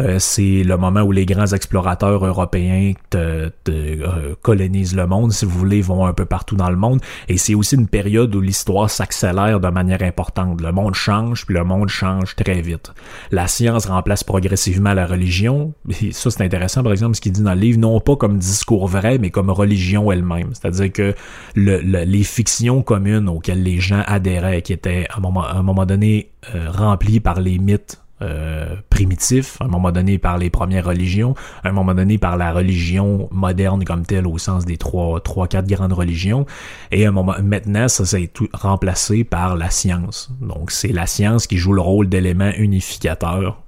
Euh, 0.00 0.18
c'est 0.18 0.62
le 0.64 0.76
moment 0.76 1.02
où 1.02 1.12
les 1.12 1.26
grands 1.26 1.46
explorateurs 1.46 2.24
européens 2.24 2.92
te, 3.10 3.50
euh, 3.68 4.34
colonisent 4.42 4.96
le 4.96 5.06
monde, 5.06 5.32
si 5.32 5.44
vous 5.44 5.58
voulez, 5.58 5.82
vont 5.82 6.06
un 6.06 6.12
peu 6.12 6.24
partout 6.24 6.56
dans 6.56 6.70
le 6.70 6.76
monde. 6.76 7.00
Et 7.28 7.36
c'est 7.36 7.54
aussi 7.54 7.74
une 7.74 7.88
période 7.88 8.34
où 8.34 8.40
l'histoire 8.40 8.88
s'accélère 8.90 9.60
de 9.60 9.68
manière 9.68 10.02
importante. 10.02 10.60
Le 10.60 10.72
monde 10.72 10.94
change, 10.94 11.46
puis 11.46 11.54
le 11.54 11.64
monde 11.64 11.88
change 11.88 12.34
très 12.36 12.60
vite. 12.60 12.92
La 13.30 13.46
science 13.46 13.86
remplace 13.86 14.24
progressivement 14.24 14.94
la 14.94 15.06
religion. 15.06 15.74
Et 16.02 16.12
ça, 16.12 16.30
c'est 16.30 16.42
intéressant, 16.42 16.82
par 16.82 16.92
exemple, 16.92 17.16
ce 17.16 17.20
qu'il 17.20 17.32
dit 17.32 17.42
dans 17.42 17.54
le 17.54 17.60
livre, 17.60 17.78
non 17.78 18.00
pas 18.00 18.16
comme 18.16 18.38
discours 18.38 18.88
vrai, 18.88 19.18
mais 19.18 19.30
comme 19.30 19.50
religion 19.50 20.10
elle-même. 20.10 20.50
C'est-à-dire 20.54 20.92
que 20.92 21.14
le, 21.54 21.78
les 21.80 22.24
fictions 22.24 22.82
communes 22.82 23.28
auxquelles 23.28 23.62
les 23.62 23.80
gens 23.80 24.02
adhéraient, 24.06 24.62
qui 24.62 24.72
étaient 24.72 25.06
à 25.10 25.18
un 25.18 25.20
moment, 25.20 25.44
à 25.44 25.54
un 25.54 25.62
moment 25.62 25.86
donné 25.86 26.30
euh, 26.54 26.70
remplies 26.70 27.20
par 27.20 27.40
les 27.40 27.58
mythes 27.58 28.00
euh, 28.22 28.76
primitif, 28.90 29.56
à 29.60 29.64
un 29.64 29.68
moment 29.68 29.92
donné 29.92 30.18
par 30.18 30.38
les 30.38 30.50
premières 30.50 30.84
religions, 30.84 31.34
à 31.64 31.68
un 31.68 31.72
moment 31.72 31.94
donné 31.94 32.18
par 32.18 32.36
la 32.36 32.52
religion 32.52 33.28
moderne 33.30 33.84
comme 33.84 34.04
telle 34.04 34.26
au 34.26 34.38
sens 34.38 34.64
des 34.64 34.76
trois, 34.76 35.20
trois, 35.20 35.48
quatre 35.48 35.66
grandes 35.66 35.92
religions, 35.92 36.46
et 36.90 37.06
un 37.06 37.12
moment, 37.12 37.34
maintenant, 37.42 37.88
ça 37.88 38.04
s'est 38.04 38.28
tout 38.32 38.48
remplacé 38.52 39.24
par 39.24 39.56
la 39.56 39.70
science. 39.70 40.30
Donc, 40.40 40.70
c'est 40.70 40.92
la 40.92 41.06
science 41.06 41.46
qui 41.46 41.56
joue 41.56 41.72
le 41.72 41.80
rôle 41.80 42.08
d'élément 42.08 42.50
unificateur 42.56 43.62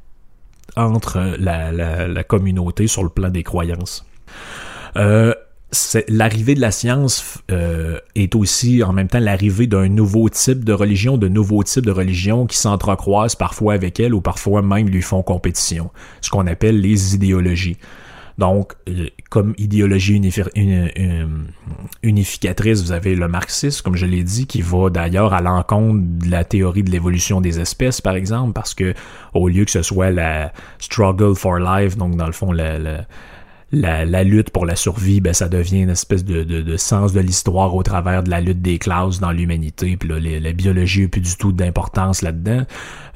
entre 0.76 1.34
la, 1.38 1.72
la, 1.72 2.08
la, 2.08 2.24
communauté 2.24 2.86
sur 2.86 3.02
le 3.02 3.08
plan 3.08 3.28
des 3.28 3.42
croyances. 3.42 4.06
Euh, 4.96 5.34
l'arrivée 6.08 6.54
de 6.54 6.60
la 6.60 6.70
science 6.70 7.42
euh, 7.50 7.98
est 8.14 8.34
aussi 8.34 8.82
en 8.82 8.92
même 8.92 9.08
temps 9.08 9.20
l'arrivée 9.20 9.66
d'un 9.66 9.88
nouveau 9.88 10.28
type 10.28 10.64
de 10.64 10.72
religion, 10.72 11.16
de 11.16 11.28
nouveaux 11.28 11.62
types 11.62 11.86
de 11.86 11.90
religions 11.90 12.46
qui 12.46 12.58
s'entrecroisent 12.58 13.36
parfois 13.36 13.74
avec 13.74 13.98
elle 13.98 14.14
ou 14.14 14.20
parfois 14.20 14.60
même 14.60 14.88
lui 14.88 15.02
font 15.02 15.22
compétition, 15.22 15.90
ce 16.20 16.30
qu'on 16.30 16.46
appelle 16.46 16.80
les 16.80 17.14
idéologies. 17.14 17.78
Donc, 18.38 18.72
euh, 18.88 19.08
comme 19.30 19.54
idéologie 19.58 20.20
unificatrice, 22.02 22.82
vous 22.82 22.92
avez 22.92 23.14
le 23.14 23.28
marxisme, 23.28 23.82
comme 23.82 23.96
je 23.96 24.06
l'ai 24.06 24.22
dit, 24.24 24.46
qui 24.46 24.62
va 24.62 24.90
d'ailleurs 24.90 25.32
à 25.34 25.40
l'encontre 25.40 26.00
de 26.02 26.30
la 26.30 26.44
théorie 26.44 26.82
de 26.82 26.90
l'évolution 26.90 27.40
des 27.40 27.60
espèces, 27.60 28.00
par 28.00 28.14
exemple, 28.14 28.52
parce 28.52 28.74
que 28.74 28.94
au 29.34 29.48
lieu 29.48 29.64
que 29.64 29.70
ce 29.70 29.82
soit 29.82 30.10
la 30.10 30.52
struggle 30.78 31.34
for 31.34 31.58
life, 31.58 31.96
donc 31.96 32.16
dans 32.16 32.26
le 32.26 32.32
fond, 32.32 32.52
la, 32.52 32.78
la 32.78 33.06
la, 33.72 34.22
lutte 34.22 34.50
pour 34.50 34.66
la 34.66 34.76
survie, 34.76 35.20
ben, 35.20 35.32
ça 35.32 35.48
devient 35.48 35.80
une 35.80 35.90
espèce 35.90 36.24
de, 36.24 36.44
de, 36.44 36.76
sens 36.76 37.12
de 37.12 37.20
l'histoire 37.20 37.74
au 37.74 37.82
travers 37.82 38.22
de 38.22 38.30
la 38.30 38.40
lutte 38.40 38.60
des 38.60 38.78
classes 38.78 39.18
dans 39.18 39.32
l'humanité. 39.32 39.96
Puis 39.96 40.08
là, 40.08 40.18
la 40.20 40.52
biologie 40.52 41.02
n'a 41.02 41.08
plus 41.08 41.22
du 41.22 41.36
tout 41.36 41.52
d'importance 41.52 42.20
là-dedans. 42.22 42.64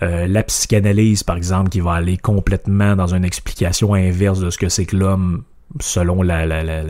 Euh, 0.03 0.27
la 0.27 0.43
psychanalyse, 0.43 1.23
par 1.23 1.37
exemple, 1.37 1.69
qui 1.69 1.81
va 1.81 1.93
aller 1.93 2.17
complètement 2.17 2.97
dans 2.97 3.15
une 3.15 3.25
explication 3.25 3.95
inverse 3.95 4.41
de 4.41 4.51
ce 4.51 4.57
que 4.57 4.69
c'est 4.69 4.87
que 4.87 4.97
l'homme 4.97 5.45
selon 5.81 6.23
la, 6.23 6.47
la, 6.47 6.63
la, 6.63 6.83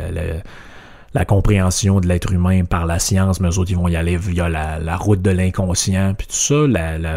la, 1.14 1.24
compréhension 1.24 1.98
de 2.00 2.06
l'être 2.06 2.32
humain 2.32 2.64
par 2.64 2.86
la 2.86 2.98
science, 2.98 3.40
mais 3.40 3.48
eux 3.48 3.58
autres, 3.58 3.70
ils 3.70 3.76
vont 3.76 3.88
y 3.88 3.96
aller 3.96 4.16
via 4.16 4.48
la, 4.48 4.96
route 4.96 5.22
de 5.22 5.30
l'inconscient, 5.30 6.14
puis 6.14 6.26
tout 6.26 6.34
ça. 6.34 6.66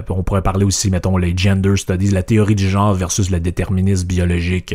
On 0.09 0.23
pourrait 0.23 0.41
parler 0.41 0.65
aussi, 0.65 0.89
mettons, 0.89 1.17
les 1.17 1.35
gender 1.35 1.75
studies, 1.75 2.11
la 2.11 2.23
théorie 2.23 2.55
du 2.55 2.69
genre 2.69 2.93
versus 2.93 3.29
le 3.29 3.39
déterminisme 3.39 4.07
biologique. 4.07 4.73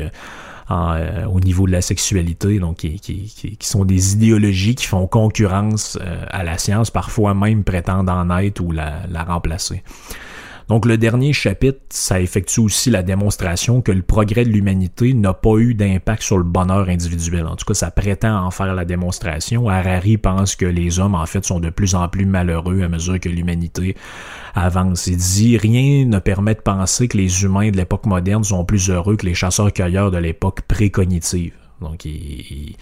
Euh, 0.71 1.27
au 1.27 1.41
niveau 1.41 1.67
de 1.67 1.73
la 1.73 1.83
sexualité, 1.83 2.59
donc 2.59 2.79
qui, 2.79 2.99
qui, 2.99 3.57
qui, 3.59 3.69
sont 3.69 3.85
des 3.85 4.15
idéologies 4.15 4.75
qui 4.75 4.87
font 4.87 5.07
concurrence 5.07 5.99
euh, 6.01 6.25
à 6.31 6.43
la 6.43 6.57
science, 6.57 6.91
parfois 6.91 7.35
même 7.35 7.65
prétendent 7.65 8.09
en 8.09 8.35
être 8.39 8.61
ou 8.61 8.73
la, 8.73 9.01
la 9.11 9.25
remplacer. 9.25 9.83
Donc 10.69 10.87
le 10.87 10.97
dernier 10.97 11.33
chapitre, 11.33 11.81
ça 11.91 12.21
effectue 12.21 12.61
aussi 12.61 12.91
la 12.91 13.03
démonstration 13.03 13.83
que 13.83 13.93
le 13.93 14.03
progrès 14.03 14.45
de 14.45 14.51
l'humanité 14.51 15.13
n'a 15.13 15.35
pas 15.35 15.57
eu 15.59 15.75
d'impact 15.75 16.23
sur 16.23 16.39
le 16.39 16.45
bonheur 16.45 16.89
individuel. 16.89 17.47
En 17.47 17.57
tout 17.57 17.67
cas, 17.67 17.75
ça 17.75 17.91
prétend 17.91 18.45
en 18.45 18.51
faire 18.51 18.75
la 18.75 18.85
démonstration. 18.85 19.69
Harari 19.69 20.17
pense 20.17 20.57
que 20.57 20.65
les 20.65 20.99
hommes, 20.99 21.15
en 21.15 21.27
fait, 21.27 21.45
sont 21.45 21.61
de 21.61 21.71
plus 21.71 21.95
en 21.95 22.09
plus 22.09 22.25
malheureux 22.25 22.83
à 22.83 22.89
mesure 22.89 23.21
que 23.21 23.29
l'humanité 23.29 23.95
avance. 24.55 25.07
Il 25.07 25.19
dit 25.19 25.59
rien 25.59 26.07
ne 26.07 26.19
permet 26.19 26.55
de 26.55 26.61
penser 26.61 27.09
que 27.09 27.19
les 27.19 27.45
humains 27.45 27.71
de 27.71 27.77
l'époque 27.77 28.07
moderne 28.07 28.45
sont 28.45 28.65
plus 28.65 28.89
heureux 28.91 29.17
que 29.17 29.27
les 29.27 29.35
chasseurs-cueilleurs 29.35 30.11
de 30.11 30.19
l'époque 30.19 30.63
précognitive. 30.63 31.53
Donc, 31.83 32.07
il, 32.07 32.77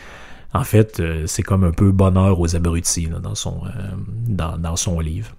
en 0.55 0.64
fait, 0.64 1.01
euh, 1.01 1.24
c'est 1.26 1.43
comme 1.43 1.64
un 1.64 1.72
peu 1.72 1.91
bonheur 1.91 2.39
aux 2.39 2.55
abrutis 2.55 3.09
dans, 3.09 3.35
son, 3.35 3.62
euh, 3.64 3.70
dans, 4.07 4.59
dans 4.59 4.76
son 4.76 5.01
livre 5.01 5.35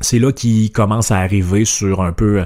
c'est 0.00 0.18
là 0.18 0.32
qu'il 0.32 0.70
commence 0.72 1.10
à 1.10 1.18
arriver 1.18 1.64
sur 1.64 2.02
un 2.02 2.12
peu 2.12 2.44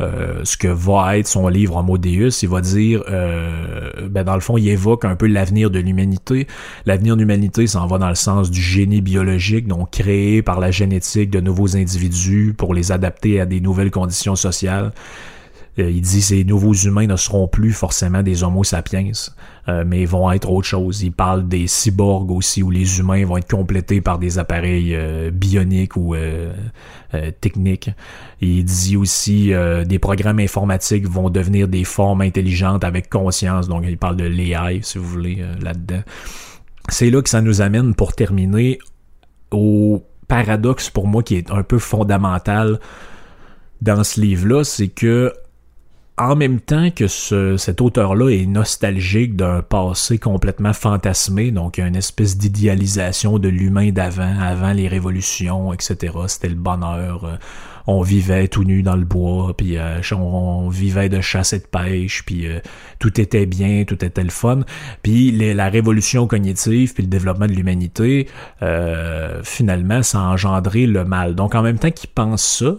euh, 0.00 0.40
ce 0.44 0.56
que 0.56 0.68
va 0.68 1.18
être 1.18 1.26
son 1.26 1.48
livre 1.48 1.76
Homo 1.76 1.98
Deus. 1.98 2.42
Il 2.42 2.48
va 2.48 2.60
dire, 2.60 3.02
euh, 3.08 3.90
ben 4.08 4.22
dans 4.22 4.34
le 4.34 4.40
fond, 4.40 4.56
il 4.56 4.68
évoque 4.68 5.04
un 5.04 5.16
peu 5.16 5.26
l'avenir 5.26 5.70
de 5.70 5.80
l'humanité. 5.80 6.46
L'avenir 6.86 7.16
de 7.16 7.20
l'humanité 7.20 7.66
s'en 7.66 7.86
va 7.86 7.98
dans 7.98 8.08
le 8.08 8.14
sens 8.14 8.50
du 8.50 8.60
génie 8.60 9.00
biologique, 9.00 9.66
donc 9.66 9.90
créé 9.90 10.42
par 10.42 10.60
la 10.60 10.70
génétique 10.70 11.30
de 11.30 11.40
nouveaux 11.40 11.76
individus 11.76 12.54
pour 12.56 12.74
les 12.74 12.92
adapter 12.92 13.40
à 13.40 13.46
des 13.46 13.60
nouvelles 13.60 13.90
conditions 13.90 14.36
sociales. 14.36 14.92
Euh, 15.78 15.90
il 15.90 16.00
dit 16.00 16.22
ces 16.22 16.44
nouveaux 16.44 16.74
humains 16.74 17.06
ne 17.06 17.16
seront 17.16 17.46
plus 17.46 17.72
forcément 17.72 18.22
des 18.22 18.42
Homo 18.42 18.64
sapiens, 18.64 19.10
euh, 19.68 19.84
mais 19.86 20.04
vont 20.04 20.30
être 20.32 20.50
autre 20.50 20.66
chose. 20.66 21.02
Il 21.02 21.12
parle 21.12 21.46
des 21.46 21.66
cyborgs 21.66 22.30
aussi, 22.30 22.62
où 22.62 22.70
les 22.70 22.98
humains 22.98 23.24
vont 23.24 23.36
être 23.36 23.50
complétés 23.50 24.00
par 24.00 24.18
des 24.18 24.38
appareils 24.38 24.94
euh, 24.94 25.30
bioniques 25.30 25.96
ou 25.96 26.14
techniques. 27.40 27.90
Il 28.40 28.64
dit 28.64 28.96
aussi 28.96 29.52
des 29.86 29.98
programmes 29.98 30.40
informatiques 30.40 31.06
vont 31.06 31.30
devenir 31.30 31.68
des 31.68 31.84
formes 31.84 32.20
intelligentes 32.20 32.84
avec 32.84 33.08
conscience. 33.08 33.68
Donc 33.68 33.84
il 33.86 33.96
parle 33.96 34.16
de 34.16 34.24
l'AI, 34.24 34.80
si 34.82 34.98
vous 34.98 35.04
voulez, 35.04 35.44
là-dedans. 35.62 36.02
C'est 36.88 37.10
là 37.10 37.22
que 37.22 37.30
ça 37.30 37.40
nous 37.40 37.60
amène 37.60 37.94
pour 37.94 38.14
terminer 38.14 38.78
au 39.50 40.02
paradoxe 40.26 40.90
pour 40.90 41.06
moi 41.06 41.22
qui 41.22 41.36
est 41.36 41.50
un 41.50 41.62
peu 41.62 41.78
fondamental 41.78 42.78
dans 43.80 44.04
ce 44.04 44.20
livre-là, 44.20 44.64
c'est 44.64 44.88
que 44.88 45.32
en 46.18 46.36
même 46.36 46.60
temps 46.60 46.90
que 46.90 47.06
ce, 47.06 47.56
cet 47.56 47.80
auteur-là 47.80 48.30
est 48.30 48.46
nostalgique 48.46 49.36
d'un 49.36 49.62
passé 49.62 50.18
complètement 50.18 50.72
fantasmé, 50.72 51.50
donc 51.50 51.78
une 51.78 51.96
espèce 51.96 52.36
d'idéalisation 52.36 53.38
de 53.38 53.48
l'humain 53.48 53.90
d'avant, 53.90 54.38
avant 54.40 54.72
les 54.72 54.88
révolutions, 54.88 55.72
etc. 55.72 56.12
C'était 56.26 56.48
le 56.48 56.54
bonheur. 56.54 57.38
Euh, 57.88 57.92
on 57.98 58.02
vivait 58.02 58.48
tout 58.48 58.64
nu 58.64 58.82
dans 58.82 58.96
le 58.96 59.04
bois, 59.04 59.54
puis 59.56 59.76
euh, 59.76 60.00
on, 60.12 60.68
vivait 60.68 61.08
de 61.08 61.20
chasse 61.20 61.52
et 61.52 61.58
de 61.58 61.64
pêche, 61.64 62.22
puis 62.24 62.46
euh, 62.46 62.60
tout 62.98 63.20
était 63.20 63.46
bien, 63.46 63.84
tout 63.84 64.04
était 64.04 64.22
le 64.22 64.30
fun. 64.30 64.60
Puis 65.02 65.32
la 65.32 65.68
révolution 65.68 66.26
cognitive, 66.26 66.94
puis 66.94 67.02
le 67.02 67.08
développement 67.08 67.46
de 67.46 67.52
l'humanité, 67.52 68.28
finalement, 69.42 70.02
ça 70.02 70.18
a 70.18 70.22
engendré 70.22 70.86
le 70.86 71.04
mal. 71.04 71.34
Donc 71.34 71.54
en 71.54 71.62
même 71.62 71.78
temps 71.78 71.90
qu'il 71.90 72.10
pense 72.10 72.42
ça, 72.42 72.74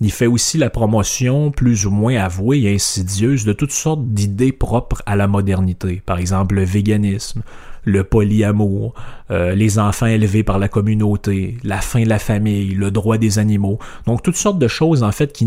il 0.00 0.10
fait 0.10 0.26
aussi 0.26 0.58
la 0.58 0.70
promotion 0.70 1.50
plus 1.50 1.86
ou 1.86 1.90
moins 1.90 2.16
avouée 2.16 2.62
et 2.62 2.74
insidieuse 2.74 3.44
de 3.44 3.52
toutes 3.52 3.72
sortes 3.72 4.04
d'idées 4.04 4.52
propres 4.52 5.02
à 5.06 5.16
la 5.16 5.26
modernité. 5.26 6.02
Par 6.04 6.18
exemple, 6.18 6.56
le 6.56 6.64
véganisme, 6.64 7.42
le 7.84 8.04
polyamour, 8.04 8.94
euh, 9.30 9.54
les 9.54 9.78
enfants 9.78 10.06
élevés 10.06 10.42
par 10.42 10.58
la 10.58 10.68
communauté, 10.68 11.56
la 11.62 11.80
fin 11.80 12.02
de 12.02 12.08
la 12.08 12.18
famille, 12.18 12.74
le 12.74 12.90
droit 12.90 13.18
des 13.18 13.38
animaux. 13.38 13.78
Donc 14.06 14.22
toutes 14.22 14.36
sortes 14.36 14.58
de 14.58 14.68
choses 14.68 15.02
en 15.02 15.12
fait 15.12 15.32
qui, 15.32 15.46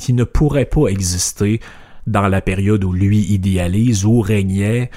qui 0.00 0.12
ne 0.12 0.24
pourraient 0.24 0.64
pas 0.64 0.88
exister 0.88 1.60
dans 2.06 2.28
la 2.28 2.40
période 2.40 2.84
où 2.84 2.92
lui 2.92 3.20
idéalise, 3.20 4.04
où 4.04 4.20
régnait, 4.20 4.90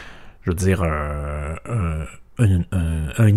je 0.43 0.51
veux 0.51 0.55
dire, 0.55 0.83
un, 0.83 1.55
un, 1.69 2.05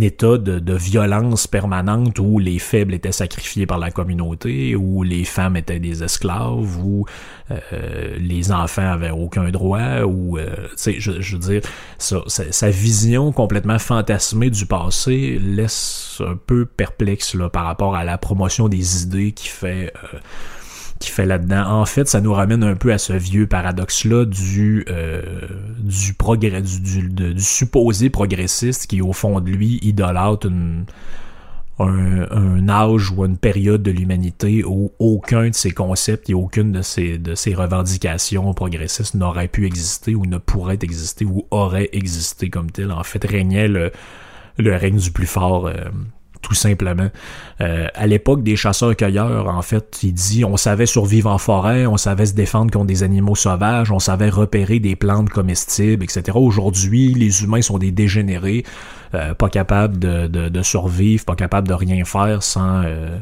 état 0.02 0.38
de, 0.38 0.74
violence 0.74 1.46
permanente 1.46 2.18
où 2.18 2.38
les 2.38 2.58
faibles 2.58 2.94
étaient 2.94 3.12
sacrifiés 3.12 3.66
par 3.66 3.78
la 3.78 3.90
communauté, 3.90 4.74
où 4.76 5.02
les 5.02 5.24
femmes 5.24 5.56
étaient 5.56 5.78
des 5.78 6.02
esclaves, 6.02 6.78
où 6.84 7.06
euh, 7.50 8.16
les 8.18 8.52
enfants 8.52 8.90
avaient 8.90 9.10
aucun 9.10 9.50
droit, 9.50 10.02
ou 10.02 10.38
euh, 10.38 10.68
je, 10.76 11.20
je, 11.20 11.36
veux 11.36 11.60
dire, 11.60 11.62
sa, 11.98 12.70
vision 12.70 13.32
complètement 13.32 13.78
fantasmée 13.78 14.50
du 14.50 14.66
passé 14.66 15.38
laisse 15.40 16.20
un 16.26 16.36
peu 16.36 16.64
perplexe 16.64 17.34
là, 17.34 17.48
par 17.48 17.64
rapport 17.64 17.94
à 17.94 18.04
la 18.04 18.18
promotion 18.18 18.68
des 18.68 19.02
idées 19.02 19.32
qui 19.32 19.48
fait 19.48 19.92
euh, 20.14 20.18
qui 21.02 21.10
fait 21.10 21.26
là-dedans. 21.26 21.64
En 21.66 21.84
fait, 21.84 22.08
ça 22.08 22.20
nous 22.20 22.32
ramène 22.32 22.62
un 22.62 22.76
peu 22.76 22.92
à 22.92 22.98
ce 22.98 23.12
vieux 23.12 23.46
paradoxe-là 23.46 24.24
du, 24.24 24.86
euh, 24.88 25.20
supposé 27.38 28.08
progressiste 28.08 28.86
qui, 28.86 29.02
au 29.02 29.12
fond 29.12 29.40
de 29.40 29.50
lui, 29.50 29.80
idolâtre 29.82 30.46
un, 30.46 32.26
un, 32.30 32.68
âge 32.68 33.10
ou 33.10 33.24
une 33.24 33.36
période 33.36 33.82
de 33.82 33.90
l'humanité 33.90 34.62
où 34.64 34.92
aucun 35.00 35.48
de 35.48 35.54
ces 35.54 35.72
concepts 35.72 36.30
et 36.30 36.34
aucune 36.34 36.70
de 36.70 36.82
ces 36.82 37.54
revendications 37.54 38.54
progressistes 38.54 39.14
n'aurait 39.14 39.48
pu 39.48 39.66
exister 39.66 40.14
ou 40.14 40.24
ne 40.24 40.38
pourrait 40.38 40.78
exister 40.82 41.24
ou 41.24 41.46
aurait 41.50 41.88
existé 41.92 42.48
comme 42.48 42.70
tel. 42.70 42.92
En 42.92 43.02
fait, 43.02 43.24
régnait 43.24 43.66
le, 43.66 43.90
le 44.58 44.76
règne 44.76 44.98
du 44.98 45.10
plus 45.10 45.26
fort. 45.26 45.66
Euh, 45.66 45.90
tout 46.42 46.54
simplement. 46.54 47.08
Euh, 47.60 47.86
à 47.94 48.06
l'époque 48.06 48.42
des 48.42 48.56
chasseurs-cueilleurs, 48.56 49.48
en 49.48 49.62
fait, 49.62 50.00
il 50.02 50.12
dit 50.12 50.44
on 50.44 50.56
savait 50.56 50.86
survivre 50.86 51.30
en 51.30 51.38
forêt, 51.38 51.86
on 51.86 51.96
savait 51.96 52.26
se 52.26 52.34
défendre 52.34 52.70
contre 52.70 52.86
des 52.86 53.02
animaux 53.02 53.36
sauvages, 53.36 53.90
on 53.90 54.00
savait 54.00 54.28
repérer 54.28 54.80
des 54.80 54.96
plantes 54.96 55.30
comestibles, 55.30 56.04
etc. 56.04 56.22
Aujourd'hui, 56.34 57.14
les 57.14 57.44
humains 57.44 57.62
sont 57.62 57.78
des 57.78 57.92
dégénérés, 57.92 58.64
euh, 59.14 59.34
pas 59.34 59.48
capables 59.48 59.98
de, 59.98 60.26
de, 60.26 60.62
survivre, 60.62 61.24
pas 61.24 61.36
capables 61.36 61.68
de 61.68 61.74
rien 61.74 62.04
faire 62.04 62.42
sans, 62.42 62.82
euh, 62.84 63.18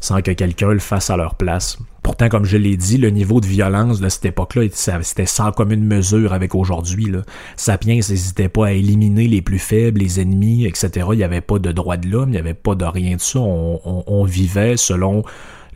sans 0.00 0.22
que 0.22 0.30
quelqu'un 0.30 0.72
le 0.72 0.78
fasse 0.78 1.10
à 1.10 1.16
leur 1.16 1.34
place. 1.34 1.78
Pourtant, 2.06 2.28
comme 2.28 2.44
je 2.44 2.56
l'ai 2.56 2.76
dit, 2.76 2.98
le 2.98 3.10
niveau 3.10 3.40
de 3.40 3.46
violence 3.46 3.98
de 3.98 4.08
cette 4.08 4.26
époque-là, 4.26 4.68
c'était 4.72 5.26
sans 5.26 5.50
commune 5.50 5.84
mesure 5.84 6.32
avec 6.32 6.54
aujourd'hui. 6.54 7.10
Sapiens 7.56 7.96
n'hésitait 7.96 8.48
pas 8.48 8.66
à 8.68 8.72
éliminer 8.74 9.26
les 9.26 9.42
plus 9.42 9.58
faibles, 9.58 9.98
les 9.98 10.20
ennemis, 10.20 10.66
etc. 10.66 11.04
Il 11.10 11.16
n'y 11.16 11.24
avait 11.24 11.40
pas 11.40 11.58
de 11.58 11.72
droit 11.72 11.96
de 11.96 12.06
l'homme, 12.06 12.28
il 12.28 12.34
n'y 12.34 12.38
avait 12.38 12.54
pas 12.54 12.76
de 12.76 12.84
rien 12.84 13.16
de 13.16 13.20
ça. 13.20 13.40
on 13.40 14.24
vivait 14.24 14.76
selon 14.76 15.24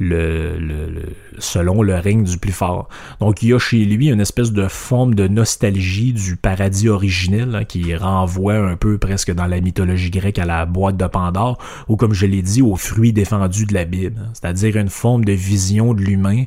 le, 0.00 1.02
selon 1.38 1.82
le 1.82 1.94
règne 1.94 2.24
du 2.24 2.38
plus 2.38 2.52
fort. 2.52 2.88
Donc 3.20 3.42
il 3.42 3.50
y 3.50 3.54
a 3.54 3.58
chez 3.58 3.84
lui 3.84 4.08
une 4.08 4.20
espèce 4.20 4.50
de 4.50 4.66
forme 4.66 5.14
de 5.14 5.28
nostalgie 5.28 6.12
du 6.12 6.36
paradis 6.36 6.88
originel 6.88 7.54
hein, 7.54 7.64
qui 7.64 7.94
renvoie 7.94 8.54
un 8.54 8.76
peu 8.76 8.98
presque 8.98 9.32
dans 9.32 9.46
la 9.46 9.60
mythologie 9.60 10.10
grecque 10.10 10.38
à 10.38 10.46
la 10.46 10.64
boîte 10.64 10.96
de 10.96 11.06
Pandore 11.06 11.58
ou 11.88 11.96
comme 11.96 12.14
je 12.14 12.26
l'ai 12.26 12.42
dit 12.42 12.62
aux 12.62 12.76
fruits 12.76 13.12
défendus 13.12 13.66
de 13.66 13.74
la 13.74 13.84
Bible, 13.84 14.16
c'est-à-dire 14.32 14.76
une 14.76 14.88
forme 14.88 15.24
de 15.24 15.32
vision 15.32 15.92
de 15.92 16.00
l'humain 16.00 16.44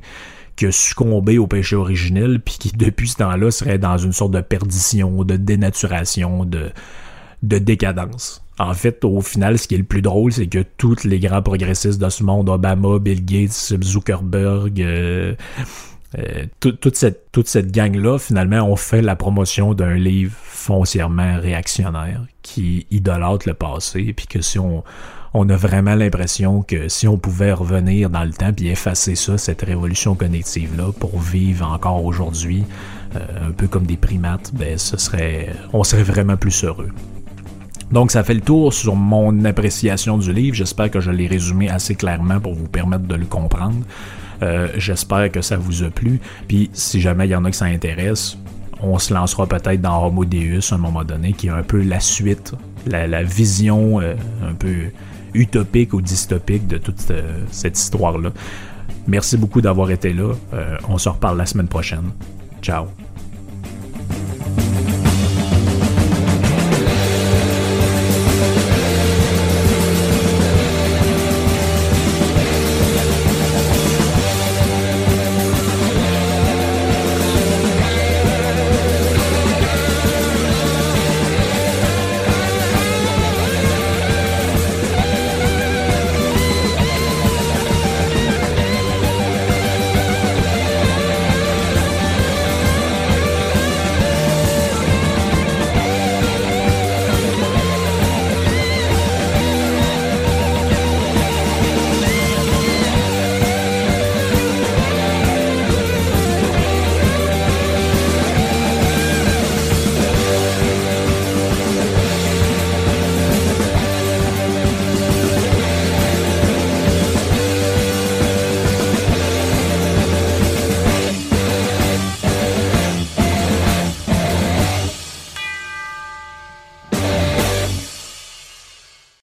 qui 0.55 0.65
a 0.65 0.71
succombé 0.71 1.37
au 1.37 1.47
péché 1.47 1.75
originel, 1.75 2.39
puis 2.39 2.57
qui 2.59 2.71
depuis 2.71 3.07
ce 3.07 3.17
temps-là 3.17 3.49
serait 3.49 3.79
dans 3.79 3.97
une 3.97 4.13
sorte 4.13 4.31
de 4.31 4.41
perdition, 4.41 5.23
de 5.23 5.35
dénaturation, 5.35 6.45
de, 6.45 6.69
de 7.41 7.57
décadence. 7.57 8.42
En 8.59 8.73
fait, 8.73 9.03
au 9.03 9.21
final, 9.21 9.57
ce 9.57 9.67
qui 9.67 9.75
est 9.75 9.79
le 9.79 9.83
plus 9.83 10.01
drôle, 10.01 10.31
c'est 10.31 10.47
que 10.47 10.63
tous 10.77 11.03
les 11.05 11.19
grands 11.19 11.41
progressistes 11.41 11.99
de 11.99 12.09
ce 12.09 12.23
monde, 12.23 12.49
Obama, 12.49 12.99
Bill 12.99 13.25
Gates, 13.25 13.73
Zuckerberg, 13.81 14.79
euh, 14.79 15.33
euh, 16.19 16.45
toute 16.59 16.95
cette, 16.95 17.31
toute 17.31 17.47
cette 17.47 17.71
gang-là, 17.71 18.19
finalement, 18.19 18.61
ont 18.61 18.75
fait 18.75 19.01
la 19.01 19.15
promotion 19.15 19.73
d'un 19.73 19.95
livre 19.95 20.35
foncièrement 20.35 21.39
réactionnaire 21.39 22.21
qui 22.43 22.85
idolâtre 22.91 23.47
le 23.47 23.55
passé, 23.55 24.13
puis 24.15 24.27
que 24.27 24.41
si 24.41 24.59
on, 24.59 24.83
on 25.33 25.49
a 25.49 25.55
vraiment 25.55 25.95
l'impression 25.95 26.61
que 26.61 26.87
si 26.89 27.07
on 27.07 27.17
pouvait 27.17 27.53
revenir 27.53 28.11
dans 28.11 28.23
le 28.23 28.31
temps 28.31 28.53
puis 28.53 28.67
effacer 28.67 29.15
ça, 29.15 29.37
cette 29.39 29.63
révolution 29.63 30.13
cognitive-là, 30.13 30.91
pour 30.99 31.19
vivre 31.19 31.65
encore 31.67 32.05
aujourd'hui, 32.05 32.63
euh, 33.15 33.49
un 33.49 33.51
peu 33.51 33.67
comme 33.67 33.87
des 33.87 33.97
primates, 33.97 34.51
ben 34.53 34.77
ce 34.77 34.97
serait, 34.97 35.49
on 35.73 35.83
serait 35.83 36.03
vraiment 36.03 36.37
plus 36.37 36.63
heureux. 36.63 36.89
Donc 37.91 38.11
ça 38.11 38.23
fait 38.23 38.33
le 38.33 38.41
tour 38.41 38.73
sur 38.73 38.95
mon 38.95 39.45
appréciation 39.45 40.17
du 40.17 40.33
livre. 40.33 40.55
J'espère 40.55 40.89
que 40.89 40.99
je 40.99 41.11
l'ai 41.11 41.27
résumé 41.27 41.69
assez 41.69 41.95
clairement 41.95 42.39
pour 42.39 42.53
vous 42.53 42.67
permettre 42.67 43.05
de 43.05 43.15
le 43.15 43.25
comprendre. 43.25 43.83
Euh, 44.41 44.67
j'espère 44.77 45.31
que 45.31 45.41
ça 45.41 45.57
vous 45.57 45.83
a 45.83 45.89
plu. 45.89 46.19
Puis 46.47 46.69
si 46.73 46.99
jamais 46.99 47.27
il 47.27 47.31
y 47.31 47.35
en 47.35 47.45
a 47.45 47.51
qui 47.51 47.57
ça 47.57 47.65
intéresse, 47.65 48.37
on 48.81 48.99
se 48.99 49.13
lancera 49.13 49.47
peut-être 49.47 49.81
dans 49.81 50.05
Homo 50.05 50.25
Deus 50.25 50.71
à 50.71 50.75
un 50.75 50.77
moment 50.77 51.03
donné, 51.03 51.33
qui 51.33 51.47
est 51.47 51.51
un 51.51 51.63
peu 51.63 51.81
la 51.81 51.99
suite, 51.99 52.53
la, 52.85 53.23
vision 53.23 54.01
euh, 54.01 54.15
un 54.43 54.53
peu 54.53 54.91
utopique 55.33 55.93
ou 55.93 56.01
dystopique 56.01 56.67
de 56.67 56.77
toute 56.77 57.09
euh, 57.11 57.39
cette 57.51 57.79
histoire-là. 57.79 58.31
Merci 59.07 59.37
beaucoup 59.37 59.61
d'avoir 59.61 59.91
été 59.91 60.13
là. 60.13 60.33
on 60.87 60.97
se 60.97 61.09
reparle 61.09 61.37
la 61.37 61.45
semaine 61.45 61.67
prochaine. 61.67 62.11
Ciao. 62.61 62.85